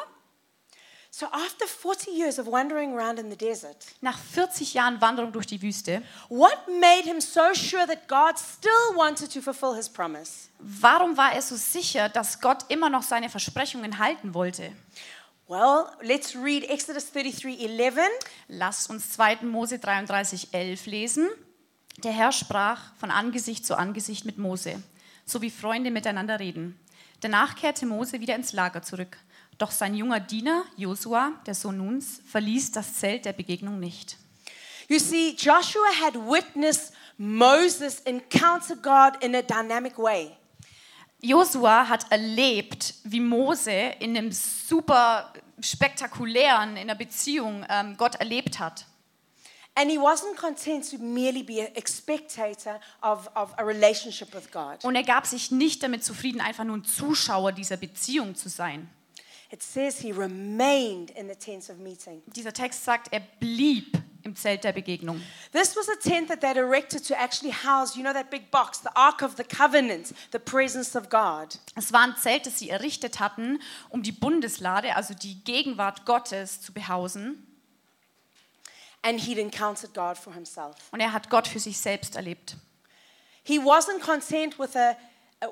So 1.14 1.26
after 1.26 1.68
40 1.68 2.10
years 2.12 2.40
of 2.40 2.48
wandering 2.48 2.98
around 2.98 3.20
in 3.20 3.30
the 3.30 3.36
desert, 3.36 3.76
Nach 4.00 4.18
40 4.18 4.74
Jahren 4.74 5.02
Wanderung 5.02 5.34
durch 5.34 5.46
die 5.46 5.62
Wüste, 5.62 6.02
what 6.30 6.58
made 6.70 7.04
him 7.04 7.20
so 7.20 7.54
sure 7.54 7.86
that 7.86 8.08
God 8.08 8.40
still 8.40 8.96
wanted 8.96 9.30
to 9.34 9.42
fulfill 9.42 9.76
his 9.76 9.90
promise? 9.90 10.48
warum 10.60 11.18
war 11.18 11.34
er 11.34 11.42
so 11.42 11.58
sicher, 11.58 12.08
dass 12.08 12.40
Gott 12.40 12.64
immer 12.70 12.90
noch 12.90 13.04
seine 13.04 13.30
Versprechungen 13.30 14.00
halten 14.00 14.34
wollte? 14.34 14.72
Well, 15.50 15.88
let's 16.02 16.34
read 16.34 16.64
Exodus 16.70 17.12
33:11. 17.14 18.00
Lasst 18.48 18.90
uns 18.90 19.10
2. 19.12 19.40
Mose 19.44 19.80
33, 19.80 20.54
11 20.54 20.86
lesen. 20.86 21.30
Der 21.98 22.14
Herr 22.14 22.32
sprach 22.32 22.80
von 22.96 23.12
Angesicht 23.12 23.66
zu 23.66 23.76
Angesicht 23.78 24.24
mit 24.24 24.38
Mose, 24.38 24.82
so 25.26 25.42
wie 25.42 25.50
Freunde 25.50 25.92
miteinander 25.92 26.40
reden. 26.40 26.80
Danach 27.20 27.58
kehrte 27.58 27.86
Mose 27.86 28.22
wieder 28.22 28.36
ins 28.36 28.54
Lager 28.54 28.82
zurück. 28.82 29.18
Doch 29.62 29.70
sein 29.70 29.94
junger 29.94 30.20
Diener, 30.20 30.64
Josua, 30.76 31.34
der 31.46 31.54
Sohn 31.54 31.78
Nuns, 31.78 32.20
verließ 32.26 32.72
das 32.72 32.96
Zelt 32.96 33.26
der 33.26 33.34
Begegnung 33.34 33.80
nicht. 33.80 34.18
You 34.88 34.98
see, 34.98 35.36
Joshua 35.38 35.86
had 36.02 36.16
witnessed 36.16 36.94
Moses 37.20 38.00
encounter 38.00 38.76
God 38.76 39.24
in 39.24 39.36
a 39.36 39.44
dynamic 39.44 40.00
way. 40.00 40.36
Josua 41.22 41.88
hat 41.88 42.12
erlebt, 42.12 42.96
wie 43.04 43.20
Mose 43.20 43.72
in 44.00 44.18
einem 44.18 44.32
super 44.32 45.32
spektakulären, 45.60 46.72
in 46.72 46.90
einer 46.90 46.96
Beziehung 46.96 47.64
ähm, 47.70 47.96
Gott 47.98 48.16
erlebt 48.16 48.58
hat. 48.58 48.88
And 49.76 49.92
he 49.92 50.00
wasn't 50.00 50.38
content 50.38 50.90
to 50.90 50.98
merely 50.98 51.44
be 51.44 51.62
a 51.62 51.88
spectator 51.88 52.80
of, 53.04 53.30
of 53.36 53.54
a 53.60 53.64
relationship 53.64 54.34
with 54.34 54.52
God. 54.52 54.84
Und 54.84 54.96
er 54.96 55.04
gab 55.04 55.28
sich 55.28 55.52
nicht 55.52 55.84
damit 55.84 56.04
zufrieden, 56.04 56.42
einfach 56.42 56.64
nur 56.64 56.78
ein 56.78 56.84
Zuschauer 56.84 57.52
dieser 57.52 57.78
Beziehung 57.78 58.34
zu 58.34 58.50
sein. 58.50 58.90
It 59.52 59.62
says 59.62 60.00
he 60.00 60.14
remained 60.14 61.12
in 61.12 61.28
the 61.28 61.36
tent 61.36 61.70
of 61.70 61.78
meeting. 61.78 62.22
Dieser 62.28 62.54
Text 62.54 62.86
sagt, 62.86 63.12
er 63.12 63.20
blieb 63.20 64.02
im 64.24 64.36
Zelt 64.36 64.64
der 64.64 64.72
Begegnung. 64.72 65.22
This 65.52 65.76
was 65.76 65.90
a 65.90 65.96
tent 65.96 66.30
that 66.30 66.42
they'd 66.42 66.58
erected 66.58 67.06
to 67.08 67.16
actually 67.16 67.52
house, 67.52 67.98
you 67.98 68.04
know, 68.04 68.14
that 68.14 68.30
big 68.30 68.50
box, 68.50 68.80
the 68.80 68.96
Ark 68.96 69.22
of 69.22 69.36
the 69.36 69.44
Covenant, 69.44 70.14
the 70.32 70.40
presence 70.40 70.96
of 70.96 71.10
God. 71.10 71.58
Es 71.76 71.92
war 71.92 72.02
ein 72.02 72.16
Zelt, 72.18 72.46
das 72.46 72.60
sie 72.60 72.70
errichtet 72.70 73.20
hatten, 73.20 73.62
um 73.90 74.04
die 74.04 74.14
Bundeslade, 74.14 74.96
also 74.96 75.14
die 75.14 75.44
Gegenwart 75.44 76.06
Gottes, 76.06 76.62
zu 76.62 76.72
behausen. 76.72 77.46
And 79.04 79.20
he'd 79.20 79.40
encountered 79.40 79.94
God 79.94 80.18
for 80.18 80.34
himself. 80.34 80.76
Und 80.92 81.02
er 81.02 81.12
hat 81.12 81.30
Gott 81.30 81.48
für 81.48 81.60
sich 81.60 81.78
selbst 81.78 82.16
erlebt. 82.16 82.56
He 83.44 83.60
wasn't 83.60 84.00
content 84.00 84.60
with 84.60 84.76
a, 84.76 84.96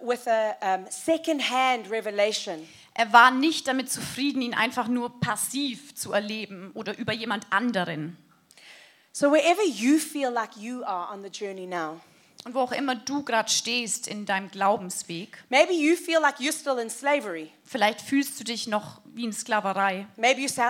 with 0.01 0.27
a 0.27 0.55
um, 0.62 0.85
second-hand 0.89 1.89
revelation. 1.89 2.67
Er 2.99 3.13
war 3.13 3.31
nicht 3.31 3.65
damit 3.69 3.89
zufrieden, 3.89 4.41
ihn 4.41 4.53
einfach 4.53 4.89
nur 4.89 5.21
passiv 5.21 5.95
zu 5.95 6.12
erleben 6.12 6.71
oder 6.73 6.97
über 6.97 7.13
jemand 7.13 7.47
anderen. 7.49 8.17
So 9.13 9.31
wherever 9.31 9.63
you 9.63 9.99
feel 9.99 10.29
like 10.29 10.57
you 10.57 10.83
are 10.83 11.09
on 11.13 11.23
the 11.23 11.29
journey 11.29 11.65
now, 11.65 12.01
Und 12.43 12.55
wo 12.55 12.59
auch 12.59 12.73
immer 12.73 12.95
du 12.95 13.23
gerade 13.23 13.49
stehst 13.49 14.09
in 14.09 14.25
deinem 14.25 14.51
Glaubensweg, 14.51 15.41
Maybe 15.47 15.71
you 15.71 15.95
feel 15.95 16.19
like 16.19 16.39
you're 16.39 16.51
still 16.51 16.77
in 16.77 16.89
slavery. 16.89 17.49
vielleicht 17.63 18.01
fühlst 18.01 18.38
du 18.38 18.43
dich 18.43 18.67
noch 18.67 18.99
wie 19.05 19.23
in 19.23 19.31
Sklaverei. 19.31 20.05
Maybe 20.17 20.41
you 20.41 20.49
say, 20.49 20.67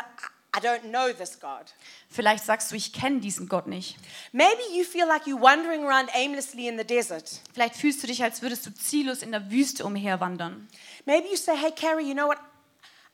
I 0.56 0.60
don't 0.60 0.82
know 0.82 1.12
this 1.12 1.40
God. 1.40 1.74
Vielleicht 2.10 2.46
sagst 2.46 2.72
du, 2.72 2.76
ich 2.76 2.94
kenne 2.94 3.22
diesen 3.22 3.50
Gott 3.50 3.66
nicht. 3.66 3.98
Maybe 4.34 4.62
you 4.76 4.84
feel 4.84 5.08
like 5.08 5.24
you're 5.26 5.42
wandering 5.42 5.84
around 5.84 6.10
aimlessly 6.14 6.68
in 6.68 6.78
the 6.78 6.84
desert. 6.86 7.40
Vielleicht 7.54 7.76
fühlst 7.76 8.04
du 8.04 8.08
dich, 8.08 8.22
als 8.24 8.44
würdest 8.44 8.68
du 8.68 8.74
ziellos 8.74 9.24
in 9.24 9.32
der 9.32 9.50
Wüste 9.50 9.84
umherwandern. 9.84 10.68
Maybe 11.06 11.30
you 11.30 11.38
say, 11.38 11.56
Hey, 11.56 11.72
Carrie, 11.72 12.06
you 12.06 12.14
know 12.14 12.28
what? 12.28 12.40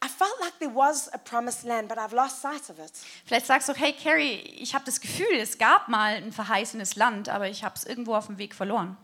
I 0.05 0.07
felt 0.07 0.39
like 0.39 0.59
there 0.59 0.69
was 0.69 1.09
a 1.13 1.17
promised 1.17 1.63
land, 1.63 1.87
but 1.87 1.97
I've 1.97 2.13
lost 2.13 2.41
sight 2.41 2.69
of 2.69 2.77
it. 2.77 2.91
Vielleicht 3.25 3.47
sagst 3.47 3.69
du, 3.69 3.73
hey 3.73 3.93
Carrie, 3.93 4.35
ich 4.59 4.75
habe 4.75 4.85
das 4.85 5.01
Gefühl, 5.01 5.39
es 5.39 5.57
gab 5.57 5.87
mal 5.87 6.15
ein 6.15 6.31
verheißenes 6.31 6.95
Land, 6.95 7.27
aber 7.27 7.47
ich 7.47 7.63
habe 7.63 7.75
es 7.75 7.85
irgendwo 7.85 8.13
auf 8.13 8.27
dem 8.27 8.37
Weg 8.37 8.53
verloren. 8.53 8.97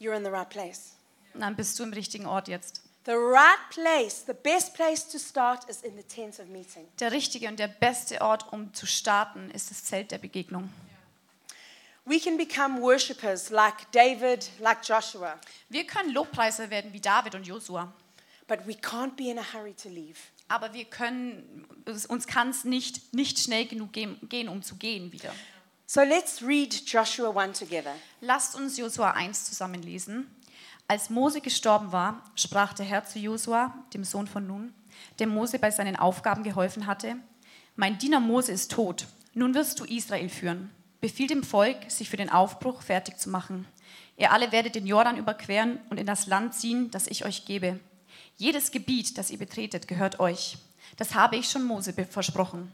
You're 0.00 0.16
in 0.16 0.24
the 0.24 0.30
right 0.30 0.48
place. 0.48 0.94
Und 1.34 1.42
dann 1.42 1.54
bist 1.54 1.78
du 1.78 1.84
im 1.84 1.92
richtigen 1.92 2.26
Ort 2.26 2.48
jetzt. 2.48 2.82
The 3.04 3.12
right 3.12 3.70
place, 3.70 4.24
the 4.26 4.32
best 4.32 4.74
place 4.74 5.08
to 5.08 5.18
start 5.18 5.64
is 5.70 5.82
in 5.82 5.96
the 5.96 6.02
tent 6.02 6.40
of 6.40 6.46
meeting. 6.46 6.88
Der 6.98 7.12
richtige 7.12 7.48
und 7.48 7.58
der 7.58 7.68
beste 7.68 8.20
Ort, 8.20 8.52
um 8.52 8.74
zu 8.74 8.86
starten, 8.86 9.50
ist 9.50 9.70
das 9.70 9.84
Zelt 9.84 10.10
der 10.10 10.18
Begegnung. 10.18 10.70
We 12.08 12.18
can 12.18 12.38
become 12.38 12.80
worshippers 12.80 13.50
like 13.50 13.90
David, 13.92 14.48
like 14.60 14.82
Joshua, 14.82 15.38
Wir 15.68 15.84
können 15.86 16.14
Lobpreiser 16.14 16.70
werden 16.70 16.92
wie 16.94 17.00
David 17.00 17.34
und 17.34 17.46
Josua, 17.46 17.92
but 18.46 18.66
we 18.66 18.72
can't 18.72 19.14
be 19.14 19.24
in 19.30 19.38
a 19.38 19.42
hurry 19.52 19.74
to 19.74 19.90
leave. 19.90 20.16
aber 20.48 20.72
wir 20.72 20.86
können, 20.86 21.66
uns 22.08 22.26
kann 22.26 22.48
es 22.48 22.64
nicht, 22.64 23.12
nicht 23.12 23.38
schnell 23.38 23.66
genug 23.66 23.92
gehen, 23.92 24.16
gehen, 24.28 24.48
um 24.48 24.62
zu 24.62 24.76
gehen 24.76 25.12
wieder. 25.12 25.34
So 25.86 26.00
let's 26.00 26.42
read 26.42 26.74
Joshua 26.86 27.30
1 27.36 27.58
together. 27.58 27.94
Lasst 28.22 28.54
uns 28.54 28.78
Josua 28.78 29.10
1 29.10 29.44
zusammenlesen. 29.44 30.26
Als 30.86 31.10
Mose 31.10 31.42
gestorben 31.42 31.92
war, 31.92 32.22
sprach 32.34 32.72
der 32.72 32.86
Herr 32.86 33.04
zu 33.04 33.18
Josua, 33.18 33.74
dem 33.92 34.04
Sohn 34.04 34.26
von 34.26 34.46
Nun, 34.46 34.72
dem 35.20 35.28
Mose 35.28 35.58
bei 35.58 35.70
seinen 35.70 35.96
Aufgaben 35.96 36.42
geholfen 36.42 36.86
hatte: 36.86 37.16
Mein 37.76 37.98
Diener 37.98 38.20
Mose 38.20 38.52
ist 38.52 38.70
tot. 38.70 39.06
Nun 39.34 39.54
wirst 39.54 39.78
du 39.78 39.84
Israel 39.84 40.30
führen. 40.30 40.70
Befiehl 41.00 41.28
dem 41.28 41.44
Volk, 41.44 41.90
sich 41.90 42.10
für 42.10 42.16
den 42.16 42.30
Aufbruch 42.30 42.82
fertig 42.82 43.18
zu 43.18 43.30
machen. 43.30 43.66
Ihr 44.16 44.32
alle 44.32 44.50
werdet 44.50 44.74
den 44.74 44.86
Jordan 44.86 45.16
überqueren 45.16 45.78
und 45.90 46.00
in 46.00 46.06
das 46.06 46.26
Land 46.26 46.54
ziehen, 46.54 46.90
das 46.90 47.06
ich 47.06 47.24
euch 47.24 47.44
gebe. 47.44 47.78
Jedes 48.36 48.72
Gebiet, 48.72 49.16
das 49.16 49.30
ihr 49.30 49.38
betretet, 49.38 49.86
gehört 49.86 50.18
euch. 50.18 50.58
Das 50.96 51.14
habe 51.14 51.36
ich 51.36 51.48
schon 51.48 51.64
Mose 51.64 51.92
versprochen. 51.92 52.72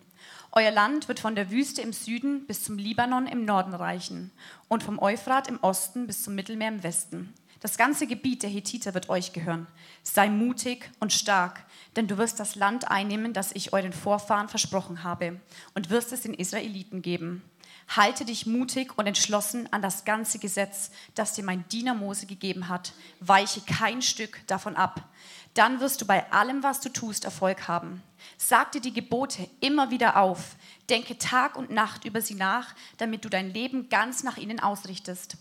Euer 0.52 0.70
Land 0.70 1.08
wird 1.08 1.20
von 1.20 1.34
der 1.34 1.50
Wüste 1.50 1.82
im 1.82 1.92
Süden 1.92 2.46
bis 2.46 2.64
zum 2.64 2.78
Libanon 2.78 3.26
im 3.26 3.44
Norden 3.44 3.74
reichen 3.74 4.30
und 4.68 4.82
vom 4.82 4.98
Euphrat 4.98 5.48
im 5.48 5.58
Osten 5.62 6.06
bis 6.06 6.22
zum 6.22 6.34
Mittelmeer 6.34 6.68
im 6.68 6.82
Westen. 6.82 7.34
Das 7.60 7.76
ganze 7.76 8.06
Gebiet 8.06 8.42
der 8.42 8.50
Hethiter 8.50 8.94
wird 8.94 9.08
euch 9.08 9.32
gehören. 9.32 9.66
Sei 10.02 10.28
mutig 10.28 10.90
und 11.00 11.12
stark, 11.12 11.64
denn 11.96 12.06
du 12.06 12.18
wirst 12.18 12.38
das 12.38 12.54
Land 12.54 12.90
einnehmen, 12.90 13.32
das 13.32 13.52
ich 13.52 13.72
euren 13.72 13.92
Vorfahren 13.92 14.48
versprochen 14.48 15.02
habe, 15.02 15.40
und 15.74 15.90
wirst 15.90 16.12
es 16.12 16.22
den 16.22 16.34
Israeliten 16.34 17.02
geben. 17.02 17.42
Halte 17.88 18.24
dich 18.24 18.46
mutig 18.46 18.96
und 18.96 19.06
entschlossen 19.06 19.72
an 19.72 19.82
das 19.82 20.04
ganze 20.04 20.38
Gesetz, 20.38 20.90
das 21.14 21.34
dir 21.34 21.44
mein 21.44 21.68
Diener 21.68 21.94
Mose 21.94 22.26
gegeben 22.26 22.68
hat. 22.68 22.92
Weiche 23.20 23.60
kein 23.60 24.02
Stück 24.02 24.46
davon 24.46 24.76
ab. 24.76 25.08
Dann 25.54 25.78
wirst 25.78 26.02
du 26.02 26.06
bei 26.06 26.30
allem, 26.32 26.62
was 26.62 26.80
du 26.80 26.88
tust, 26.88 27.24
Erfolg 27.24 27.68
haben. 27.68 28.02
Sag 28.36 28.72
dir 28.72 28.80
die 28.80 28.92
Gebote 28.92 29.48
immer 29.60 29.90
wieder 29.90 30.16
auf. 30.16 30.56
Denke 30.90 31.16
Tag 31.16 31.56
und 31.56 31.70
Nacht 31.70 32.04
über 32.04 32.20
sie 32.20 32.34
nach, 32.34 32.74
damit 32.98 33.24
du 33.24 33.28
dein 33.28 33.52
Leben 33.52 33.88
ganz 33.88 34.24
nach 34.24 34.36
ihnen 34.36 34.58
ausrichtest. 34.58 35.36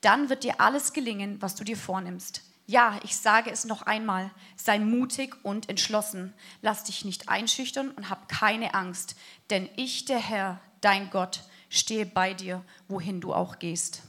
Dann 0.00 0.28
wird 0.28 0.44
dir 0.44 0.60
alles 0.60 0.92
gelingen, 0.92 1.42
was 1.42 1.56
du 1.56 1.64
dir 1.64 1.76
vornimmst. 1.76 2.42
Ja, 2.68 2.98
ich 3.04 3.16
sage 3.16 3.50
es 3.50 3.64
noch 3.64 3.82
einmal, 3.82 4.30
sei 4.56 4.78
mutig 4.78 5.36
und 5.44 5.68
entschlossen. 5.68 6.32
Lass 6.62 6.84
dich 6.84 7.04
nicht 7.04 7.28
einschüchtern 7.28 7.90
und 7.92 8.10
hab 8.10 8.28
keine 8.28 8.74
Angst, 8.74 9.16
denn 9.50 9.68
ich, 9.76 10.04
der 10.04 10.18
Herr, 10.18 10.60
dein 10.80 11.10
Gott, 11.10 11.42
stehe 11.68 12.06
bei 12.06 12.34
dir, 12.34 12.62
wohin 12.88 13.20
du 13.20 13.32
auch 13.34 13.58
gehst. 13.58 14.02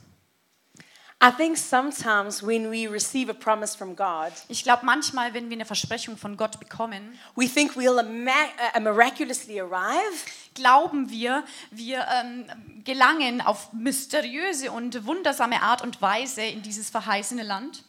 I 1.20 1.32
think 1.32 1.58
sometimes 1.58 2.44
when 2.44 2.70
we 2.70 2.86
receive 2.86 3.28
a 3.28 3.34
promise 3.34 3.76
from 3.76 3.96
God, 3.96 4.32
Ich 4.46 4.62
glaube, 4.62 4.86
manchmal, 4.86 5.34
wenn 5.34 5.50
wir 5.50 5.56
eine 5.56 5.64
Versprechung 5.64 6.16
von 6.16 6.36
Gott 6.36 6.60
bekommen, 6.60 7.18
we 7.34 7.48
think 7.48 7.72
we'll 7.72 7.98
uh, 7.98 8.80
miraculously 8.80 9.60
arrive, 9.60 10.14
glauben 10.54 11.10
wir, 11.10 11.42
wir 11.72 12.06
ähm, 12.06 12.44
gelangen 12.84 13.40
auf 13.40 13.72
mysteriöse 13.72 14.70
und 14.70 15.06
wundersame 15.06 15.60
Art 15.60 15.82
und 15.82 16.00
Weise 16.00 16.42
in 16.42 16.62
dieses 16.62 16.88
verheißene 16.88 17.42
Land. 17.42 17.82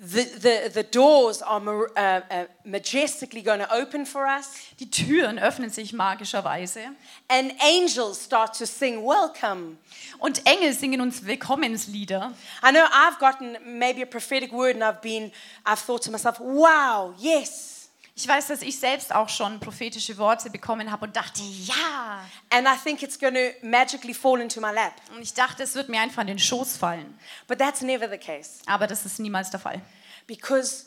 The, 0.00 0.22
the, 0.24 0.70
the 0.72 0.82
doors 0.82 1.42
are 1.42 1.60
uh, 1.94 2.20
uh, 2.30 2.44
majestically 2.64 3.42
going 3.42 3.58
to 3.58 3.70
open 3.70 4.06
for 4.06 4.26
us, 4.26 4.54
Die 4.80 4.86
Türen 4.86 5.38
öffnen 5.38 5.68
sich 5.68 5.92
magischerweise 5.92 6.80
and 7.28 7.52
angels 7.60 8.18
start 8.18 8.54
to 8.54 8.64
sing, 8.66 9.04
Welcome. 9.04 9.76
und 10.18 10.40
Engel 10.46 10.72
singen 10.72 11.02
uns 11.02 11.26
Willkommenslieder. 11.26 12.32
I 12.62 12.72
know 12.72 12.86
I've 12.90 13.18
gotten 13.18 13.58
maybe 13.78 14.00
a 14.00 14.06
prophetic 14.06 14.52
word, 14.52 14.74
and 14.76 14.82
I've 14.82 15.02
been, 15.02 15.30
I've 15.66 15.80
thought 15.80 16.02
to 16.04 16.10
myself, 16.10 16.40
Wow, 16.40 17.14
yes. 17.18 17.79
Ich 18.20 18.28
weiß, 18.28 18.48
dass 18.48 18.60
ich 18.60 18.78
selbst 18.78 19.14
auch 19.14 19.30
schon 19.30 19.58
prophetische 19.60 20.18
Worte 20.18 20.50
bekommen 20.50 20.90
habe 20.90 21.06
und 21.06 21.16
dachte, 21.16 21.40
ja. 21.42 22.22
And 22.50 22.68
I 22.68 22.76
think 22.84 23.02
it's 23.02 23.18
going 23.18 23.32
to 23.32 23.66
magically 23.66 24.12
fall 24.12 24.38
into 24.42 24.60
my 24.60 24.70
lap. 24.74 24.92
Und 25.16 25.22
ich 25.22 25.32
dachte, 25.32 25.62
es 25.62 25.74
wird 25.74 25.88
mir 25.88 26.02
einfach 26.02 26.20
in 26.20 26.28
den 26.28 26.38
Schoß 26.38 26.76
fallen. 26.76 27.18
But 27.46 27.58
that's 27.58 27.80
never 27.80 28.10
the 28.10 28.18
case 28.18 28.60
Aber 28.66 28.86
das 28.86 29.06
ist 29.06 29.20
niemals 29.20 29.50
der 29.50 29.58
Fall. 29.58 29.80
because 30.26 30.84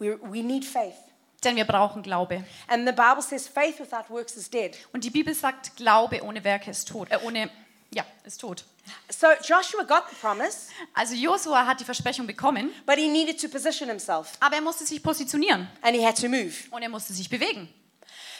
we, 0.00 0.18
we 0.22 0.42
need 0.42 0.64
faith. 0.64 0.96
Denn 1.44 1.54
wir 1.54 1.64
brauchen 1.64 2.02
Glaube. 2.02 2.44
And 2.66 2.84
the 2.84 2.92
Bible 2.92 3.22
says 3.22 3.46
faith 3.46 3.78
without 3.78 4.10
works 4.10 4.34
is 4.36 4.50
dead. 4.50 4.76
Und 4.92 5.04
die 5.04 5.10
Bibel 5.10 5.34
sagt, 5.34 5.76
Glaube 5.76 6.20
ohne 6.24 6.42
Werke 6.42 6.72
ist 6.72 6.88
tot. 6.88 7.08
Äh, 7.12 7.18
ohne, 7.24 7.48
ja, 7.94 8.04
ist 8.24 8.40
tot. 8.40 8.64
So 9.08 9.28
Joshua 9.44 9.84
got 9.84 10.04
the 10.10 10.16
promise, 10.20 10.68
Also 10.94 11.14
Josua 11.14 11.66
hat 11.66 11.80
die 11.80 11.84
Versprechung 11.84 12.26
bekommen, 12.26 12.70
but 12.86 12.96
he 12.96 13.08
needed 13.08 13.40
to 13.40 13.48
position 13.48 13.88
himself 13.88 14.32
aber 14.40 14.56
er 14.56 14.62
musste 14.62 14.84
sich 14.84 15.02
positionieren 15.02 15.68
and 15.82 15.96
he 15.96 16.04
had 16.04 16.20
to 16.20 16.28
move. 16.28 16.52
und 16.70 16.82
er 16.82 16.88
musste 16.88 17.12
sich 17.12 17.28
bewegen. 17.30 17.68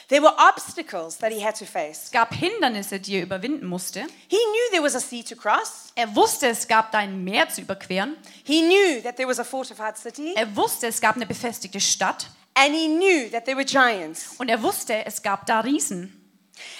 There 0.09 0.21
were 0.21 0.35
obstacles 0.37 1.17
that 1.19 1.31
he 1.31 1.43
had 1.43 1.57
to 1.57 1.65
face. 1.65 2.03
Es 2.05 2.11
gab 2.11 2.33
Hindernisse, 2.33 2.99
die 2.99 3.15
er 3.15 3.23
überwinden 3.23 3.65
musste. 3.65 4.01
He 4.27 4.35
knew 4.37 4.71
there 4.71 4.83
was 4.83 4.95
a 4.95 4.99
sea 4.99 5.23
to 5.23 5.35
cross. 5.35 5.93
Er 5.95 6.13
wusste, 6.13 6.47
es 6.47 6.67
gab 6.67 6.91
da 6.91 6.99
ein 6.99 7.23
Meer 7.23 7.47
zu 7.47 7.61
überqueren. 7.61 8.17
He 8.43 8.61
knew 8.61 9.01
that 9.01 9.15
there 9.15 9.29
was 9.29 9.39
a 9.39 9.45
fortified 9.45 9.97
city. 9.97 10.33
Er 10.35 10.53
wusste, 10.57 10.87
es 10.87 10.99
gab 10.99 11.15
eine 11.15 11.25
befestigte 11.25 11.79
Stadt. 11.79 12.27
And 12.53 12.75
he 12.75 12.87
knew 12.87 13.31
that 13.31 13.45
there 13.45 13.55
were 13.57 13.65
giants. 13.65 14.35
Und 14.37 14.49
er 14.49 14.61
wusste, 14.61 15.05
es 15.05 15.21
gab 15.21 15.45
da 15.45 15.61
Riesen. 15.61 16.22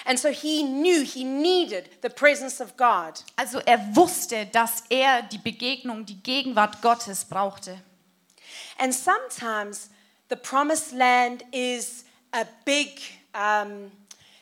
And 0.04 0.18
so 0.18 0.28
he 0.28 0.62
knew 0.62 1.02
he 1.02 1.24
needed 1.24 1.88
the 2.02 2.08
presence 2.08 2.60
of 2.60 2.76
God. 2.76 3.14
Also 3.36 3.58
er 3.58 3.78
wusste, 3.94 4.46
dass 4.46 4.84
er 4.88 5.22
die 5.22 5.38
Begegnung, 5.38 6.06
die 6.06 6.22
Gegenwart 6.22 6.80
Gottes 6.82 7.24
brauchte. 7.24 7.80
And 8.78 8.94
sometimes 8.94 9.90
the 10.28 10.36
promised 10.36 10.92
land 10.92 11.44
is 11.52 12.04
a 12.32 12.44
big, 12.64 13.00
um, 13.34 13.90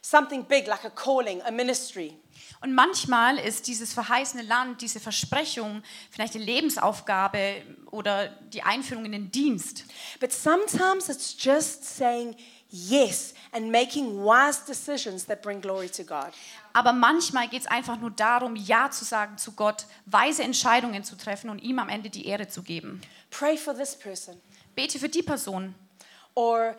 something 0.00 0.44
big 0.44 0.66
like 0.66 0.84
a 0.84 0.90
calling, 0.90 1.42
a 1.42 1.50
ministry. 1.50 2.16
Und 2.60 2.74
manchmal 2.74 3.38
ist 3.38 3.66
dieses 3.66 3.92
verheißene 3.92 4.44
Land, 4.44 4.82
diese 4.82 5.00
Versprechung, 5.00 5.82
vielleicht 6.10 6.36
eine 6.36 6.44
Lebensaufgabe 6.44 7.62
oder 7.90 8.28
die 8.28 8.62
Einführung 8.62 9.04
in 9.04 9.12
den 9.12 9.32
Dienst. 9.32 9.84
But 10.20 10.32
sometimes 10.32 11.08
it's 11.08 11.34
just 11.36 11.84
saying 11.84 12.36
yes 12.72 13.34
and 13.52 13.70
making 13.70 14.24
wise 14.24 14.64
decisions 14.66 15.26
that 15.26 15.42
bring 15.42 15.60
glory 15.60 15.88
to 15.88 16.02
God. 16.02 16.32
Aber 16.72 16.92
manchmal 16.92 17.48
geht 17.48 17.62
es 17.62 17.66
einfach 17.66 17.98
nur 18.00 18.10
darum, 18.10 18.56
Ja 18.56 18.90
zu 18.90 19.04
sagen 19.04 19.36
zu 19.38 19.52
Gott, 19.52 19.86
weise 20.06 20.42
Entscheidungen 20.42 21.04
zu 21.04 21.16
treffen 21.16 21.50
und 21.50 21.58
ihm 21.58 21.78
am 21.78 21.88
Ende 21.88 22.10
die 22.10 22.26
Ehre 22.26 22.48
zu 22.48 22.62
geben. 22.62 23.00
Pray 23.30 23.56
for 23.56 23.76
this 23.76 23.94
person. 23.94 24.40
Bete 24.74 24.98
für 24.98 25.08
die 25.08 25.22
Person. 25.22 25.74
Or 26.34 26.74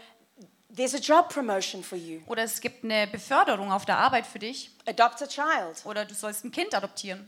there's 0.76 0.96
a 0.96 1.00
job 1.00 1.30
promotion 1.30 1.84
for 1.84 1.98
you. 1.98 2.22
Oder 2.26 2.44
es 2.44 2.60
gibt 2.60 2.84
eine 2.84 3.08
Beförderung 3.08 3.72
auf 3.72 3.86
der 3.86 3.98
Arbeit 4.00 4.26
für 4.26 4.40
dich. 4.40 4.72
Adopt 4.88 5.22
a 5.22 5.28
child. 5.28 5.86
Oder 5.86 6.06
du 6.06 6.16
sollst 6.16 6.44
ein 6.44 6.52
Kind 6.52 6.74
adoptieren. 6.74 7.26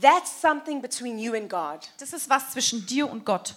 That's 0.00 0.40
something 0.40 0.80
between 0.80 1.18
you 1.18 1.34
and 1.34 1.50
God. 1.50 1.80
Das 1.98 2.12
ist 2.12 2.30
was 2.30 2.52
zwischen 2.52 2.86
dir 2.86 3.10
und 3.10 3.24
Gott. 3.24 3.54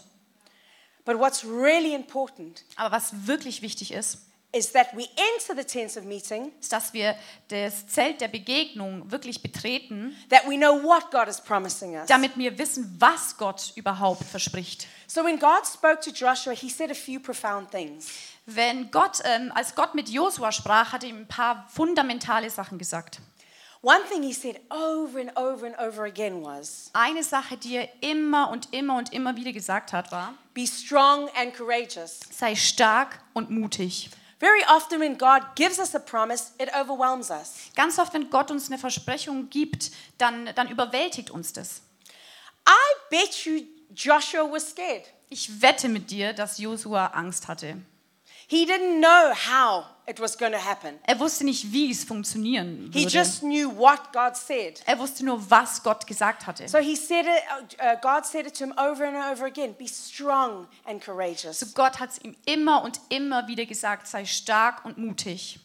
But 1.04 1.18
what's 1.20 1.44
really 1.44 1.94
important 1.94 2.64
Aber 2.76 2.96
was 2.96 3.28
wirklich 3.28 3.62
wichtig 3.62 3.92
ist, 3.92 4.20
is 4.54 4.72
that 4.74 4.88
we 4.96 5.08
enter 5.16 5.56
the 5.56 5.64
tent 5.64 5.96
of 5.96 6.04
meeting, 6.04 6.52
ist, 6.60 6.74
dass 6.74 6.92
wir 6.94 7.16
das 7.48 7.88
Zelt 7.88 8.20
der 8.20 8.28
Begegnung 8.28 9.10
wirklich 9.10 9.42
betreten, 9.42 10.16
that 10.30 10.44
we 10.48 10.58
know 10.58 10.82
what 10.84 11.10
God 11.12 11.28
is 11.28 11.40
promising 11.40 11.96
us. 11.96 12.08
damit 12.08 12.38
wir 12.38 12.58
wissen, 12.58 12.94
was 13.00 13.38
Gott 13.38 13.72
überhaupt 13.76 14.24
verspricht. 14.26 14.88
So 15.08 15.24
when 15.24 15.40
God 15.40 15.66
spoke 15.66 16.02
to 16.02 16.12
Joshua, 16.12 16.54
he 16.54 16.70
said 16.70 16.92
a 16.92 16.96
few 16.96 17.20
profound 17.20 17.72
things. 17.72 18.10
Wenn 18.46 18.92
Gott, 18.92 19.20
ähm, 19.24 19.52
als 19.56 19.76
Gott 19.76 19.96
mit 19.96 20.10
Josua 20.10 20.52
sprach, 20.52 20.92
hat 20.94 21.04
er 21.04 21.10
ihm 21.10 21.20
ein 21.22 21.28
paar 21.28 21.66
fundamentale 21.70 22.50
Sachen 22.50 22.78
gesagt. 22.78 23.20
One 23.84 24.02
thing 24.12 24.22
he 24.22 24.34
said 24.34 24.60
over 24.70 25.20
and 25.20 25.36
over 25.36 25.66
and 25.66 25.76
over 25.80 26.04
again 26.04 26.44
was 26.44 26.92
Eine 26.94 27.24
Sache, 27.24 27.58
die 27.58 27.78
er 27.78 27.90
immer 28.02 28.50
und 28.50 28.72
immer 28.74 28.98
und 28.98 29.12
immer 29.12 29.36
wieder 29.36 29.52
gesagt 29.54 29.92
hat, 29.92 30.12
war, 30.12 30.36
be 30.54 30.68
strong 30.68 31.30
and 31.36 31.56
courageous. 31.56 32.20
sei 32.32 32.56
stark 32.56 33.20
und 33.34 33.50
mutig. 33.50 34.10
Very 34.42 34.64
often, 34.68 35.00
when 35.00 35.20
God 35.20 35.44
gives 35.54 35.78
us 35.78 35.94
a 35.94 36.00
promise, 36.00 36.54
it 36.58 36.68
overwhelms 36.74 37.30
us. 37.30 37.54
Ganz 37.76 38.00
oft, 38.00 38.12
wenn 38.16 38.32
Gott 38.32 38.50
uns 38.50 38.70
eine 38.70 38.80
Versprechung 38.80 39.52
gibt, 39.52 39.92
dann, 40.18 40.50
dann 40.56 40.68
überwältigt 40.68 41.30
uns 41.30 41.54
das. 41.54 41.84
I 42.68 42.72
bet 43.12 43.46
you 43.46 43.68
Joshua 43.94 44.52
was 44.52 44.72
scared. 44.72 45.04
Ich 45.30 45.62
wette 45.62 45.88
mit 45.90 46.10
dir, 46.10 46.34
dass 46.34 46.58
Josua 46.58 47.08
Angst 47.14 47.48
hatte. 47.48 47.78
He 48.52 48.66
didn't 48.66 49.00
know 49.00 49.32
how 49.34 49.86
it 50.06 50.20
was 50.20 50.38
going 50.38 50.52
to 50.52 50.58
happen. 50.58 51.00
Er 51.04 51.18
wusste 51.22 51.46
nicht, 51.46 51.72
wie 51.72 51.90
es 51.90 52.04
funktionieren 52.04 52.92
He 52.92 53.06
würde. 53.06 53.10
just 53.18 53.40
knew 53.44 53.70
what 53.78 54.12
God 54.12 54.36
said. 54.36 54.82
Er 54.86 55.00
wusste 55.00 55.24
nur, 55.24 55.50
was 55.50 55.82
Gott 55.84 56.06
gesagt 56.06 56.46
hatte. 56.46 56.68
So 56.68 56.80
he 56.80 56.98
said 56.98 57.26
it, 57.26 57.78
uh, 57.80 57.96
God 58.02 58.26
said 58.26 58.46
it 58.46 58.54
to 58.58 58.66
him 58.66 58.74
over 58.78 59.06
and 59.06 59.16
over 59.16 59.46
again 59.46 59.74
be 59.80 59.88
strong 59.88 60.68
and 60.86 61.02
So 61.02 61.14
courageous. 61.14 61.74
Gott 61.74 62.02
hat 62.02 62.10
es 62.10 62.18
ihm 62.22 62.36
immer 62.46 62.84
und 62.84 63.00
immer 63.08 63.48
wieder 63.48 63.66
gesagt, 63.66 64.06
sei 64.06 64.26
stark 64.26 64.84
und 64.84 64.98
mutig. 64.98 65.58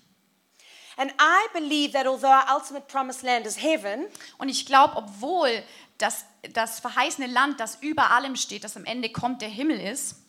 And 0.96 1.10
I 1.20 1.48
believe 1.52 1.92
that 1.94 2.06
although 2.06 2.28
our 2.30 2.46
ultimate 2.54 2.86
promised 2.86 3.24
land 3.24 3.46
is 3.46 3.60
heaven, 3.60 4.06
Und 4.38 4.48
ich 4.48 4.64
glaube, 4.64 4.94
obwohl 4.94 5.60
das, 5.98 6.24
das 6.52 6.78
verheißene 6.78 7.26
Land, 7.26 7.58
das 7.58 7.78
über 7.80 8.12
allem 8.12 8.36
steht, 8.36 8.62
das 8.62 8.76
am 8.76 8.84
Ende 8.84 9.10
kommt, 9.10 9.42
der 9.42 9.48
Himmel 9.48 9.80
ist, 9.80 10.22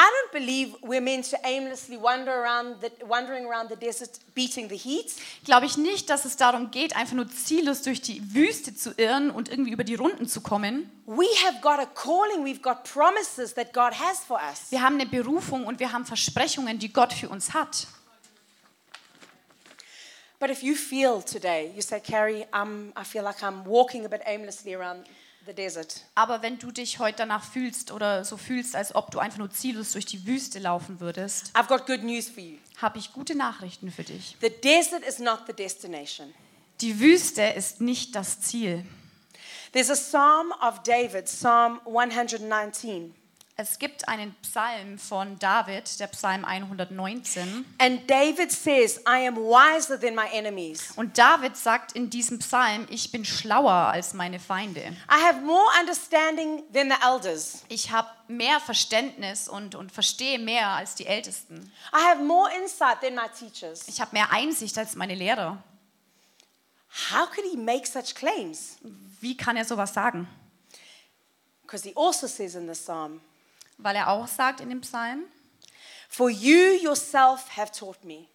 I 0.00 0.08
don't 0.08 0.32
believe 0.32 0.76
we're 0.80 1.00
meant 1.00 1.28
to 1.30 1.36
aimlessly 1.44 1.96
wander 1.96 2.30
around 2.30 2.76
the, 2.80 2.90
wandering 3.04 3.46
around 3.46 3.68
the 3.68 3.74
desert 3.74 4.20
beating 4.32 4.68
the 4.68 4.76
heat. 4.76 5.12
glaube 5.44 5.66
ich 5.66 5.76
nicht, 5.76 6.08
dass 6.08 6.24
es 6.24 6.36
darum 6.36 6.70
geht, 6.70 6.94
einfach 6.94 7.14
nur 7.14 7.28
ziellos 7.28 7.82
durch 7.82 8.00
die 8.00 8.22
Wüste 8.32 8.76
zu 8.76 8.92
irren 8.96 9.32
und 9.32 9.48
irgendwie 9.48 9.72
über 9.72 9.82
die 9.82 9.96
Runden 9.96 10.28
zu 10.28 10.40
kommen. 10.40 10.88
We 11.06 11.26
have 11.44 11.60
got 11.62 11.80
a 11.80 11.86
calling, 11.86 12.44
we've 12.44 12.62
got 12.62 12.84
promises 12.84 13.54
that 13.54 13.72
God 13.72 13.92
has 13.98 14.20
for 14.24 14.38
us. 14.38 14.70
Wir 14.70 14.82
haben 14.82 14.94
eine 14.94 15.06
Berufung 15.06 15.66
und 15.66 15.80
wir 15.80 15.90
haben 15.90 16.06
Versprechungen, 16.06 16.78
die 16.78 16.92
Gott 16.92 17.12
für 17.12 17.28
uns 17.28 17.52
hat. 17.52 17.88
But 20.38 20.50
if 20.50 20.62
you 20.62 20.76
feel 20.76 21.20
today, 21.22 21.72
you 21.74 21.82
say, 21.82 21.98
Carrie, 21.98 22.46
um, 22.52 22.92
I 22.96 23.02
feel 23.02 23.24
like 23.24 23.42
I'm 23.42 23.64
walking 23.64 24.04
a 24.04 24.08
bit 24.08 24.22
aimlessly 24.24 24.76
around. 24.76 25.04
Aber 26.14 26.42
wenn 26.42 26.58
du 26.58 26.70
dich 26.70 26.98
heute 26.98 27.18
danach 27.18 27.44
fühlst 27.44 27.92
oder 27.92 28.24
so 28.24 28.36
fühlst, 28.36 28.76
als 28.76 28.94
ob 28.94 29.10
du 29.10 29.18
einfach 29.18 29.38
nur 29.38 29.50
ziellos 29.50 29.92
durch 29.92 30.06
die 30.06 30.26
Wüste 30.26 30.58
laufen 30.58 31.00
würdest, 31.00 31.50
I've 31.54 31.68
got 31.68 31.86
good 31.86 32.02
news 32.02 32.28
for 32.28 32.42
you. 32.42 32.58
habe 32.80 32.98
ich 32.98 33.12
gute 33.12 33.34
Nachrichten 33.34 33.90
für 33.90 34.04
dich. 34.04 34.36
The 34.40 34.50
desert 34.50 35.04
is 35.04 35.18
not 35.18 35.40
the 35.46 35.52
destination. 35.52 36.34
Die 36.80 37.00
Wüste 37.00 37.42
ist 37.42 37.80
nicht 37.80 38.14
das 38.14 38.40
Ziel. 38.40 38.84
There's 39.72 39.90
a 39.90 39.94
psalm 39.94 40.52
of 40.62 40.82
David, 40.82 41.26
Psalm 41.26 41.80
119. 41.84 43.14
Es 43.60 43.80
gibt 43.80 44.06
einen 44.06 44.36
Psalm 44.42 45.00
von 45.00 45.36
David, 45.40 45.98
der 45.98 46.06
Psalm 46.06 46.44
119. 46.44 47.64
And 47.78 48.08
David 48.08 48.52
says, 48.52 48.98
I 48.98 49.26
am 49.26 49.34
wiser 49.34 49.98
than 49.98 50.14
my 50.14 50.28
enemies. 50.32 50.92
Und 50.94 51.18
David 51.18 51.56
sagt 51.56 51.90
in 51.90 52.08
diesem 52.08 52.38
Psalm, 52.38 52.86
ich 52.88 53.10
bin 53.10 53.24
schlauer 53.24 53.72
als 53.72 54.14
meine 54.14 54.38
Feinde. 54.38 54.96
I 55.10 55.24
have 55.24 55.40
more 55.40 55.66
understanding 55.80 56.62
than 56.72 56.88
the 56.88 57.04
elders. 57.04 57.64
Ich 57.68 57.90
habe 57.90 58.08
mehr 58.28 58.60
Verständnis 58.60 59.48
und, 59.48 59.74
und 59.74 59.90
verstehe 59.90 60.38
mehr 60.38 60.68
als 60.68 60.94
die 60.94 61.06
Ältesten. 61.06 61.72
I 61.92 62.00
have 62.12 62.22
more 62.22 62.48
insight 62.62 63.00
than 63.00 63.16
my 63.16 63.26
teachers. 63.36 63.88
Ich 63.88 64.00
habe 64.00 64.12
mehr 64.12 64.30
Einsicht 64.30 64.78
als 64.78 64.94
meine 64.94 65.16
Lehrer. 65.16 65.60
How 67.10 67.28
could 67.28 67.44
he 67.50 67.56
make 67.56 67.88
such 67.88 68.14
claims? 68.14 68.76
Wie 69.20 69.36
kann 69.36 69.56
er 69.56 69.64
sowas 69.64 69.92
sagen? 69.92 70.28
Because 71.62 71.82
he 71.82 71.92
also 71.96 72.28
says 72.28 72.54
in 72.54 72.72
the 72.72 72.80
psalm, 72.80 73.20
Weil 73.78 73.96
er 73.96 74.08
auch 74.08 74.26
sagt 74.26 74.60
in 74.60 74.68
dem 74.68 74.80
Psalm, 74.82 75.22
For 76.08 76.30
you 76.30 76.76
yourself 76.82 77.56
have 77.56 77.72
taught 77.72 78.04
me. 78.04 78.26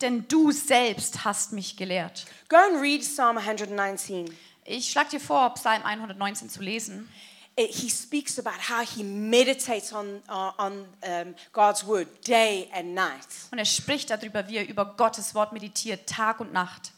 denn 0.00 0.26
du 0.28 0.50
selbst 0.50 1.24
hast 1.24 1.52
mich 1.52 1.76
gelehrt. 1.76 2.24
Go 2.48 2.56
and 2.56 2.80
read 2.80 3.02
Psalm 3.02 3.36
119. 3.36 4.34
Ich 4.64 4.90
schlage 4.90 5.10
dir 5.10 5.20
vor, 5.20 5.54
Psalm 5.54 5.82
119 5.82 6.48
zu 6.48 6.62
lesen. 6.62 7.08
It, 7.56 7.70
he 7.74 7.90
speaks 7.90 8.38
about 8.38 8.58
how 8.68 8.82
he 8.82 9.02
meditates 9.02 9.92
on, 9.92 10.22
uh, 10.28 10.52
on 10.56 10.86
um, 11.02 11.34
God's 11.52 11.86
word 11.86 12.06
day 12.26 12.68
and 12.72 12.94
night. 12.94 13.26
Und 13.50 13.58
er 13.58 13.64
spricht 13.64 14.10
darüber, 14.10 14.46
wie 14.48 14.58
er 14.58 14.68
über 14.68 14.84
Gottes 14.96 15.34
Wort 15.34 15.52
meditiert, 15.52 16.08
Tag 16.08 16.40
und 16.40 16.52
Nacht. 16.52 16.92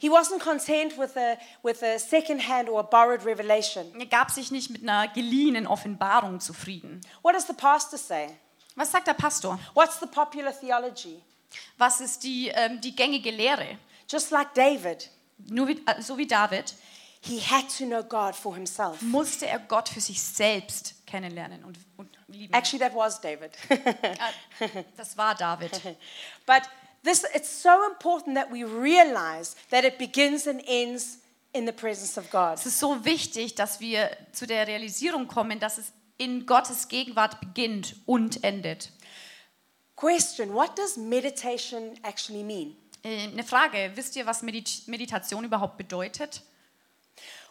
He 0.00 0.08
wasn't 0.08 0.40
content 0.40 0.96
with 0.96 1.16
a, 1.16 1.36
with 1.62 1.82
a 1.82 1.98
second-hand 1.98 2.68
or 2.68 2.80
a 2.80 2.82
borrowed 2.82 3.24
revelation. 3.24 3.84
Er 3.98 4.06
gab 4.06 4.30
sich 4.30 4.50
nicht 4.50 4.70
mit 4.70 4.82
einer 4.82 5.08
geliehenen 5.08 5.66
Offenbarung 5.66 6.40
zufrieden. 6.40 7.00
What 7.22 7.34
does 7.34 7.46
the 7.46 7.52
pastor 7.52 7.98
say? 7.98 8.30
Was 8.76 8.90
sagt 8.90 9.06
der 9.06 9.14
Pastor? 9.14 9.58
What's 9.74 10.00
the 10.00 10.06
popular 10.06 10.52
theology? 10.58 11.20
Was 11.76 12.00
ist 12.00 12.22
die, 12.22 12.48
ähm, 12.48 12.80
die 12.80 12.94
gängige 12.96 13.30
Lehre? 13.30 13.78
Just 14.08 14.30
like 14.30 14.54
David, 14.54 15.10
Nur 15.48 15.68
wie, 15.68 15.82
äh, 15.86 16.00
so 16.00 16.16
wie 16.16 16.26
David 16.26 16.74
he 17.20 17.38
had 17.38 17.68
to 17.68 17.84
know 17.84 18.02
God 18.02 18.34
for 18.34 18.54
himself. 18.54 19.02
musste 19.02 19.46
er 19.46 19.58
Gott 19.58 19.88
für 19.88 20.00
sich 20.00 20.22
selbst 20.22 21.06
kennenlernen 21.06 21.62
und, 21.64 21.78
und 21.96 22.08
lieben. 22.28 22.54
Actually, 22.54 22.78
that 22.78 22.94
was 22.94 23.20
David. 23.20 23.52
Äh, 24.60 24.84
das 24.96 25.16
war 25.16 25.34
David. 25.34 25.70
but 26.46 26.62
this, 27.02 27.24
it's 27.34 27.48
so 27.50 27.86
important 27.90 28.36
that 28.36 28.50
we 28.50 28.64
realize 28.64 29.56
that 29.70 29.84
it 29.84 29.98
begins 29.98 30.46
and 30.46 30.62
ends 30.66 31.18
in 31.52 31.66
the 31.66 31.72
presence 31.72 32.18
of 32.18 32.30
God. 32.30 32.54
Es 32.58 32.66
ist 32.66 32.78
so 32.78 33.04
wichtig, 33.04 33.54
dass 33.54 33.80
wir 33.80 34.10
zu 34.32 34.46
der 34.46 34.66
Realisierung 34.66 35.26
kommen, 35.26 35.58
dass 35.58 35.78
es 35.78 35.92
in 36.18 36.46
Gottes 36.46 36.88
Gegenwart 36.88 37.40
beginnt 37.40 37.96
und 38.06 38.44
endet. 38.44 38.90
Question 39.96 40.54
What 40.54 40.78
does 40.78 40.96
meditation 40.96 41.98
actually 42.02 42.42
mean? 42.42 42.76
Äh, 43.02 43.28
Eine 43.28 43.44
Frage, 43.44 43.92
wisst 43.94 44.16
ihr, 44.16 44.26
was 44.26 44.42
Medit 44.42 44.86
Meditation 44.86 45.44
überhaupt 45.44 45.76
bedeutet? 45.76 46.42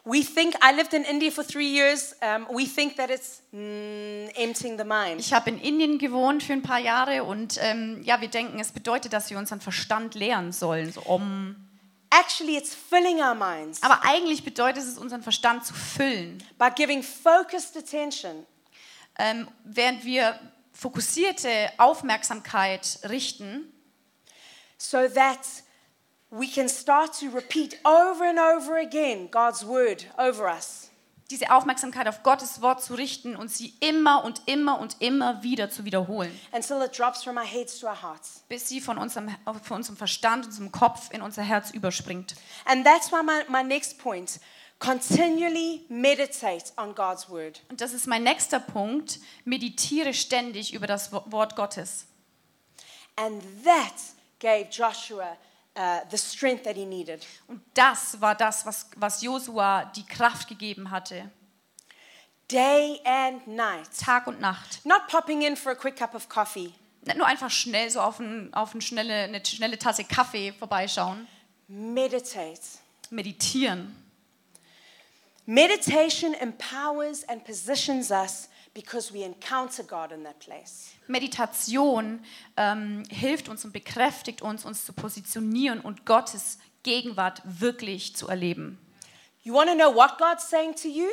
We 0.05 0.23
think, 0.23 0.55
I 0.63 0.73
lived 0.75 0.93
in 0.93 1.03
India 1.03 1.29
for 1.29 1.43
three 1.43 1.67
years, 1.67 2.15
um, 2.21 2.47
we 2.53 2.65
think 2.65 2.95
that 2.97 3.09
it's 3.09 3.41
mm, 3.53 4.29
emptying 4.35 4.77
the 4.77 4.85
mind. 4.85 5.19
Ich 5.19 5.33
habe 5.33 5.49
in 5.49 5.59
Indien 5.59 5.97
gewohnt 5.97 6.41
für 6.41 6.53
ein 6.53 6.61
paar 6.61 6.79
Jahre 6.79 7.23
und 7.23 7.57
ähm, 7.61 8.01
ja, 8.03 8.21
wir 8.21 8.29
denken, 8.29 8.59
es 8.59 8.71
bedeutet, 8.71 9.13
dass 9.13 9.29
wir 9.29 9.37
unseren 9.37 9.61
Verstand 9.61 10.15
lehren 10.15 10.51
sollen. 10.51 10.91
So 10.91 11.01
um. 11.01 11.55
Actually, 12.11 12.57
it's 12.57 12.73
filling 12.73 13.19
our 13.19 13.35
minds 13.35 13.83
Aber 13.83 14.03
eigentlich 14.03 14.43
bedeutet 14.43 14.81
es, 14.81 14.97
unseren 14.97 15.21
Verstand 15.21 15.65
zu 15.65 15.73
füllen, 15.73 16.43
by 16.57 16.69
giving 16.75 17.03
focused 17.03 17.77
attention 17.77 18.47
ähm, 19.19 19.47
während 19.65 20.05
wir 20.05 20.39
fokussierte 20.71 21.69
Aufmerksamkeit 21.77 22.99
richten, 23.09 23.71
so 24.77 25.07
that 25.09 25.39
we 26.31 26.47
can 26.47 26.69
start 26.69 27.13
to 27.19 27.27
repeat 27.33 27.77
over 27.85 28.23
and 28.25 28.37
over 28.39 28.77
again 28.77 29.29
God's 29.31 29.65
word 29.65 30.05
over 30.17 30.47
us. 30.47 30.85
diese 31.31 31.51
Aufmerksamkeit 31.51 32.07
auf 32.07 32.23
Gottes 32.23 32.59
Wort 32.63 32.81
zu 32.83 32.95
richten 32.95 33.35
und 33.35 33.51
sie 33.51 33.75
immer 33.81 34.23
und 34.23 34.41
immer 34.47 34.79
und 34.79 34.97
immer 34.99 35.43
wieder 35.43 35.69
zu 35.69 35.85
wiederholen, 35.85 36.31
until 36.51 36.81
it 36.83 36.97
drops 36.97 37.23
from 37.23 37.37
our 37.37 37.43
heads 37.45 37.79
to 37.79 37.85
our 37.87 38.01
hearts. 38.01 38.43
bis 38.49 38.67
sie 38.67 38.81
von 38.81 38.97
unserem, 38.97 39.29
von 39.63 39.77
unserem 39.77 39.95
Verstand, 39.95 40.45
unserem 40.47 40.71
Kopf 40.71 41.11
in 41.11 41.21
unser 41.21 41.43
Herz 41.43 41.69
überspringt. 41.71 42.35
And 42.65 42.83
that's 42.85 43.11
why 43.11 43.21
my, 43.23 43.43
my 43.47 43.63
next 43.63 43.99
point 43.99 44.39
continually 44.79 45.85
meditate 45.89 46.71
on 46.77 46.95
God's 46.95 47.29
word. 47.29 47.61
Und 47.69 47.79
das 47.81 47.93
ist 47.93 48.07
mein 48.07 48.23
nächster 48.23 48.59
Punkt. 48.59 49.19
Meditiere 49.45 50.13
ständig 50.15 50.73
über 50.73 50.87
das 50.87 51.11
Wo- 51.11 51.23
Wort 51.27 51.55
Gottes. 51.55 52.05
And 53.17 53.43
that 53.65 53.93
gave 54.39 54.69
Joshua 54.71 55.37
uh, 55.79 56.01
the 56.11 56.17
strength 56.17 56.63
that 56.65 56.75
he 56.75 56.85
needed. 56.85 57.25
Und 57.47 57.61
das 57.73 58.19
war 58.19 58.35
das, 58.35 58.65
was, 58.65 58.89
was 58.97 59.21
Josua 59.21 59.85
die 59.95 60.05
Kraft 60.05 60.47
gegeben 60.47 60.91
hatte. 60.91 61.31
Day 62.51 62.99
and 63.05 63.47
night. 63.47 63.87
Tag 63.97 64.27
und 64.27 64.41
Nacht. 64.41 64.83
Not 64.83 65.07
popping 65.07 65.43
in 65.43 65.55
for 65.55 65.71
a 65.71 65.75
quick 65.75 65.95
cup 65.95 66.15
of 66.15 66.27
coffee. 66.27 66.73
Nicht 67.03 67.17
nur 67.17 67.25
einfach 67.25 67.49
schnell 67.49 67.89
so 67.89 68.01
auf, 68.01 68.19
ein, 68.19 68.53
auf 68.53 68.73
ein 68.73 68.81
schnelle, 68.81 69.23
eine 69.23 69.45
schnelle 69.45 69.77
Tasse 69.77 70.03
Kaffee 70.03 70.51
vorbeischauen. 70.51 71.27
Meditate. 71.67 72.59
Meditieren. 73.09 73.95
Meditation 75.45 76.33
empowers 76.35 77.23
and 77.27 77.43
positions 77.43 78.11
us 78.11 78.49
because 78.73 79.13
we 79.13 79.23
encounter 79.23 79.83
God 79.83 80.11
in 80.11 80.23
that 80.23 80.39
place. 80.39 80.91
Meditation 81.07 82.19
ähm, 82.57 83.03
hilft 83.09 83.49
uns 83.49 83.65
und 83.65 83.73
bekräftigt 83.73 84.41
uns, 84.41 84.65
uns 84.65 84.85
zu 84.85 84.93
positionieren 84.93 85.79
und 85.79 86.05
Gottes 86.05 86.59
Gegenwart 86.83 87.41
wirklich 87.45 88.15
zu 88.15 88.27
erleben. 88.27 88.77
You 89.43 89.53
want 89.53 89.69
to 89.69 89.75
know 89.75 89.93
what 89.93 90.17
God's 90.17 90.49
saying 90.49 90.75
to 90.75 90.87
you? 90.87 91.07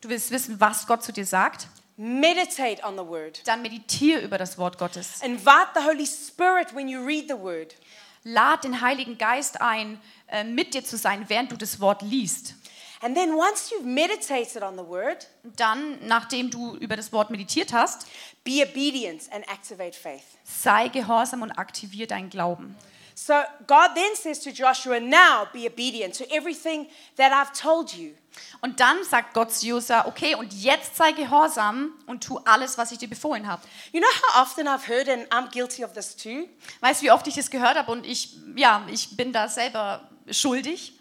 Du 0.00 0.08
willst 0.08 0.30
wissen, 0.30 0.60
was 0.60 0.86
Gott 0.86 1.02
zu 1.02 1.12
dir 1.12 1.26
sagt? 1.26 1.68
Meditate 1.96 2.80
on 2.84 2.96
the 2.96 3.04
word. 3.04 3.42
Dann 3.46 3.62
meditiere 3.62 4.20
über 4.20 4.38
das 4.38 4.56
Wort 4.56 4.78
Gottes. 4.78 5.20
Invite 5.22 5.68
the 5.74 5.80
Holy 5.80 6.06
Spirit 6.06 6.72
when 6.74 6.86
you 6.86 7.04
read 7.04 7.24
the 7.28 7.38
word. 7.38 7.74
Lad 8.22 8.62
den 8.62 8.80
Heiligen 8.80 9.18
Geist 9.18 9.60
ein, 9.60 10.00
äh, 10.28 10.44
mit 10.44 10.74
dir 10.74 10.84
zu 10.84 10.96
sein, 10.96 11.24
während 11.28 11.50
du 11.50 11.56
das 11.56 11.80
Wort 11.80 12.02
liest. 12.02 12.54
And 13.00 13.14
then 13.16 13.34
once 13.36 13.70
you've 13.70 13.84
meditated 13.86 14.62
on 14.62 14.76
the 14.76 14.84
word, 14.86 15.26
Dann, 15.56 15.98
nachdem 16.06 16.50
du 16.50 16.76
über 16.76 16.96
das 16.96 17.12
Wort 17.12 17.30
meditiert 17.30 17.72
hast, 17.72 18.06
be 18.44 18.62
obedient 18.68 19.22
and 19.32 19.48
activate 19.48 19.94
faith. 19.96 20.24
sei 20.44 20.88
gehorsam 20.88 21.42
und 21.42 21.52
aktivier 21.52 22.06
deinen 22.06 22.28
Glauben. 22.30 22.76
So 23.14 23.34
God 23.66 23.94
then 23.96 24.14
says 24.14 24.40
to 24.40 24.50
Joshua, 24.50 25.00
Now 25.00 25.46
be 25.52 25.66
obedient 25.66 26.16
to 26.18 26.24
everything 26.30 26.86
that 27.16 27.32
I've 27.32 27.52
told 27.52 27.92
you. 27.92 28.14
Und 28.60 28.78
dann 28.78 29.02
sagt 29.02 29.34
Gott 29.34 29.52
zu 29.52 29.66
Josa, 29.66 30.06
okay, 30.06 30.36
und 30.36 30.52
jetzt 30.54 30.96
sei 30.96 31.10
gehorsam 31.10 31.92
und 32.06 32.22
tu 32.22 32.38
alles, 32.44 32.78
was 32.78 32.92
ich 32.92 32.98
dir 32.98 33.08
befohlen 33.08 33.48
habe. 33.48 33.62
You 33.92 34.00
know 34.00 34.08
how 34.22 34.42
often 34.42 34.68
I've 34.68 34.86
heard, 34.88 35.08
and 35.08 35.26
I'm 35.32 35.50
guilty 35.50 35.84
of 35.84 35.92
this 35.94 36.14
too? 36.16 36.48
Weißt 36.80 37.00
du, 37.02 37.06
wie 37.06 37.10
oft 37.10 37.26
ich 37.26 37.34
das 37.34 37.50
gehört 37.50 37.76
habe 37.76 37.90
und 37.90 38.06
ich, 38.06 38.36
ja, 38.54 38.86
ich 38.88 39.16
bin 39.16 39.32
da 39.32 39.48
selber 39.48 40.08
schuldig. 40.30 40.92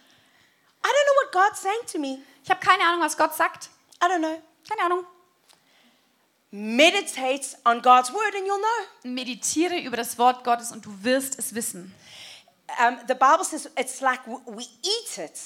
I 0.83 0.87
don't 0.87 1.05
know 1.05 1.15
what 1.23 1.31
God's 1.31 1.61
saying 1.61 1.85
to 1.91 1.99
me. 1.99 2.19
Ich 2.43 2.49
habe 2.49 2.59
keine 2.59 2.83
Ahnung, 2.83 3.01
was 3.01 3.17
Gott 3.17 3.35
sagt. 3.35 3.69
I 4.01 4.07
don't 4.07 4.19
know. 4.19 4.41
Keine 4.69 4.81
Ahnung. 4.83 5.05
Meditate 6.51 7.57
on 7.65 7.81
God's 7.81 8.11
word 8.13 8.33
and 8.35 8.47
you'll 8.47 8.57
know. 8.57 9.11
Meditiere 9.11 9.79
über 9.79 9.97
das 9.97 10.17
Wort 10.17 10.43
Gottes 10.43 10.71
und 10.71 10.85
du 10.85 11.03
wirst 11.03 11.37
es 11.37 11.53
wissen. 11.53 11.93
Um, 12.79 12.97
the 13.07 13.13
Bible 13.15 13.43
says 13.43 13.69
it's 13.77 14.01
like 14.01 14.25
we 14.27 14.63
eat 14.63 15.17
it, 15.17 15.39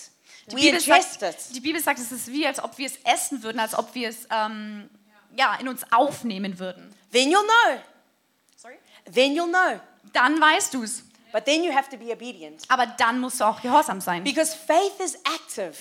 Die 0.48 0.56
we 0.56 0.62
Bibel, 0.62 0.80
sagt, 0.80 1.22
it. 1.22 1.56
die 1.56 1.60
Bibel 1.60 1.82
sagt, 1.82 2.00
es 2.00 2.12
ist 2.12 2.28
wie, 2.32 2.48
als 2.48 2.64
ob 2.64 2.78
wir 2.78 2.88
es 2.88 2.98
essen 3.04 3.44
würden, 3.44 3.60
als 3.60 3.76
ob 3.76 3.94
wir 3.94 4.10
es 4.10 4.28
ähm, 4.32 4.90
ja, 5.36 5.56
in 5.56 5.68
uns 5.68 5.84
aufnehmen 5.92 6.58
würden. 6.60 6.94
Then 7.12 7.30
you'll 7.30 7.44
know. 7.44 7.80
Sorry? 8.58 8.78
Then 9.12 9.34
you'll 9.36 9.50
know. 9.50 9.80
Dann 10.14 10.40
weißt 10.42 10.74
du 10.74 10.84
es. 10.84 11.04
But 11.32 11.46
then 11.46 11.64
you 11.64 11.74
have 11.74 11.90
to 11.90 11.98
be 11.98 12.12
obedient. 12.12 12.64
Aber 12.68 12.86
dann 12.86 13.20
musst 13.20 13.40
du 13.40 13.46
auch 13.46 13.62
gehorsam 13.62 14.02
sein, 14.02 14.24
Because 14.24 14.56
faith 14.56 15.00
is 15.00 15.16
active. 15.26 15.74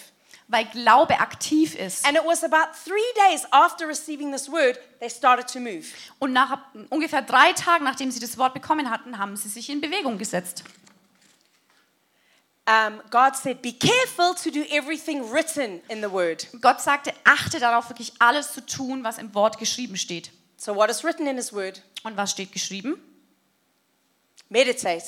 weil 0.49 0.65
Glaube 0.67 1.21
aktiv 1.21 1.77
ist. 1.77 2.05
And 2.05 2.17
it 2.17 2.25
was 2.25 2.43
about 2.43 2.73
three 2.85 3.29
days 3.29 3.47
after 3.53 3.87
receiving 3.87 4.33
this 4.33 4.51
word, 4.51 4.79
they 4.99 5.09
started 5.09 5.47
to 5.53 5.61
move. 5.61 5.85
Und 6.19 6.33
nach 6.33 6.59
ungefähr 6.91 7.23
drei 7.23 7.53
Tagen, 7.53 7.85
nachdem 7.85 8.11
sie 8.11 8.21
das 8.21 8.37
Wort 8.37 8.53
bekommen 8.55 8.91
hatten, 8.91 9.19
haben 9.19 9.37
sie 9.37 9.49
sich 9.49 9.71
in 9.71 9.81
Bewegung 9.81 10.19
gesetzt. 10.19 10.65
Um, 12.69 13.01
God 13.11 13.37
said, 13.37 13.63
Be 13.63 13.73
careful 13.73 14.35
to 14.35 14.51
do 14.51 14.63
everything 14.71 15.23
written 15.33 15.81
in 15.89 16.03
the 16.03 16.11
word. 16.11 16.47
Gott 16.61 16.81
sagte, 16.81 17.13
achte 17.25 17.59
darauf, 17.59 17.89
wirklich 17.89 18.13
alles 18.19 18.53
zu 18.53 18.65
tun, 18.65 19.03
was 19.03 19.19
im 19.19 19.35
Wort 19.35 19.59
geschrieben 19.59 19.97
steht. 19.97 20.31
So, 20.57 20.77
what 20.77 20.91
is 20.91 21.03
written 21.03 21.27
in 21.27 21.37
His 21.37 21.53
word? 21.53 21.83
Und 22.03 22.17
was 22.17 22.33
steht 22.33 22.53
geschrieben? 22.53 23.01
Meditate 24.49 25.05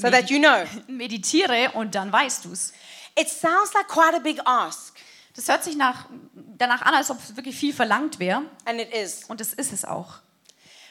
so 0.00 0.10
that 0.10 0.30
you 0.30 0.38
know. 0.38 0.64
Meditiere 0.88 1.72
und 1.74 1.94
dann 1.94 2.12
weißt 2.12 2.44
du 2.44 2.52
es. 2.52 2.72
It 3.18 3.28
sounds 3.28 3.72
like 3.74 3.88
quite 3.88 4.14
a 4.16 4.20
big 4.20 4.40
ask, 4.44 4.94
Das 5.34 5.48
hört 5.48 5.64
sich 5.64 5.76
nach, 5.76 6.06
danach 6.34 6.82
an, 6.82 6.94
als 6.94 7.10
ob 7.10 7.18
es 7.18 7.36
wirklich 7.36 7.56
viel 7.56 7.72
verlangt 7.72 8.18
wäre. 8.18 8.42
and 8.64 8.80
it 8.80 8.92
is. 8.92 9.24
Und 9.28 9.40
das 9.40 9.52
ist 9.52 9.72
es 9.72 9.84
auch. 9.84 10.20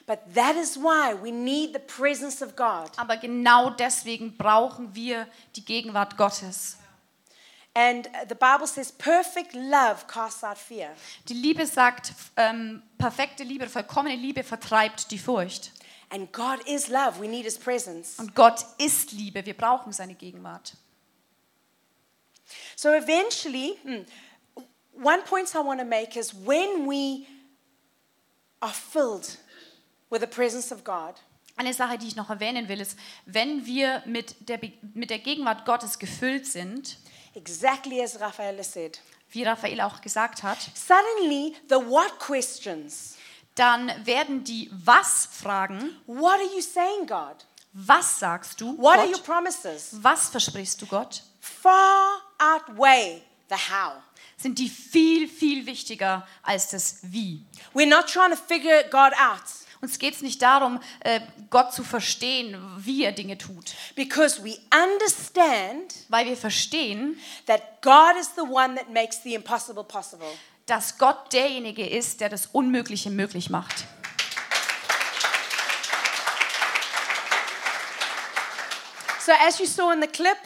But 0.06 0.19
that 0.34 0.56
is 0.56 0.76
why 0.76 1.13
we 1.22 1.32
need 1.32 1.74
the 1.74 1.80
presence 1.80 2.41
of 2.41 2.56
God. 2.56 2.89
Aber 2.98 3.17
genau 3.17 3.69
deswegen 3.69 4.36
brauchen 4.38 4.95
wir 4.95 5.28
die 5.56 5.63
Gegenwart 5.63 6.17
Gottes. 6.17 6.78
And 7.76 8.08
uh, 8.08 8.26
the 8.28 8.34
Bible 8.36 8.65
says, 8.65 8.91
perfect 8.91 9.54
love 9.54 10.08
casts 10.08 10.43
out 10.43 10.58
fear. 10.58 10.89
Die 11.28 11.36
Liebe 11.36 11.65
sagt, 11.67 12.13
ähm, 12.36 12.82
perfekte 12.98 13.43
Liebe, 13.43 13.69
vollkommene 13.69 14.15
Liebe 14.15 14.43
vertreibt 14.43 15.12
die 15.12 15.19
Furcht. 15.19 15.72
And 16.10 16.32
God 16.32 16.60
is 16.67 16.89
love. 16.89 17.19
We 17.19 17.28
need 17.28 17.45
His 17.45 17.58
presence. 17.58 18.17
Und 18.19 18.36
Gott 18.36 18.65
ist 18.78 19.12
Liebe, 19.12 19.45
wir 19.45 19.56
brauchen 19.56 19.93
seine 19.93 20.15
Gegenwart. 20.15 20.74
So 22.76 22.89
eventually, 22.89 23.78
hmm, 23.84 24.06
one 24.93 25.22
point 25.24 25.54
I 25.54 25.60
want 25.60 25.80
to 25.80 25.86
make 25.86 26.17
is 26.17 26.34
when 26.34 26.88
we 26.88 27.28
are 28.62 28.74
filled 28.74 29.38
with 30.10 30.22
the 30.22 30.28
presence 30.28 30.72
of 30.72 30.84
God, 30.84 31.15
Eine 31.60 31.74
Sache, 31.74 31.98
die 31.98 32.08
ich 32.08 32.15
noch 32.15 32.30
erwähnen 32.30 32.69
will, 32.69 32.80
ist, 32.80 32.98
wenn 33.26 33.65
wir 33.65 34.02
mit 34.06 34.48
der, 34.48 34.62
mit 34.93 35.10
der 35.10 35.19
Gegenwart 35.19 35.65
Gottes 35.65 36.00
gefüllt 36.00 36.48
sind, 36.48 36.98
exactly 37.36 38.02
as 38.02 38.17
Raphael 38.22 38.63
said, 38.63 39.02
wie 39.32 39.43
Raphael 39.43 39.82
auch 39.82 40.00
gesagt 40.00 40.41
hat, 40.41 40.58
suddenly 40.74 41.58
the 41.67 41.76
what 41.76 42.17
questions. 42.17 43.17
Dann 43.60 43.91
werden 44.06 44.44
die 44.44 44.69
Was-Fragen, 44.86 45.96
What 46.08 46.34
are 46.40 46.56
you 46.56 46.62
saying, 46.62 47.08
God? 47.08 47.36
was 47.73 48.19
sagst 48.19 48.60
du, 48.62 48.77
What 48.77 48.98
are 48.98 49.06
your 49.06 49.13
Gott, 49.13 49.25
promises? 49.25 49.90
was 50.02 50.29
versprichst 50.29 50.81
du 50.81 50.86
Gott, 50.88 51.23
Far 51.40 52.21
outweigh 52.40 53.21
the 53.50 53.56
how. 53.56 53.94
sind 54.38 54.58
die 54.60 54.69
viel, 54.69 55.27
viel 55.27 55.65
wichtiger 55.65 56.25
als 56.44 56.69
das 56.69 57.00
Wie. 57.04 57.44
We're 57.73 57.86
not 57.88 58.08
trying 58.08 58.31
to 58.31 58.38
figure 58.38 58.84
God 58.90 59.13
out 59.13 59.44
Uns 59.81 59.98
geht 59.98 60.13
es 60.13 60.21
nicht 60.21 60.42
darum, 60.42 60.81
äh, 61.00 61.21
Gott 61.50 61.73
zu 61.73 61.86
verstehen, 61.86 62.58
wie 62.79 63.04
er 63.06 63.13
Dinge 63.13 63.38
tut, 63.38 63.73
because 63.96 64.44
we 64.44 64.58
understand 64.86 65.96
weil 66.10 66.25
wir 66.25 66.36
verstehen, 66.36 67.17
that 67.46 67.81
God 67.81 68.15
is 68.19 68.29
the 68.36 68.42
one 68.42 68.75
that 68.75 68.90
makes 68.90 69.23
the 69.23 69.36
impossible 69.36 69.84
possible. 69.86 70.27
Dass 70.70 70.98
Gott 70.98 71.34
derjenige 71.34 71.88
ist, 71.88 72.22
der 72.22 72.30
das 72.30 72.46
Unmögliche 72.48 73.10
möglich 73.10 73.50
macht. 73.50 73.86
So, 79.26 79.32
as 79.34 79.60
you 79.60 79.65
saw 79.65 79.92
in 79.92 80.02
the 80.02 80.08
clip, 80.08 80.38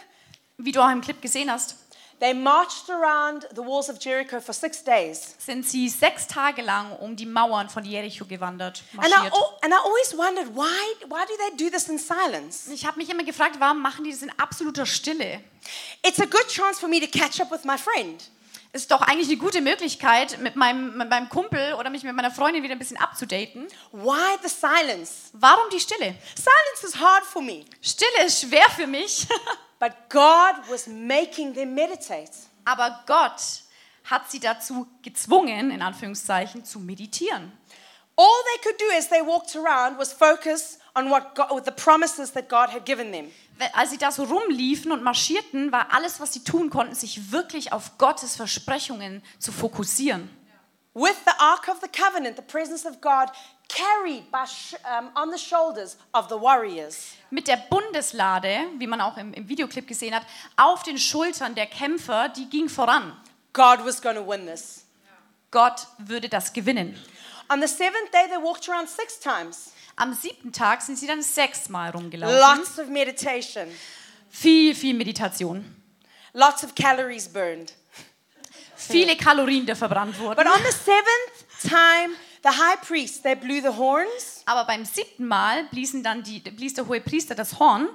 Wie 0.57 0.71
du 0.71 0.81
auch 0.81 0.89
im 0.91 1.01
Clip 1.01 1.19
gesehen 1.21 1.49
hast, 1.51 1.75
they 2.19 2.33
marched 2.33 2.89
around 2.89 3.47
the 3.55 3.61
walls 3.61 3.89
of 3.89 3.97
Jericho 3.99 4.39
for 4.39 4.53
six 4.53 4.83
days. 4.83 5.35
sind 5.39 5.67
sie 5.67 5.89
sechs 5.89 6.27
Tage 6.27 6.61
lang 6.61 6.91
um 6.99 7.15
die 7.15 7.25
Mauern 7.25 7.69
von 7.69 7.83
Jericho 7.85 8.25
gewandert, 8.25 8.83
And 8.97 9.07
I, 9.07 9.09
marschiert. 9.09 9.33
and 9.61 9.73
I 9.73 9.77
always 9.77 10.17
wondered 10.17 10.55
why, 10.55 10.95
why 11.07 11.25
do 11.25 11.33
they 11.37 11.65
do 11.65 11.69
this 11.75 11.87
in 11.89 11.97
silence? 11.97 12.69
Ich 12.71 12.85
habe 12.85 12.97
mich 12.97 13.09
immer 13.09 13.23
gefragt, 13.23 13.55
warum 13.59 13.81
machen 13.81 14.03
die 14.03 14.11
das 14.11 14.21
in 14.21 14.31
absoluter 14.37 14.85
Stille? 14.85 15.41
It's 16.05 16.19
a 16.19 16.25
good 16.25 16.47
chance 16.47 16.79
for 16.79 16.87
me 16.89 16.99
to 16.99 17.07
catch 17.07 17.39
up 17.39 17.51
with 17.51 17.63
my 17.63 17.77
friend. 17.77 18.21
Ist 18.75 18.89
doch 18.89 19.01
eigentlich 19.01 19.27
eine 19.27 19.37
gute 19.37 19.61
Möglichkeit, 19.61 20.39
mit 20.39 20.55
meinem, 20.55 20.97
mit 20.97 21.07
meinem 21.07 21.29
Kumpel 21.29 21.75
oder 21.75 21.91
mich 21.91 22.01
mit 22.01 22.15
meiner 22.15 22.31
Freundin 22.31 22.63
wieder 22.63 22.73
ein 22.73 22.79
bisschen 22.79 22.97
abzudaten. 22.97 23.67
Why 23.91 24.37
the 24.41 24.49
silence? 24.49 25.29
Warum 25.33 25.69
die 25.71 25.79
Stille? 25.79 26.15
Silence 26.35 26.83
is 26.83 26.99
hard 26.99 27.23
for 27.23 27.41
me, 27.41 27.65
Stille 27.81 28.25
ist 28.25 28.41
schwer 28.41 28.67
für 28.75 28.87
mich, 28.87 29.27
but 29.79 29.91
God 30.09 30.55
was 30.69 30.87
making 30.87 31.53
them 31.53 31.75
meditate. 31.75 32.31
aber 32.65 33.03
Gott 33.05 33.41
hat 34.05 34.31
sie 34.31 34.39
dazu 34.39 34.87
gezwungen, 35.03 35.69
in 35.69 35.81
Anführungszeichen, 35.81 36.65
zu 36.65 36.79
meditieren. 36.79 37.51
All 38.15 38.43
they 38.53 38.63
could 38.63 38.79
do 38.79 38.85
as 38.97 39.07
they 39.07 39.21
walked 39.21 39.55
around 39.55 39.97
was 39.97 40.13
focus 40.13 40.79
on 40.95 41.09
what 41.09 41.35
God, 41.35 41.65
the 41.65 41.71
promises 41.71 42.31
that 42.31 42.49
God 42.49 42.69
had 42.69 42.85
given 42.85 43.11
them. 43.11 43.31
Als 43.73 43.91
sie 43.91 43.97
da 43.97 44.11
so 44.11 44.23
rumliefen 44.23 44.91
und 44.91 45.03
marschierten, 45.03 45.71
war 45.71 45.93
alles, 45.93 46.19
was 46.19 46.33
sie 46.33 46.43
tun 46.43 46.69
konnten, 46.69 46.95
sich 46.95 47.31
wirklich 47.31 47.71
auf 47.71 47.97
Gottes 47.97 48.35
Versprechungen 48.35 49.23
zu 49.39 49.51
fokussieren. 49.51 50.29
With 50.95 51.15
the 51.25 51.31
Ark 51.39 51.67
of 51.69 51.79
the 51.81 51.87
Covenant, 51.87 52.35
the 52.35 52.43
presence 52.43 52.85
of 52.85 53.01
God 53.01 53.31
carried 53.67 54.29
by 54.31 54.45
um, 54.85 55.09
on 55.15 55.31
the 55.31 55.39
shoulders 55.39 55.97
of 56.13 56.29
the 56.29 56.35
warriors. 56.35 57.15
Mit 57.31 57.47
der 57.47 57.57
Bundeslade, 57.57 58.67
wie 58.77 58.85
man 58.85 59.01
auch 59.01 59.17
im, 59.17 59.33
im 59.33 59.49
Videoclip 59.49 59.87
gesehen 59.87 60.13
hat, 60.13 60.23
auf 60.55 60.83
den 60.83 60.99
Schultern 60.99 61.55
der 61.55 61.65
Kämpfer, 61.65 62.29
die 62.29 62.47
ging 62.47 62.69
voran. 62.69 63.17
God 63.53 63.83
was 63.83 64.01
going 64.01 64.15
to 64.15 64.27
win 64.27 64.45
this. 64.45 64.85
Gott 65.49 65.87
würde 65.97 66.29
das 66.29 66.53
gewinnen. 66.53 66.95
On 67.49 67.59
the 67.59 67.67
seventh 67.67 68.11
day, 68.11 68.27
they 68.29 68.37
walked 68.37 68.69
around 68.69 68.87
six 68.87 69.19
times. 69.19 69.72
Am 69.95 70.13
siebten 70.13 70.51
Tag 70.51 70.81
sind 70.81 70.97
sie 70.97 71.07
dann 71.07 71.21
sechsmal 71.21 71.91
rumgelaufen. 71.91 72.37
Lots 72.37 72.79
of 72.79 72.87
meditation, 72.87 73.67
Viel, 74.29 74.73
viel 74.75 74.93
Meditation. 74.95 75.63
lots 76.33 76.63
of 76.63 76.73
calories 76.75 77.27
burned. 77.31 77.73
Viele 78.75 79.15
Kalorien, 79.15 79.65
die 79.65 79.75
verbrannt 79.75 80.17
But 80.17 80.37
wurden. 80.37 80.47
on 80.47 80.59
the 80.65 80.71
seventh 80.71 81.61
time, 81.61 82.15
the 82.43 82.49
high 82.49 82.75
priest, 82.81 83.23
they 83.23 83.35
blew 83.35 83.61
the 83.61 83.77
horns, 83.77 84.41
Aber 84.45 84.65
beim 84.65 84.83
siebten 84.83 85.25
Mal 85.27 85.65
bliesen 85.65 86.03
dann 86.03 86.23
die, 86.23 86.39
blies 86.39 86.73
der 86.73 86.87
hohe 86.87 86.99
Priester 86.99 87.35
das 87.35 87.59
Horn 87.59 87.87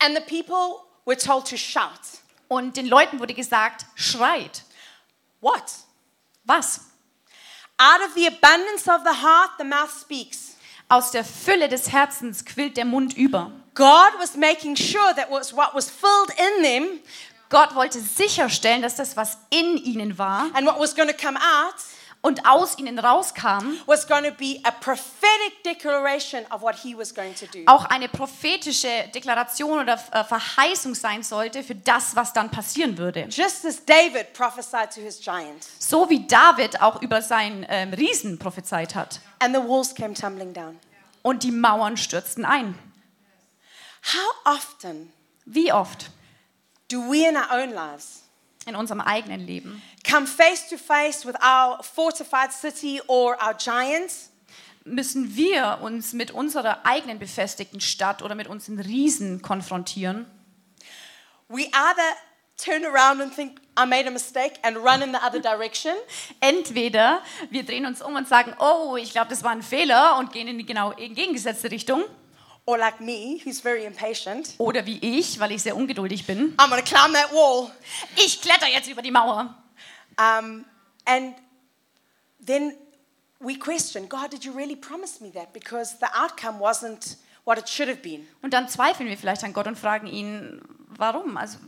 and 0.00 0.16
the 0.16 0.22
people 0.22 0.80
were 1.04 1.16
told 1.16 1.46
to 1.48 1.56
shout. 1.56 2.00
und 2.48 2.76
den 2.76 2.86
Leuten 2.86 3.20
wurde 3.20 3.34
gesagt, 3.34 3.84
schreit. 3.94 4.64
What? 5.40 5.62
Was? 6.44 6.80
Out 7.78 8.00
of 8.08 8.14
the 8.14 8.26
abundance 8.28 8.88
of 8.88 9.02
the 9.04 9.22
heart, 9.22 9.50
the 9.58 9.64
mouth 9.64 9.90
speaks. 9.90 10.55
Aus 10.88 11.10
der 11.10 11.24
Fülle 11.24 11.68
des 11.68 11.90
Herzens 11.92 12.44
quillt 12.44 12.76
der 12.76 12.84
Mund 12.84 13.16
über. 13.16 13.50
God 13.74 14.12
was 14.18 14.36
making 14.36 14.76
sure 14.76 15.14
that 15.16 15.30
was 15.30 15.52
what 15.54 15.74
was 15.74 15.90
filled 15.90 16.30
in 16.38 16.62
them 16.62 17.00
Gott 17.48 17.74
wollte 17.74 18.00
sicherstellen, 18.00 18.82
dass 18.82 18.96
das, 18.96 19.16
was 19.16 19.38
in 19.50 19.76
ihnen 19.76 20.18
war 20.18 20.46
and 20.54 20.66
what 20.66 20.78
was 20.80 20.96
going 20.96 21.08
to 21.08 21.14
come 21.14 21.38
out 21.38 21.74
und 22.22 22.44
aus 22.44 22.76
ihnen 22.78 22.98
rauskam, 22.98 23.76
was 23.86 24.08
going 24.08 24.24
to 24.24 24.32
be 24.32 24.58
a 24.64 24.72
prophetic 24.72 25.62
declaration 25.64 26.44
of 26.50 26.60
what 26.60 26.74
he 26.74 26.96
was 26.96 27.14
going 27.14 27.34
to 27.36 27.46
do. 27.46 27.60
auch 27.66 27.84
eine 27.84 28.08
prophetische 28.08 28.88
Deklaration 29.14 29.78
oder 29.78 29.94
äh, 30.10 30.24
Verheißung 30.24 30.94
sein 30.96 31.22
sollte 31.22 31.62
für 31.62 31.76
das, 31.76 32.16
was 32.16 32.32
dann 32.32 32.50
passieren 32.50 32.98
würde. 32.98 33.28
Just 33.30 33.64
as 33.64 33.84
David 33.84 34.32
prophesied 34.32 34.90
to 34.92 35.00
his 35.00 35.20
giant, 35.20 35.64
So 35.78 36.08
wie 36.10 36.26
David 36.26 36.80
auch 36.80 37.00
über 37.00 37.22
seinen 37.22 37.64
ähm, 37.68 37.92
Riesen 37.92 38.38
prophezeit 38.38 38.94
hat. 38.96 39.20
And 39.40 39.54
the 39.54 39.60
walls 39.60 39.94
came 39.94 40.14
tumbling 40.14 40.52
down. 40.52 40.78
Und 41.22 41.42
die 41.42 41.50
Mauern 41.50 41.96
stürzten 41.96 42.44
ein. 42.44 42.78
How 44.12 44.56
often 44.56 45.12
Wie 45.44 45.72
oft 45.72 46.10
do 46.90 47.00
we 47.10 47.28
in 47.28 47.36
our 47.36 47.50
own 47.52 47.70
lives 47.70 48.24
in 48.66 48.74
unserem 48.74 49.00
eigenen 49.00 49.40
Leben 49.40 49.82
come 50.08 50.26
face 50.26 50.68
to 50.68 50.76
face 50.76 51.24
with 51.24 51.36
our 51.42 51.82
fortified 51.82 52.52
city 52.52 53.00
or 53.06 53.36
our 53.40 53.54
giants? 53.54 54.30
müssen 54.86 55.36
wir 55.36 55.78
uns 55.82 56.12
mit 56.12 56.30
unserer 56.30 56.86
eigenen 56.86 57.18
befestigten 57.18 57.80
Stadt 57.80 58.22
oder 58.22 58.34
mit 58.34 58.46
unseren 58.46 58.78
Riesen 58.78 59.42
konfrontieren? 59.42 60.26
We 61.48 61.62
either 61.66 62.16
turn 62.56 62.84
around 62.84 63.20
and 63.20 63.34
think, 63.34 63.60
I 63.78 63.84
made 63.86 64.06
a 64.06 64.10
mistake 64.10 64.54
and 64.62 64.76
run 64.78 65.02
in 65.02 65.12
the 65.12 65.18
other 65.22 65.40
direction, 65.40 65.92
Entweder 66.40 67.20
wir 67.50 67.64
drehen 67.64 67.86
uns 67.86 68.00
um 68.02 68.16
und 68.16 68.26
sagen, 68.28 68.54
oh, 68.58 68.96
ich 68.96 69.12
glaube, 69.12 69.28
das 69.28 69.42
war 69.44 69.50
ein 69.50 69.62
Fehler 69.62 70.16
und 70.18 70.32
gehen 70.32 70.48
in 70.48 70.58
die 70.58 70.66
genau 70.66 70.92
entgegengesetzte 70.92 71.70
Richtung. 71.70 72.04
or 72.66 72.76
like 72.76 73.00
me, 73.00 73.38
who's 73.44 73.60
very 73.60 73.84
impatient, 73.84 74.54
Oder 74.58 74.84
wie 74.86 74.98
ich, 74.98 75.38
weil 75.38 75.52
ich 75.52 75.62
sehr 75.62 75.76
ungeduldig 75.76 76.26
bin. 76.26 76.56
I'm 76.56 76.68
to 76.70 76.82
climb 76.82 77.14
that 77.14 77.32
wall. 77.32 77.70
Ich 78.16 78.40
kletter 78.40 78.66
jetzt 78.66 78.88
über 78.88 79.02
die 79.02 79.12
Mauer. 79.12 79.54
Um, 80.18 80.64
and 81.04 81.36
then 82.44 82.74
we 83.38 83.56
question, 83.56 84.08
God, 84.08 84.32
did 84.32 84.44
you 84.44 84.52
really 84.52 84.74
promise 84.74 85.22
me 85.22 85.30
that? 85.32 85.52
Because 85.52 85.96
the 86.00 86.08
outcome 86.12 86.58
wasn't 86.58 87.16
what 87.44 87.56
it 87.58 87.68
should 87.68 87.88
have 87.88 88.00
been. 88.02 88.26
Und 88.42 88.52
dann 88.52 88.68
zweifeln 88.68 89.08
wir 89.08 89.16
vielleicht 89.16 89.44
an 89.44 89.52
Gott 89.52 89.68
und 89.68 89.78
fragen 89.78 90.08
ihn, 90.08 90.60
warum? 90.88 91.36
Also 91.36 91.58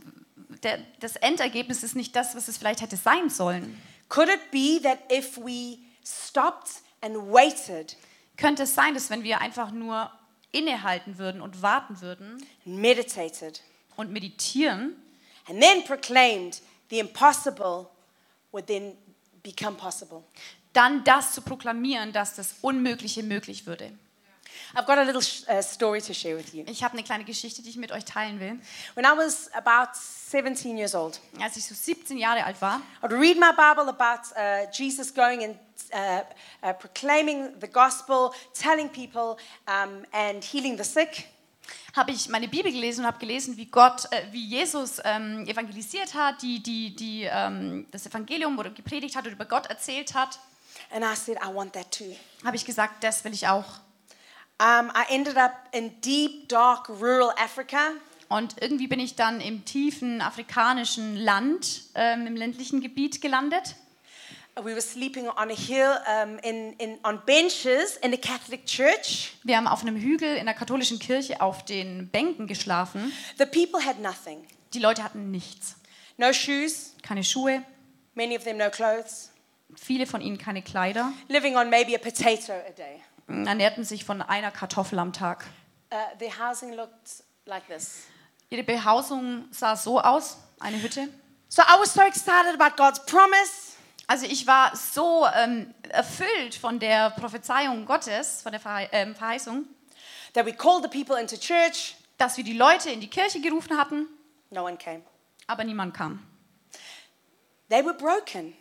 der, 0.63 0.79
das 0.99 1.15
Endergebnis 1.15 1.83
ist 1.83 1.95
nicht 1.95 2.15
das, 2.15 2.35
was 2.35 2.47
es 2.47 2.57
vielleicht 2.57 2.81
hätte 2.81 2.97
sein 2.97 3.29
sollen. 3.29 3.79
Could 4.09 4.29
it 4.29 4.51
be 4.51 4.81
that 4.81 4.99
if 5.11 5.37
we 5.37 5.77
stopped 6.03 6.81
and 7.01 7.15
waited 7.15 7.95
Könnte 8.37 8.63
es 8.63 8.73
sein, 8.73 8.93
dass 8.93 9.09
wenn 9.09 9.23
wir 9.23 9.41
einfach 9.41 9.71
nur 9.71 10.09
innehalten 10.51 11.17
würden 11.17 11.41
und 11.41 11.61
warten 11.61 12.01
würden 12.01 12.43
meditated 12.63 13.61
und 13.97 14.11
meditieren 14.11 14.95
and 15.47 15.61
then 15.61 15.83
proclaimed 15.83 16.61
the 16.89 16.99
impossible 16.99 17.87
would 18.51 18.65
then 18.67 18.97
become 19.43 19.75
possible? 19.75 20.23
dann 20.73 21.03
das 21.03 21.33
zu 21.33 21.41
proklamieren, 21.41 22.13
dass 22.13 22.35
das 22.35 22.55
Unmögliche 22.61 23.23
möglich 23.23 23.65
würde. 23.65 23.91
I've 24.75 24.85
got 24.85 24.97
a 24.97 25.03
little 25.03 25.21
uh, 25.47 25.61
story 25.61 26.01
to 26.01 26.13
share 26.13 26.35
with 26.35 26.53
you. 26.53 26.63
Ich 26.67 26.83
habe 26.83 26.93
eine 26.93 27.03
kleine 27.03 27.23
Geschichte, 27.23 27.61
die 27.61 27.69
ich 27.69 27.77
mit 27.77 27.91
euch 27.91 28.05
teilen 28.05 28.39
will. 28.39 28.59
When 28.95 29.05
I 29.05 29.17
was 29.17 29.49
about 29.53 29.95
17 29.95 30.77
years 30.77 30.93
old, 30.93 31.19
Als 31.41 31.57
ich 31.57 31.65
so 31.65 31.73
17 31.73 32.17
Jahre 32.17 32.45
alt 32.45 32.61
war, 32.61 32.81
I'd 33.01 33.11
read 33.11 33.37
my 33.37 33.51
Bible 33.51 33.89
about 33.89 34.29
uh, 34.35 34.69
Jesus 34.71 35.13
going 35.13 35.43
and 35.43 35.55
uh, 35.93 36.67
uh, 36.67 36.73
proclaiming 36.73 37.59
the 37.59 37.67
gospel, 37.67 38.31
telling 38.53 38.89
people, 38.89 39.37
um, 39.67 40.05
and 40.11 40.43
healing 40.43 40.77
the 40.77 40.83
sick. 40.83 41.27
habe 41.95 42.11
ich 42.11 42.29
meine 42.29 42.47
Bibel 42.47 42.71
gelesen 42.71 43.01
und 43.01 43.07
habe 43.07 43.19
gelesen, 43.19 43.57
wie 43.57 43.65
Gott, 43.65 44.05
äh, 44.11 44.23
wie 44.31 44.45
Jesus 44.45 45.01
ähm, 45.03 45.45
evangelisiert 45.47 46.13
hat, 46.13 46.41
die, 46.41 46.61
die, 46.61 46.95
die 46.95 47.23
ähm, 47.23 47.87
das 47.91 48.05
Evangelium 48.05 48.57
oder 48.57 48.69
gepredigt 48.69 49.15
hat 49.15 49.25
oder 49.25 49.33
über 49.33 49.45
Gott 49.45 49.67
erzählt 49.67 50.13
hat. 50.13 50.39
And 50.91 51.03
I 51.03 51.15
said, 51.15 51.37
I 51.37 51.53
want 51.53 51.73
that 51.73 51.91
too. 51.91 52.15
Habe 52.43 52.55
ich 52.55 52.65
gesagt, 52.65 53.03
das 53.03 53.23
will 53.23 53.33
ich 53.33 53.47
auch. 53.47 53.65
Um, 54.61 54.91
I 54.93 55.05
ended 55.13 55.37
up 55.37 55.53
in 55.71 55.91
deep, 56.01 56.49
dark, 56.49 56.89
rural 56.89 57.31
Africa. 57.37 57.91
Und 58.27 58.55
irgendwie 58.61 58.87
bin 58.87 58.99
ich 58.99 59.15
dann 59.15 59.39
im 59.41 59.63
tiefen 59.65 60.21
afrikanischen 60.21 61.15
Land, 61.15 61.83
ähm, 61.95 62.27
im 62.27 62.35
ländlichen 62.35 62.81
Gebiet 62.81 63.21
gelandet. 63.21 63.75
We 64.55 64.71
were 64.73 64.81
sleeping 64.81 65.29
on 65.29 65.49
a 65.49 65.55
hill 65.55 65.95
um, 66.21 66.37
in, 66.39 66.73
in, 66.73 66.99
on 67.03 67.21
benches 67.25 67.95
in 68.03 68.13
a 68.13 68.17
Catholic 68.17 68.65
church. 68.65 69.31
Wir 69.43 69.55
haben 69.55 69.67
auf 69.67 69.81
einem 69.81 69.95
Hügel 69.95 70.35
in 70.35 70.45
der 70.45 70.53
katholischen 70.53 70.99
Kirche 70.99 71.39
auf 71.39 71.63
den 71.63 72.09
Bänken 72.09 72.45
geschlafen. 72.45 73.13
The 73.37 73.45
people 73.45 73.83
had 73.83 73.99
nothing 74.01 74.45
Die 74.73 74.79
Leute 74.79 75.01
hatten 75.03 75.31
nichts. 75.31 75.77
no 76.17 76.33
shoes, 76.33 76.93
Keine 77.01 77.23
Schuhe, 77.23 77.63
many 78.15 78.35
of 78.35 78.43
them 78.43 78.57
no 78.57 78.69
clothes, 78.69 79.31
viele 79.75 80.05
von 80.05 80.19
ihnen 80.19 80.37
keine 80.37 80.61
Kleider, 80.61 81.13
living 81.29 81.55
on 81.55 81.69
maybe 81.69 81.95
a 81.95 81.99
potato 81.99 82.51
a 82.51 82.71
day. 82.75 82.99
Ernährten 83.29 83.83
sich 83.83 84.05
von 84.05 84.21
einer 84.21 84.51
Kartoffel 84.51 84.99
am 84.99 85.13
Tag. 85.13 85.45
Uh, 85.91 85.95
their 86.19 86.37
housing 86.37 86.73
looked 86.73 87.23
like 87.45 87.65
this. 87.67 88.03
Ihre 88.49 88.63
Behausung 88.63 89.45
sah 89.51 89.75
so 89.75 89.99
aus, 90.01 90.37
eine 90.59 90.81
Hütte. 90.81 91.07
So 91.47 91.61
I 91.63 91.79
was 91.79 91.93
so 91.93 92.01
excited 92.01 92.59
about 92.59 92.75
God's 92.75 93.03
promise. 93.05 93.73
Also 94.07 94.25
ich 94.25 94.47
war 94.47 94.75
so 94.75 95.27
ähm, 95.35 95.73
erfüllt 95.89 96.55
von 96.55 96.79
der 96.79 97.11
Prophezeiung 97.11 97.85
Gottes, 97.85 98.41
von 98.41 98.51
der 98.51 98.59
Verhei 98.61 98.89
ähm, 98.91 99.15
Verheißung, 99.15 99.65
that 100.33 100.45
we 100.45 100.53
called 100.53 100.83
the 100.83 100.89
people 100.89 101.19
into 101.19 101.37
church. 101.37 101.95
dass 102.17 102.35
wir 102.37 102.43
die 102.43 102.57
Leute 102.57 102.89
in 102.89 102.99
die 103.01 103.07
Kirche 103.09 103.39
gerufen 103.39 103.77
hatten, 103.77 104.07
No 104.51 104.65
one 104.65 104.77
came. 104.77 105.01
aber 105.47 105.63
niemand 105.63 105.93
kam. 105.93 106.25
They 107.69 107.83
were 107.85 107.93
broken 107.93 108.53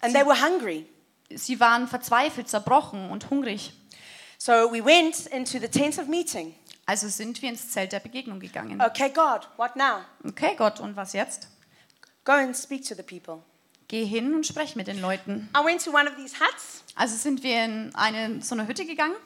and 0.00 0.14
they 0.14 0.24
were 0.24 0.38
hungry. 0.40 0.86
Sie 1.30 1.60
waren 1.60 1.88
verzweifelt, 1.88 2.48
zerbrochen 2.48 3.10
und 3.10 3.28
hungrig. 3.30 3.72
So 4.38 4.70
we 4.70 4.80
went 4.80 5.26
into 5.26 5.58
the 5.58 5.68
tent 5.68 5.98
of 5.98 6.06
meeting. 6.06 6.54
Also 6.86 7.08
sind 7.08 7.42
wir 7.42 7.50
ins 7.50 7.70
Zelt 7.70 7.92
der 7.92 7.98
Begegnung 7.98 8.38
gegangen. 8.38 8.80
Okay, 8.80 9.10
God, 9.10 9.48
what 9.56 9.74
now? 9.74 10.04
Okay, 10.24 10.54
Gott, 10.56 10.78
und 10.78 10.96
was 10.96 11.12
jetzt? 11.12 11.48
Go 12.24 12.32
and 12.32 12.56
speak 12.56 12.84
to 12.86 12.94
the 12.94 13.02
people. 13.02 13.42
Geh 13.88 14.04
hin 14.04 14.34
und 14.34 14.46
sprech 14.46 14.76
mit 14.76 14.86
den 14.86 15.00
Leuten. 15.00 15.48
I 15.56 15.64
went 15.64 15.84
to 15.84 15.90
one 15.90 16.08
of 16.08 16.16
these 16.16 16.36
huts. 16.38 16.84
Also 16.94 17.16
sind 17.16 17.42
wir 17.42 17.64
in 17.64 17.94
eine 17.94 18.40
so 18.40 18.54
eine 18.54 18.68
Hütte 18.68 18.86
gegangen. 18.86 19.16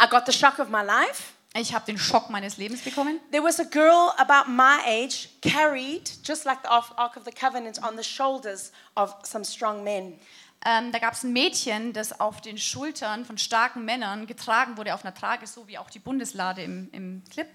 I 0.00 0.08
got 0.08 0.24
the 0.26 0.32
shock 0.32 0.58
of 0.58 0.68
my 0.68 0.82
life. 0.82 1.34
Ich 1.54 1.74
habe 1.74 1.84
den 1.86 1.98
Schock 1.98 2.30
meines 2.30 2.56
Lebens 2.56 2.82
bekommen. 2.82 3.20
There 3.30 3.42
was 3.42 3.60
a 3.60 3.64
girl 3.64 4.12
about 4.18 4.50
my 4.50 4.78
age 4.86 5.28
carried, 5.42 6.10
just 6.22 6.44
like 6.44 6.58
the 6.62 6.68
Ark 6.68 7.16
of 7.16 7.24
the 7.24 7.32
Covenant, 7.32 7.82
on 7.82 7.96
the 7.96 8.02
shoulders 8.02 8.72
of 8.94 9.14
some 9.22 9.44
strong 9.44 9.82
men. 9.84 10.18
Ähm, 10.64 10.90
da 10.90 10.98
gab 10.98 11.14
es 11.14 11.22
ein 11.22 11.32
Mädchen, 11.32 11.92
das 11.92 12.18
auf 12.18 12.40
den 12.40 12.58
Schultern 12.58 13.24
von 13.24 13.38
starken 13.38 13.84
Männern 13.84 14.26
getragen 14.26 14.76
wurde 14.76 14.94
auf 14.94 15.04
einer 15.04 15.14
Trage, 15.14 15.46
so 15.46 15.68
wie 15.68 15.78
auch 15.78 15.90
die 15.90 15.98
Bundeslade 15.98 16.62
im, 16.62 16.88
im 16.92 17.22
Clip. 17.30 17.46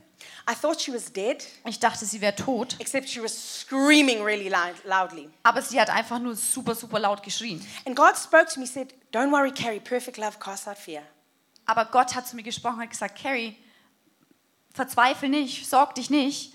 I 0.50 0.54
thought 0.54 0.80
she 0.80 0.94
was 0.94 1.12
dead, 1.12 1.44
Ich 1.66 1.80
dachte, 1.80 2.06
sie 2.06 2.22
wäre 2.22 2.36
tot, 2.36 2.76
except 2.80 3.10
she 3.10 3.22
was 3.24 3.62
screaming 3.62 4.22
really 4.22 4.50
loud, 4.50 4.76
loudly. 4.86 5.30
aber 5.42 5.64
sie 5.64 5.82
hat 5.82 5.90
einfach 5.90 6.20
nur 6.20 6.36
super, 6.36 6.76
super 6.76 7.00
laut 7.00 7.24
geschrien. 7.24 7.66
And 7.86 7.96
God 7.96 8.16
spoke 8.16 8.46
to 8.54 8.60
me, 8.60 8.68
said, 8.68 8.94
Don't 9.12 9.32
worry, 9.32 9.52
Carrie, 9.52 9.80
perfect 9.80 10.18
love 10.18 10.38
casts 10.40 10.68
out 10.68 10.78
fear. 10.78 11.02
Aber 11.66 11.86
Gott 11.86 12.14
hat 12.16 12.28
zu 12.28 12.36
mir 12.36 12.44
gesprochen 12.44 12.82
und 12.82 12.90
gesagt, 12.90 13.20
Carrie, 13.22 13.58
verzweifel 14.74 15.28
nicht, 15.30 15.68
sorg 15.68 15.96
dich 15.96 16.10
nicht. 16.10 16.54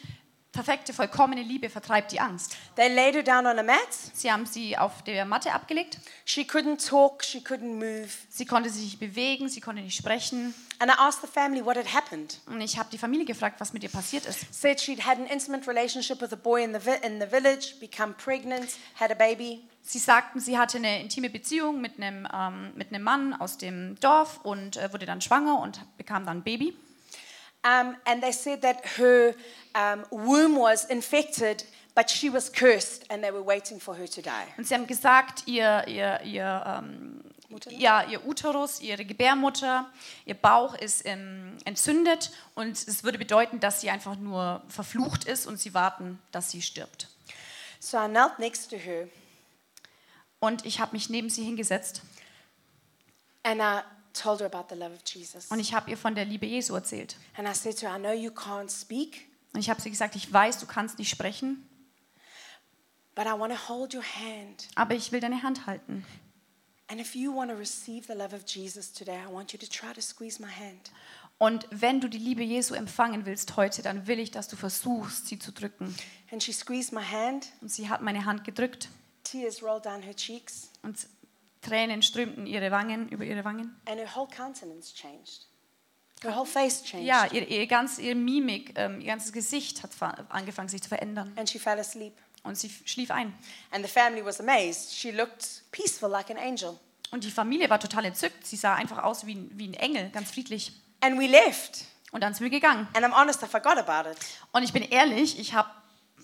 Perfekte, 0.57 0.95
vollkommene 0.95 1.43
Liebe 1.43 1.69
vertreibt 1.69 2.13
die 2.13 2.19
Angst. 2.19 2.57
They 2.77 2.89
laid 2.89 3.15
her 3.15 3.23
down 3.23 3.47
on 3.47 3.59
a 3.59 3.63
mat. 3.63 3.93
Sie 4.15 4.33
haben 4.33 4.47
sie 4.47 4.79
auf 4.79 5.03
der 5.03 5.27
Matte 5.27 5.53
abgelegt. 5.53 5.99
She 6.25 6.45
couldn't 6.45 6.89
talk, 6.89 7.23
she 7.23 7.41
couldn't 7.41 7.75
move. 7.75 8.09
Sie 8.31 8.47
konnte 8.47 8.71
sich 8.71 8.85
nicht 8.85 8.99
bewegen, 8.99 9.51
sie 9.51 9.61
konnte 9.61 9.83
nicht 9.83 9.99
sprechen. 9.99 10.55
And 10.79 10.91
I 10.91 10.95
asked 10.97 11.21
the 11.21 11.29
family 11.29 11.63
what 11.63 11.77
had 11.77 11.93
happened. 11.95 12.41
Und 12.47 12.63
ich 12.63 12.79
habe 12.79 12.89
die 12.91 12.97
Familie 12.97 13.27
gefragt, 13.27 13.61
was 13.61 13.75
mit 13.75 13.83
ihr 13.83 13.91
passiert 13.91 14.25
ist. 14.25 14.47
Said 14.51 14.81
she'd 14.81 15.05
had 15.05 15.19
an 15.19 15.27
intimate 15.27 15.69
relationship 15.69 16.23
with 16.23 16.33
a 16.33 16.37
boy 16.37 16.65
in 16.65 16.73
the, 16.73 16.91
in 17.07 17.21
the 17.21 17.27
village, 17.27 17.79
become 17.79 18.15
pregnant, 18.15 18.79
had 18.99 19.11
a 19.11 19.15
baby. 19.15 19.63
Sie 19.83 19.99
sagten, 19.99 20.41
sie 20.41 20.57
hatte 20.57 20.79
eine 20.79 21.03
intime 21.03 21.29
Beziehung 21.29 21.83
mit 21.83 22.01
einem, 22.01 22.27
ähm, 22.35 22.73
mit 22.77 22.95
einem 22.95 23.05
Mann 23.05 23.35
aus 23.35 23.59
dem 23.59 24.01
Dorf 24.01 24.41
und 24.43 24.79
äh, 24.79 24.91
wurde 24.91 25.05
dann 25.05 25.21
schwanger 25.21 25.61
und 25.61 25.81
bekam 25.99 26.25
dann 26.25 26.39
ein 26.39 26.43
Baby. 26.43 26.75
Um, 27.67 27.97
and 28.05 28.23
they 28.23 28.33
said 28.33 28.63
that 28.63 28.85
her 28.97 29.35
um, 29.75 30.05
womb 30.11 30.57
was 30.57 30.85
infected, 30.85 31.65
but 31.97 32.09
she 32.09 32.31
was 32.31 32.49
cursed, 32.49 33.05
and 33.11 33.25
they 33.25 33.33
were 33.33 33.43
waiting 33.43 33.81
for 33.81 33.97
her 33.97 34.07
to 34.07 34.23
die. 34.23 34.47
Und 34.57 34.69
sie 34.69 34.75
haben 34.75 34.87
gesagt, 34.87 35.49
ihr, 35.49 35.85
ihr, 35.89 36.21
ihr, 36.23 36.65
ähm, 36.65 37.25
ja, 37.71 38.05
ihr 38.05 38.25
Uterus, 38.25 38.81
ihre 38.81 39.05
Gebärmutter, 39.05 39.91
ihr 40.27 40.35
Bauch 40.35 40.75
ist 40.75 41.05
ähm, 41.07 41.57
entzündet 41.65 42.31
und 42.55 42.77
es 42.77 43.03
würde 43.03 43.19
bedeuten, 43.19 43.59
dass 43.59 43.81
sie 43.81 43.91
einfach 43.91 44.17
nur 44.17 44.63
verflucht 44.69 45.25
ist 45.25 45.47
und 45.47 45.59
sie 45.59 45.75
warten, 45.75 46.21
dass 46.31 46.51
sie 46.51 46.63
stirbt. 46.63 47.09
So 47.81 47.99
I 47.99 48.07
knelt 48.07 48.39
next 48.39 48.71
to 48.71 48.77
her, 48.77 49.09
Und 50.39 50.65
ich 50.67 50.79
habe 50.79 50.93
mich 50.93 51.11
neben 51.11 51.31
sie 51.31 51.43
hingesetzt 51.43 52.03
and 53.47 53.61
I 53.61 53.83
told 54.21 54.41
her 54.41 54.47
about 54.47 54.67
the 54.75 54.79
love 54.79 54.93
of 54.95 55.01
Jesus. 55.05 55.47
und 55.49 55.59
ich 55.61 55.75
habe 55.75 55.91
ihr 55.91 55.97
von 55.97 56.15
der 56.15 56.25
Liebe 56.25 56.47
Jesu 56.47 56.75
erzählt. 56.75 57.17
And 57.37 57.49
I 57.49 57.55
said 57.55 57.79
to 57.81 57.87
her, 57.87 57.97
I 57.97 57.99
know 57.99 58.13
you 58.13 58.31
can't 58.31 58.71
speak, 58.71 59.29
Und 59.53 59.61
ich 59.61 59.71
habe 59.71 59.81
sie 59.81 59.91
gesagt, 59.91 60.17
ich 60.17 60.33
weiß, 60.33 60.59
du 60.59 60.67
kannst 60.67 60.99
nicht 60.99 61.11
sprechen, 61.11 61.69
but 63.15 63.27
I 63.27 63.39
want 63.39 63.53
to 63.53 63.69
hold 63.69 63.95
your 63.95 64.03
hand, 64.03 64.69
aber 64.75 64.95
ich 64.95 65.13
will 65.13 65.21
deine 65.21 65.43
Hand 65.43 65.67
halten. 65.67 66.05
And 66.89 67.01
if 67.01 67.17
you 67.17 67.35
want 67.35 67.51
to 67.51 67.57
receive 67.57 68.07
the 68.07 68.13
love 68.13 68.35
of 68.35 68.43
Jesus 68.47 68.93
today, 68.93 69.19
I 69.19 69.33
want 69.33 69.53
you 69.53 69.59
to 69.59 69.67
try 69.67 69.93
to 69.93 70.01
squeeze 70.01 70.41
my 70.41 70.49
hand. 70.49 70.93
Und 71.39 71.67
wenn 71.71 72.01
du 72.01 72.09
die 72.09 72.19
Liebe 72.19 72.43
Jesu 72.43 72.75
empfangen 72.75 73.27
willst 73.27 73.57
heute, 73.57 73.83
dann 73.83 74.07
will 74.07 74.19
ich, 74.19 74.31
dass 74.31 74.49
du 74.49 74.57
versuchst, 74.57 75.27
sie 75.27 75.39
zu 75.39 75.53
drücken. 75.53 75.95
And 76.31 76.43
she 76.43 76.53
squeezed 76.53 76.93
my 76.93 77.03
hand. 77.03 77.49
Und 77.61 77.71
sie 77.71 77.89
hat 77.89 78.03
meine 78.03 78.25
Hand 78.25 78.45
gedrückt 78.45 78.89
Tears 79.27 79.61
rolled 79.63 79.85
down 79.85 80.03
her 80.03 80.15
cheeks, 80.15 80.71
und 80.83 80.97
Tränen 81.67 82.03
strömten 82.03 82.47
ihre 82.47 82.71
Wangen 82.71 83.09
über 83.09 83.25
ihre 83.25 83.45
Wangen. 83.45 83.77
and 83.87 83.99
her 83.99 84.15
whole 84.15 84.29
countenance 84.29 84.95
changed. 84.95 85.47
Her 86.23 86.35
whole 86.35 86.47
face 86.47 86.83
changed. 86.83 87.07
Ja, 87.07 87.27
ihr, 87.33 87.47
ihr 87.49 87.67
ganz 87.67 87.99
ihre 87.99 88.15
Mimik, 88.15 88.73
ähm, 88.77 89.01
ihr 89.01 89.09
ganzes 89.09 89.33
Gesicht 89.33 89.83
hat 89.83 89.91
angefangen 90.31 90.69
sich 90.69 90.83
zu 90.83 90.89
verändern 90.89 91.33
And 91.37 91.49
she 91.49 91.59
fell 91.59 91.79
asleep. 91.79 92.15
und 92.43 92.57
sie 92.57 92.71
schlief 92.85 93.11
ein. 93.11 93.35
And 93.71 93.85
the 93.85 93.91
family 93.91 94.25
was 94.25 94.41
amazed. 94.41 94.95
She 94.95 95.11
looked 95.11 95.63
peaceful 95.73 96.09
like 96.09 96.31
an 96.31 96.39
angel. 96.39 96.79
Und 97.11 97.23
die 97.25 97.31
Familie 97.31 97.69
war 97.71 97.79
total 97.79 98.05
entzückt. 98.07 98.47
Sie 98.47 98.57
sah 98.57 98.75
einfach 98.75 99.03
aus 99.05 99.27
wie 99.27 99.35
ein, 99.35 99.51
wie 99.55 99.69
ein 99.69 99.75
Engel, 99.75 100.11
ganz 100.11 100.31
friedlich. 100.31 100.73
And 101.01 101.19
we 101.21 101.27
left. 101.27 101.85
Und 102.13 102.23
dann 102.23 102.33
sind 102.35 102.45
wir 102.45 102.51
gegangen. 102.51 102.89
And 102.95 103.05
I'm 103.05 103.13
honest, 103.13 103.43
I 103.43 103.47
forgot 103.47 103.77
about 103.77 104.09
it. 104.11 104.17
Und 104.53 104.63
ich 104.63 104.73
bin 104.73 104.83
ehrlich, 104.83 105.39
ich 105.39 105.55
habe 105.55 105.69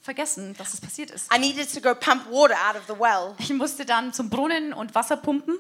vergessen, 0.03 0.55
dass 0.57 0.75
es 0.75 0.81
passiert 0.81 1.11
ist. 1.11 1.33
I 1.35 1.39
needed 1.39 1.73
to 1.73 1.81
go 1.81 1.95
pump 1.95 2.31
water 2.31 2.57
out 2.69 2.77
of 2.77 2.83
the 2.89 2.99
well. 2.99 3.35
Ich 3.39 3.51
musste 3.51 3.87
dann 3.87 4.13
zum 4.13 4.29
Brunnen 4.29 4.73
und 4.73 4.95
Wasser 4.95 5.17
pumpen. 5.17 5.59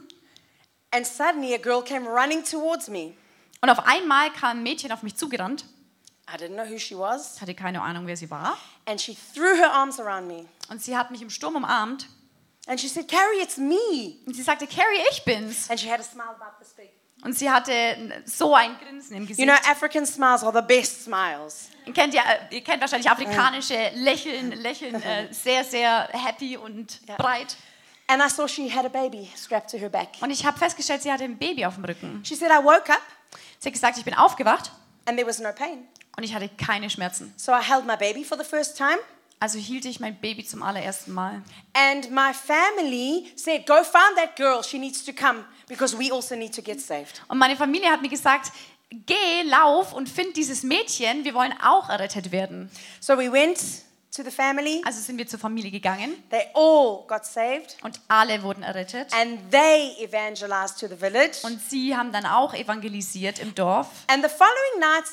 And 0.91 1.07
suddenly 1.07 1.55
a 1.55 1.59
girl 1.59 1.83
came 1.83 2.07
running 2.07 2.45
towards 2.45 2.89
me. 2.89 3.15
Und 3.61 3.71
auf 3.71 3.87
einmal 3.87 4.31
kam 4.33 4.59
ein 4.59 4.63
Mädchen 4.63 4.93
auf 4.93 5.03
mich 5.03 5.17
zugerannt. 5.17 5.65
I 6.29 6.37
didn't 6.37 6.55
know 6.55 6.69
who 6.69 6.79
she 6.79 6.97
was. 6.97 7.37
Ich 7.37 7.41
hatte 7.41 7.55
keine 7.55 7.81
Ahnung, 7.81 8.07
wer 8.07 8.17
sie 8.17 8.31
war. 8.31 8.59
And 8.87 9.01
she 9.01 9.17
threw 9.35 9.57
her 9.57 9.73
arms 9.73 10.01
around 10.01 10.27
me. 10.27 10.47
Und 10.69 10.83
sie 10.83 10.97
hat 10.97 11.11
mich 11.11 11.23
im 11.23 11.31
Sturm 11.31 11.57
umarmt. 11.57 12.09
And 12.67 12.81
she 12.81 12.89
said, 12.89 13.09
Carrie, 13.09 13.43
it's 13.43 13.57
me. 13.57 14.19
Und 14.27 14.35
sie 14.35 14.43
sagte, 14.43 14.67
Carrie, 14.67 15.01
ich 15.11 15.25
bin's. 15.25 15.69
And 15.71 15.81
she 15.81 15.91
had 15.91 16.01
a 16.01 16.05
smile 16.05 16.31
about 16.31 16.59
this 16.61 16.73
big. 16.75 16.91
Und 17.25 17.39
sie 17.39 17.49
hatte 17.51 17.73
so 18.25 18.55
ein 18.55 18.77
Grinsen 18.79 19.17
im 19.17 19.23
You 19.23 19.29
Gesicht. 19.29 19.49
know, 19.49 19.71
African 19.71 20.05
smiles 20.07 20.43
are 20.43 20.53
the 20.53 20.67
best 20.67 21.05
smiles. 21.05 21.69
Ihr 21.87 21.93
kennt, 21.93 22.15
ja, 22.15 22.23
ihr 22.51 22.63
kennt 22.63 22.81
wahrscheinlich 22.81 23.09
afrikanische 23.11 23.91
Lächeln, 23.95 24.53
Lächeln 24.53 25.01
äh, 25.03 25.29
sehr, 25.33 25.65
sehr 25.65 26.09
happy 26.13 26.57
und 26.57 27.01
Ja. 27.07 27.17
breit. 27.17 27.57
And 28.09 28.21
I 28.23 28.29
saw 28.29 28.47
she 28.49 28.69
had 28.69 28.85
a 28.85 28.89
baby 28.89 29.31
strapped 29.37 29.71
to 29.71 29.79
her 29.79 29.89
back. 29.89 30.09
Und 30.21 30.31
ich 30.31 30.45
habe 30.45 30.59
festgestellt, 30.59 31.03
sie 31.03 31.13
hatte 31.13 31.25
ein 31.25 31.39
Baby 31.39 31.65
auf 31.65 31.75
dem 31.77 31.85
Rücken. 31.85 32.23
She 32.25 32.35
said, 32.35 32.51
I 32.51 32.63
woke 32.63 32.91
up 32.93 33.01
Sie 33.59 33.69
hat 33.69 33.73
gesagt, 33.75 33.97
ich 33.97 34.05
bin 34.05 34.15
aufgewacht 34.15 34.73
and 35.07 35.17
there 35.17 35.27
was 35.29 35.39
no 35.39 35.51
pain. 35.53 35.87
und 36.17 36.25
ich 36.25 36.35
hatte 36.35 36.49
keine 36.49 36.91
Schmerzen. 36.91 37.33
So 37.37 37.53
I 37.53 37.63
held 37.63 37.87
my 37.87 37.97
baby 37.97 38.25
for 38.25 38.37
the 38.37 38.45
first 38.45 38.77
time. 38.77 38.99
Also 39.39 39.59
hielt 39.59 39.85
ich 39.87 39.99
mein 39.99 40.21
Baby 40.21 40.45
zum 40.45 40.63
allerersten 40.63 41.13
Mal. 41.13 41.43
And 41.73 42.11
my 42.13 42.33
family 42.33 43.33
said, 43.37 43.67
Go 43.67 43.83
find 43.83 44.17
that 44.17 44.37
girl. 44.37 44.63
She 44.63 44.79
needs 44.79 45.05
to 45.05 45.13
come 45.13 45.45
because 45.73 45.99
we 45.99 46.13
also 46.13 46.37
need 46.37 46.55
to 46.55 46.63
get 46.63 46.81
saved. 46.81 47.23
Und 47.29 47.39
meine 47.39 47.57
Familie 47.57 47.91
hat 47.91 48.03
mir 48.03 48.09
gesagt, 48.09 48.53
geh, 48.91 49.43
lauf 49.45 49.93
und 49.93 50.09
find 50.09 50.37
dieses 50.37 50.63
Mädchen, 50.63 51.25
wir 51.25 51.35
wollen 51.35 51.55
auch 51.63 51.89
errettet 51.89 52.31
werden. 52.31 52.71
So 53.01 53.17
we 53.17 53.33
went 53.33 53.59
to 54.15 54.23
the 54.23 54.31
family. 54.31 54.83
Also 54.85 55.01
sind 55.01 55.17
wir 55.17 55.27
zur 55.27 55.39
Familie 55.39 55.71
gegangen 55.71 56.15
They 56.31 56.45
all 56.55 57.05
got 57.09 57.25
saved. 57.25 57.77
und 57.83 57.99
alle 58.09 58.43
wurden 58.43 58.63
errettet. 58.63 59.13
And 59.15 59.39
they 59.51 59.95
evangelized 59.99 60.79
to 60.79 60.87
the 60.87 60.97
village. 60.97 61.39
Und 61.43 61.61
sie 61.61 61.97
haben 61.97 62.13
dann 62.13 62.27
auch 62.27 62.53
evangelisiert 62.55 63.39
im 63.39 63.55
Dorf. 63.55 63.87
And 64.09 64.23
the 64.23 64.31
following 64.31 64.81
night, 64.81 65.05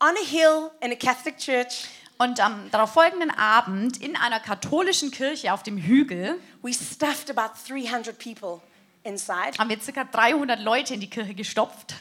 on 0.00 0.14
a 0.16 0.26
hill 0.26 0.70
in 0.80 0.92
a 0.92 0.96
Catholic 0.96 1.36
church, 1.38 1.86
Und 2.18 2.40
am 2.40 2.70
darauffolgenden 2.70 3.30
Abend 3.30 3.98
in 3.98 4.16
einer 4.16 4.40
katholischen 4.40 5.10
Kirche 5.10 5.52
auf 5.52 5.62
dem 5.62 5.76
Hügel 5.76 6.40
we 6.62 6.72
stuffed 6.72 7.30
about 7.30 7.52
300 7.68 8.18
people 8.18 8.62
inside. 9.06 9.58
haben 9.58 9.68
wir 9.70 9.78
ca. 9.78 10.04
300 10.04 10.60
Leute 10.60 10.94
in 10.94 11.00
die 11.00 11.08
Kirche 11.10 11.34
gestopft. 11.34 11.94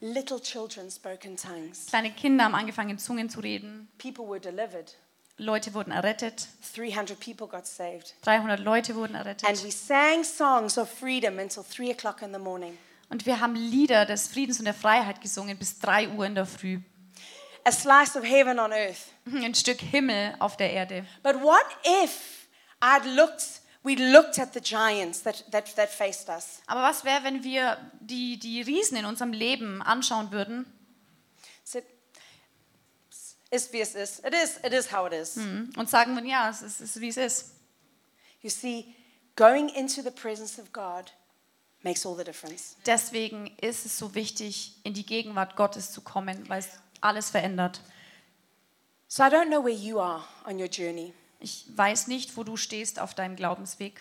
Little 0.00 0.40
children 0.40 0.90
spoke 0.90 1.26
in 1.26 1.36
tongues. 1.36 1.86
Kleine 1.86 2.10
Kinder 2.12 2.44
haben 2.44 2.54
angefangen, 2.54 2.90
in 2.90 2.98
Zungen 2.98 3.30
zu 3.30 3.40
reden. 3.40 3.88
People 3.98 4.26
were 4.28 4.40
delivered. 4.40 4.94
Leute 5.38 5.72
wurden 5.74 5.92
errettet. 5.92 6.46
300 6.74 7.18
people 7.18 7.46
got 7.46 7.66
saved. 7.66 8.14
300 8.22 8.60
Leute 8.60 8.94
wurden 8.94 9.16
And 9.16 9.24
errettet. 9.26 9.64
we 9.64 9.70
sang 9.72 10.22
songs 10.22 10.76
of 10.78 10.88
freedom 10.90 11.38
until 11.38 11.64
3 11.64 11.90
o'clock 11.92 12.22
in 12.22 12.32
the 12.32 12.38
morning. 12.38 12.76
Und 13.08 13.26
wir 13.26 13.40
haben 13.40 13.54
Lieder 13.54 14.04
des 14.06 14.28
Friedens 14.28 14.58
und 14.58 14.64
der 14.66 14.74
Freiheit 14.74 15.20
gesungen 15.20 15.58
bis 15.58 15.78
3 15.78 16.08
Uhr 16.10 16.26
in 16.26 16.34
der 16.34 16.46
Früh. 16.46 16.80
A 17.64 17.72
slice 17.72 18.16
of 18.18 18.24
heaven 18.24 18.58
on 18.58 18.72
earth. 18.72 19.06
Ein 19.26 19.54
Stück 19.54 19.80
Himmel 19.80 20.34
auf 20.38 20.56
der 20.56 20.70
Erde. 20.72 21.06
But 21.22 21.36
what 21.40 21.64
if 22.04 22.46
I'd 22.80 23.06
looked, 23.16 23.42
we'd 23.84 24.00
looked 24.00 24.38
at 24.38 24.54
the 24.54 24.60
giants 24.60 25.22
that, 25.22 25.44
that, 25.50 25.74
that 25.76 25.90
faced 25.90 26.28
us? 26.28 26.60
Aber 26.66 26.82
was 26.82 27.04
wäre, 27.04 27.22
wenn 27.22 27.44
wir 27.44 27.78
die, 28.00 28.38
die 28.38 28.62
Riesen 28.62 28.96
in 28.96 29.04
unserem 29.04 29.32
Leben 29.32 29.82
anschauen 29.82 30.32
würden 30.32 30.66
it's 33.54 33.72
wie 33.72 33.80
es 33.80 33.94
ist. 33.94 34.24
It 34.24 34.34
is, 34.34 34.58
it 34.64 34.72
is 34.72 34.92
how 34.92 35.06
it 35.06 35.12
is. 35.12 35.36
und 35.36 35.88
sagen 35.88 36.14
würden, 36.14 36.26
ja, 36.26 36.50
es 36.50 36.62
ist, 36.62 36.80
es 36.80 36.96
ist 36.96 37.00
wie 37.00 37.08
es 37.08 37.16
ist. 37.16 37.50
You 38.42 38.50
see, 38.50 38.94
going 39.36 39.68
into 39.70 40.02
the 40.02 40.10
presence 40.10 40.58
of 40.58 40.72
God 40.72 41.12
makes 41.82 42.04
all 42.04 42.16
the 42.16 42.24
difference. 42.24 42.76
Deswegen 42.84 43.56
ist 43.60 43.86
es 43.86 43.98
so 43.98 44.14
wichtig, 44.14 44.76
in 44.82 44.92
die 44.92 45.06
Gegenwart 45.06 45.56
Gottes 45.56 45.92
zu 45.92 46.00
kommen, 46.00 46.48
weil 46.48 46.60
es 46.60 46.68
alles 47.00 47.30
verändert. 47.30 47.80
So 49.08 49.22
I 49.22 49.26
don't 49.26 49.46
know 49.46 49.62
where 49.62 49.74
you 49.74 50.00
are 50.00 50.24
on 50.46 50.58
your 50.58 50.68
journey. 50.68 51.14
Ich 51.44 51.66
weiß 51.76 52.06
nicht, 52.06 52.38
wo 52.38 52.42
du 52.42 52.56
stehst 52.56 52.98
auf 52.98 53.12
deinem 53.12 53.36
Glaubensweg. 53.36 54.00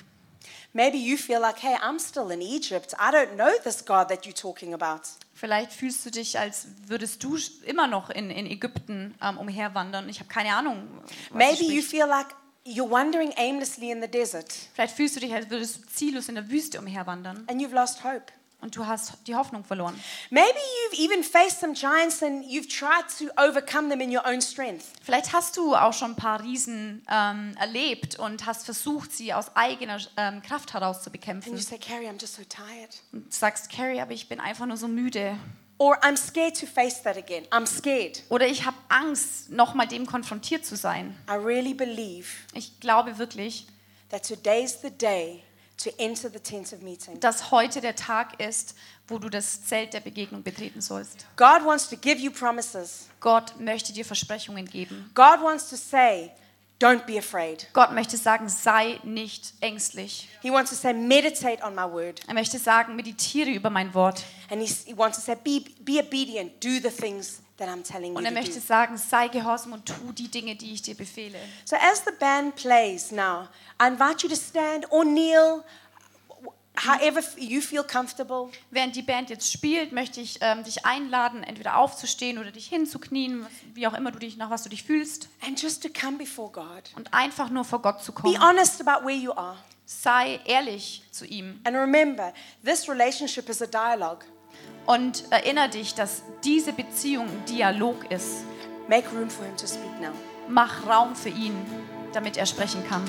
Maybe 0.72 0.96
you 0.96 1.18
feel 1.18 1.39
like, 1.39 1.62
hey, 1.62 1.76
I'm 1.76 2.00
still 2.00 2.32
in 2.32 2.41
Egypt. 2.41 2.94
I 2.94 3.12
don't 3.12 3.36
know 3.36 3.52
this 3.66 3.84
God 3.84 4.08
that 4.08 4.26
you're 4.26 4.34
talking 4.34 4.74
about. 4.74 5.02
Vielleicht 5.34 5.74
fühlst 5.74 6.06
du 6.06 6.10
dich, 6.10 6.39
als 6.39 6.68
würdest 6.88 7.22
du 7.22 7.38
immer 7.66 7.88
noch 7.88 8.10
in, 8.10 8.30
in 8.30 8.46
Ägypten 8.46 9.14
ähm, 9.22 9.38
umherwandern. 9.38 10.08
Ich 10.08 10.20
habe 10.20 10.30
keine 10.30 10.56
Ahnung. 10.56 10.88
Maybe 11.34 11.66
you 11.66 11.82
feel 11.82 12.06
like 12.08 12.28
you're 12.66 12.89
wandering 12.89 13.34
aimlessly 13.36 13.91
in 13.91 14.02
the 14.02 14.08
desert 14.08 14.54
Vielleicht 14.74 14.96
fühlst 14.96 15.18
du 15.18 15.20
dich, 15.20 15.34
als 15.34 15.50
würdest 15.50 15.84
du 15.84 15.88
ziellos 15.88 16.30
in 16.30 16.36
der 16.36 16.50
Wüste 16.50 16.80
umherwandern 16.80 17.46
and 17.50 17.62
you've 17.62 17.76
lost 17.76 18.06
hope. 18.06 18.32
Und 18.64 18.76
du 18.76 18.88
hast 18.88 19.14
die 19.28 19.36
Hoffnung 19.36 19.64
verloren. 19.64 19.93
Maybe 20.32 20.57
you've 20.91 20.99
even 20.99 21.24
faced 21.24 21.59
some 21.59 21.74
giants 21.74 22.24
and 22.24 22.43
you've 22.45 22.68
tried 22.68 23.05
to 23.20 23.26
overcome 23.39 23.89
them 23.89 24.01
in 24.01 24.09
your 24.09 24.26
own 24.26 24.41
strength. 24.41 24.86
Vielleicht 25.03 25.34
hast 25.34 25.57
du 25.57 25.76
auch 25.76 25.93
schon 25.93 26.11
ein 26.11 26.16
paar 26.16 26.41
Riesen 26.41 27.05
ähm, 27.09 27.55
erlebt 27.59 28.18
und 28.18 28.45
hast 28.45 28.66
versucht, 28.66 29.11
sie 29.11 29.34
aus 29.34 29.55
eigener 29.55 29.99
ähm, 30.18 30.41
Kraft 30.41 30.74
heraus 30.74 30.99
zu 31.03 31.09
And 31.09 31.11
bekämpfen. 31.14 31.53
you 31.53 31.59
say, 31.59 31.78
Carrie, 31.78 32.07
I'm 32.07 32.20
just 32.20 32.36
so 32.36 32.43
tired. 32.43 32.89
Und 33.11 33.32
sagst, 33.34 33.70
Carrie, 33.70 33.99
aber 34.01 34.14
ich 34.14 34.28
bin 34.30 34.39
einfach 34.39 34.66
nur 34.66 34.78
so 34.78 34.88
müde. 34.88 35.38
Or 35.80 35.97
I'm 36.03 36.16
scared 36.16 36.57
to 36.59 36.66
face 36.66 37.01
that 37.03 37.18
again. 37.18 37.45
I'm 37.51 37.66
scared. 37.68 38.24
Oder 38.30 38.47
ich 38.47 38.66
habe 38.66 38.78
Angst, 38.89 39.49
nochmal 39.49 39.88
dem 39.88 40.05
konfrontiert 40.05 40.66
zu 40.66 40.78
sein. 40.78 41.18
I 41.30 41.34
really 41.34 41.74
believe 41.74 42.28
Ich 42.53 42.80
glaube 42.80 43.18
wirklich, 43.18 43.68
that 44.09 44.26
today's 44.26 44.80
the 44.82 44.91
day 44.91 45.43
to 45.84 45.92
enter 45.98 46.32
the 46.32 46.40
tent 46.40 46.74
of 46.74 46.82
meeting. 46.82 47.20
dass 47.20 47.52
heute 47.52 47.82
der 47.82 47.96
Tag 47.96 48.40
ist, 48.40 48.76
wo 49.08 49.18
du 49.18 49.30
das 49.30 49.66
Zelt 49.66 49.94
der 49.94 50.00
Begegnung 50.00 50.44
betreten 50.44 50.82
sollst. 50.82 51.26
God 51.36 51.66
wants 51.66 51.90
to 51.90 51.98
give 51.98 52.20
you 52.20 52.32
promises. 52.32 53.08
Gott 53.20 53.60
möchte 53.60 53.94
dir 53.94 54.06
Versprechungen 54.06 54.66
geben. 54.66 55.12
God 55.14 55.42
wants 55.42 55.70
to 55.70 55.76
say, 55.76 56.32
don't 56.80 57.06
be 57.06 57.18
afraid. 57.18 57.68
Gott 57.74 57.94
möchte 57.94 58.18
sagen, 58.18 58.50
sei 58.50 59.00
nicht 59.04 59.54
ängstlich. 59.62 60.28
He 60.42 60.52
wants 60.52 60.72
to 60.72 60.76
say, 60.76 60.94
meditate 60.94 61.64
on 61.64 61.76
my 61.76 61.84
word. 61.84 62.22
Er 62.28 62.34
möchte 62.34 62.60
sagen, 62.60 62.96
meditiere 62.96 63.52
über 63.52 63.70
mein 63.70 63.94
Wort. 63.94 64.24
And 64.50 64.62
he, 64.62 64.68
he 64.86 64.98
wants 64.98 65.18
to 65.18 65.24
say, 65.24 65.36
be, 65.36 65.64
be 65.82 66.00
obedient, 66.00 66.64
do 66.64 66.80
the 66.82 66.90
things 66.90 67.43
that 67.58 67.68
I'm 67.70 67.84
telling 67.84 68.12
you 68.14 68.18
Und 68.18 68.26
er 68.26 68.32
möchte 68.32 68.60
sagen, 68.60 68.97
sei 68.97 69.28
gehorsam 69.28 69.74
und 69.74 69.86
tu 69.86 70.12
die 70.12 70.28
Dinge, 70.30 70.56
die 70.56 70.74
ich 70.74 70.82
dir 70.82 70.95
befehle. 70.95 71.38
So 71.66 71.76
as 71.76 72.04
the 72.06 72.12
band 72.20 72.56
plays 72.56 73.12
now, 73.12 73.47
I 73.82 73.88
invite 73.88 74.24
you 74.24 74.30
to 74.30 74.36
stand 74.36 74.91
or 74.91 75.04
kneel, 75.04 75.64
however 76.76 77.22
you 77.38 77.62
feel 77.62 77.84
comfortable. 77.84 78.49
Während 78.72 78.95
die 78.95 79.01
Band 79.04 79.30
jetzt 79.30 79.51
spielt, 79.51 79.91
möchte 79.91 80.20
ich 80.22 80.39
ähm, 80.41 80.64
dich 80.64 80.86
einladen, 80.86 81.43
entweder 81.43 81.78
aufzustehen 81.78 82.39
oder 82.39 82.51
dich 82.51 82.68
hinzuknien, 82.68 83.45
wie 83.74 83.86
auch 83.88 83.93
immer 83.93 84.12
du 84.12 84.20
dich 84.20 84.38
nach 84.38 84.49
was 84.49 84.64
du 84.64 84.70
dich 84.70 84.84
fühlst, 84.84 85.30
And 85.45 85.62
just 85.62 85.84
to 85.84 85.89
come 85.89 86.18
before 86.18 86.51
God. 86.51 86.91
und 86.95 87.14
einfach 87.14 87.49
nur 87.49 87.64
vor 87.66 87.82
Gott 87.82 88.04
zu 88.04 88.12
Be 88.14 88.22
kommen. 88.22 88.41
honest 88.43 88.86
about 88.86 89.06
where 89.06 89.16
you 89.16 89.32
are. 89.34 89.56
Sei 89.86 90.39
ehrlich 90.45 91.04
zu 91.12 91.26
ihm 91.26 91.60
And 91.66 91.76
remember, 91.76 92.34
this 92.66 92.89
relationship 92.89 93.49
is 93.49 93.62
a 93.62 93.68
dialogue. 93.68 94.26
Und 94.86 95.32
erinnere 95.32 95.70
dich, 95.70 95.95
dass 95.95 96.24
diese 96.43 96.74
Beziehung 96.74 97.28
ein 97.28 97.45
Dialog 97.45 98.12
ist. 98.12 98.45
Make 98.88 99.10
room 99.16 99.30
for 99.30 99.45
him 99.45 99.56
to 99.58 99.66
speak 99.66 100.01
now. 100.01 100.12
Mach 100.47 100.88
Raum 100.88 101.16
für 101.16 101.30
ihn, 101.30 101.56
damit 102.12 102.38
er 102.38 102.45
sprechen 102.45 102.86
kann. 102.88 103.04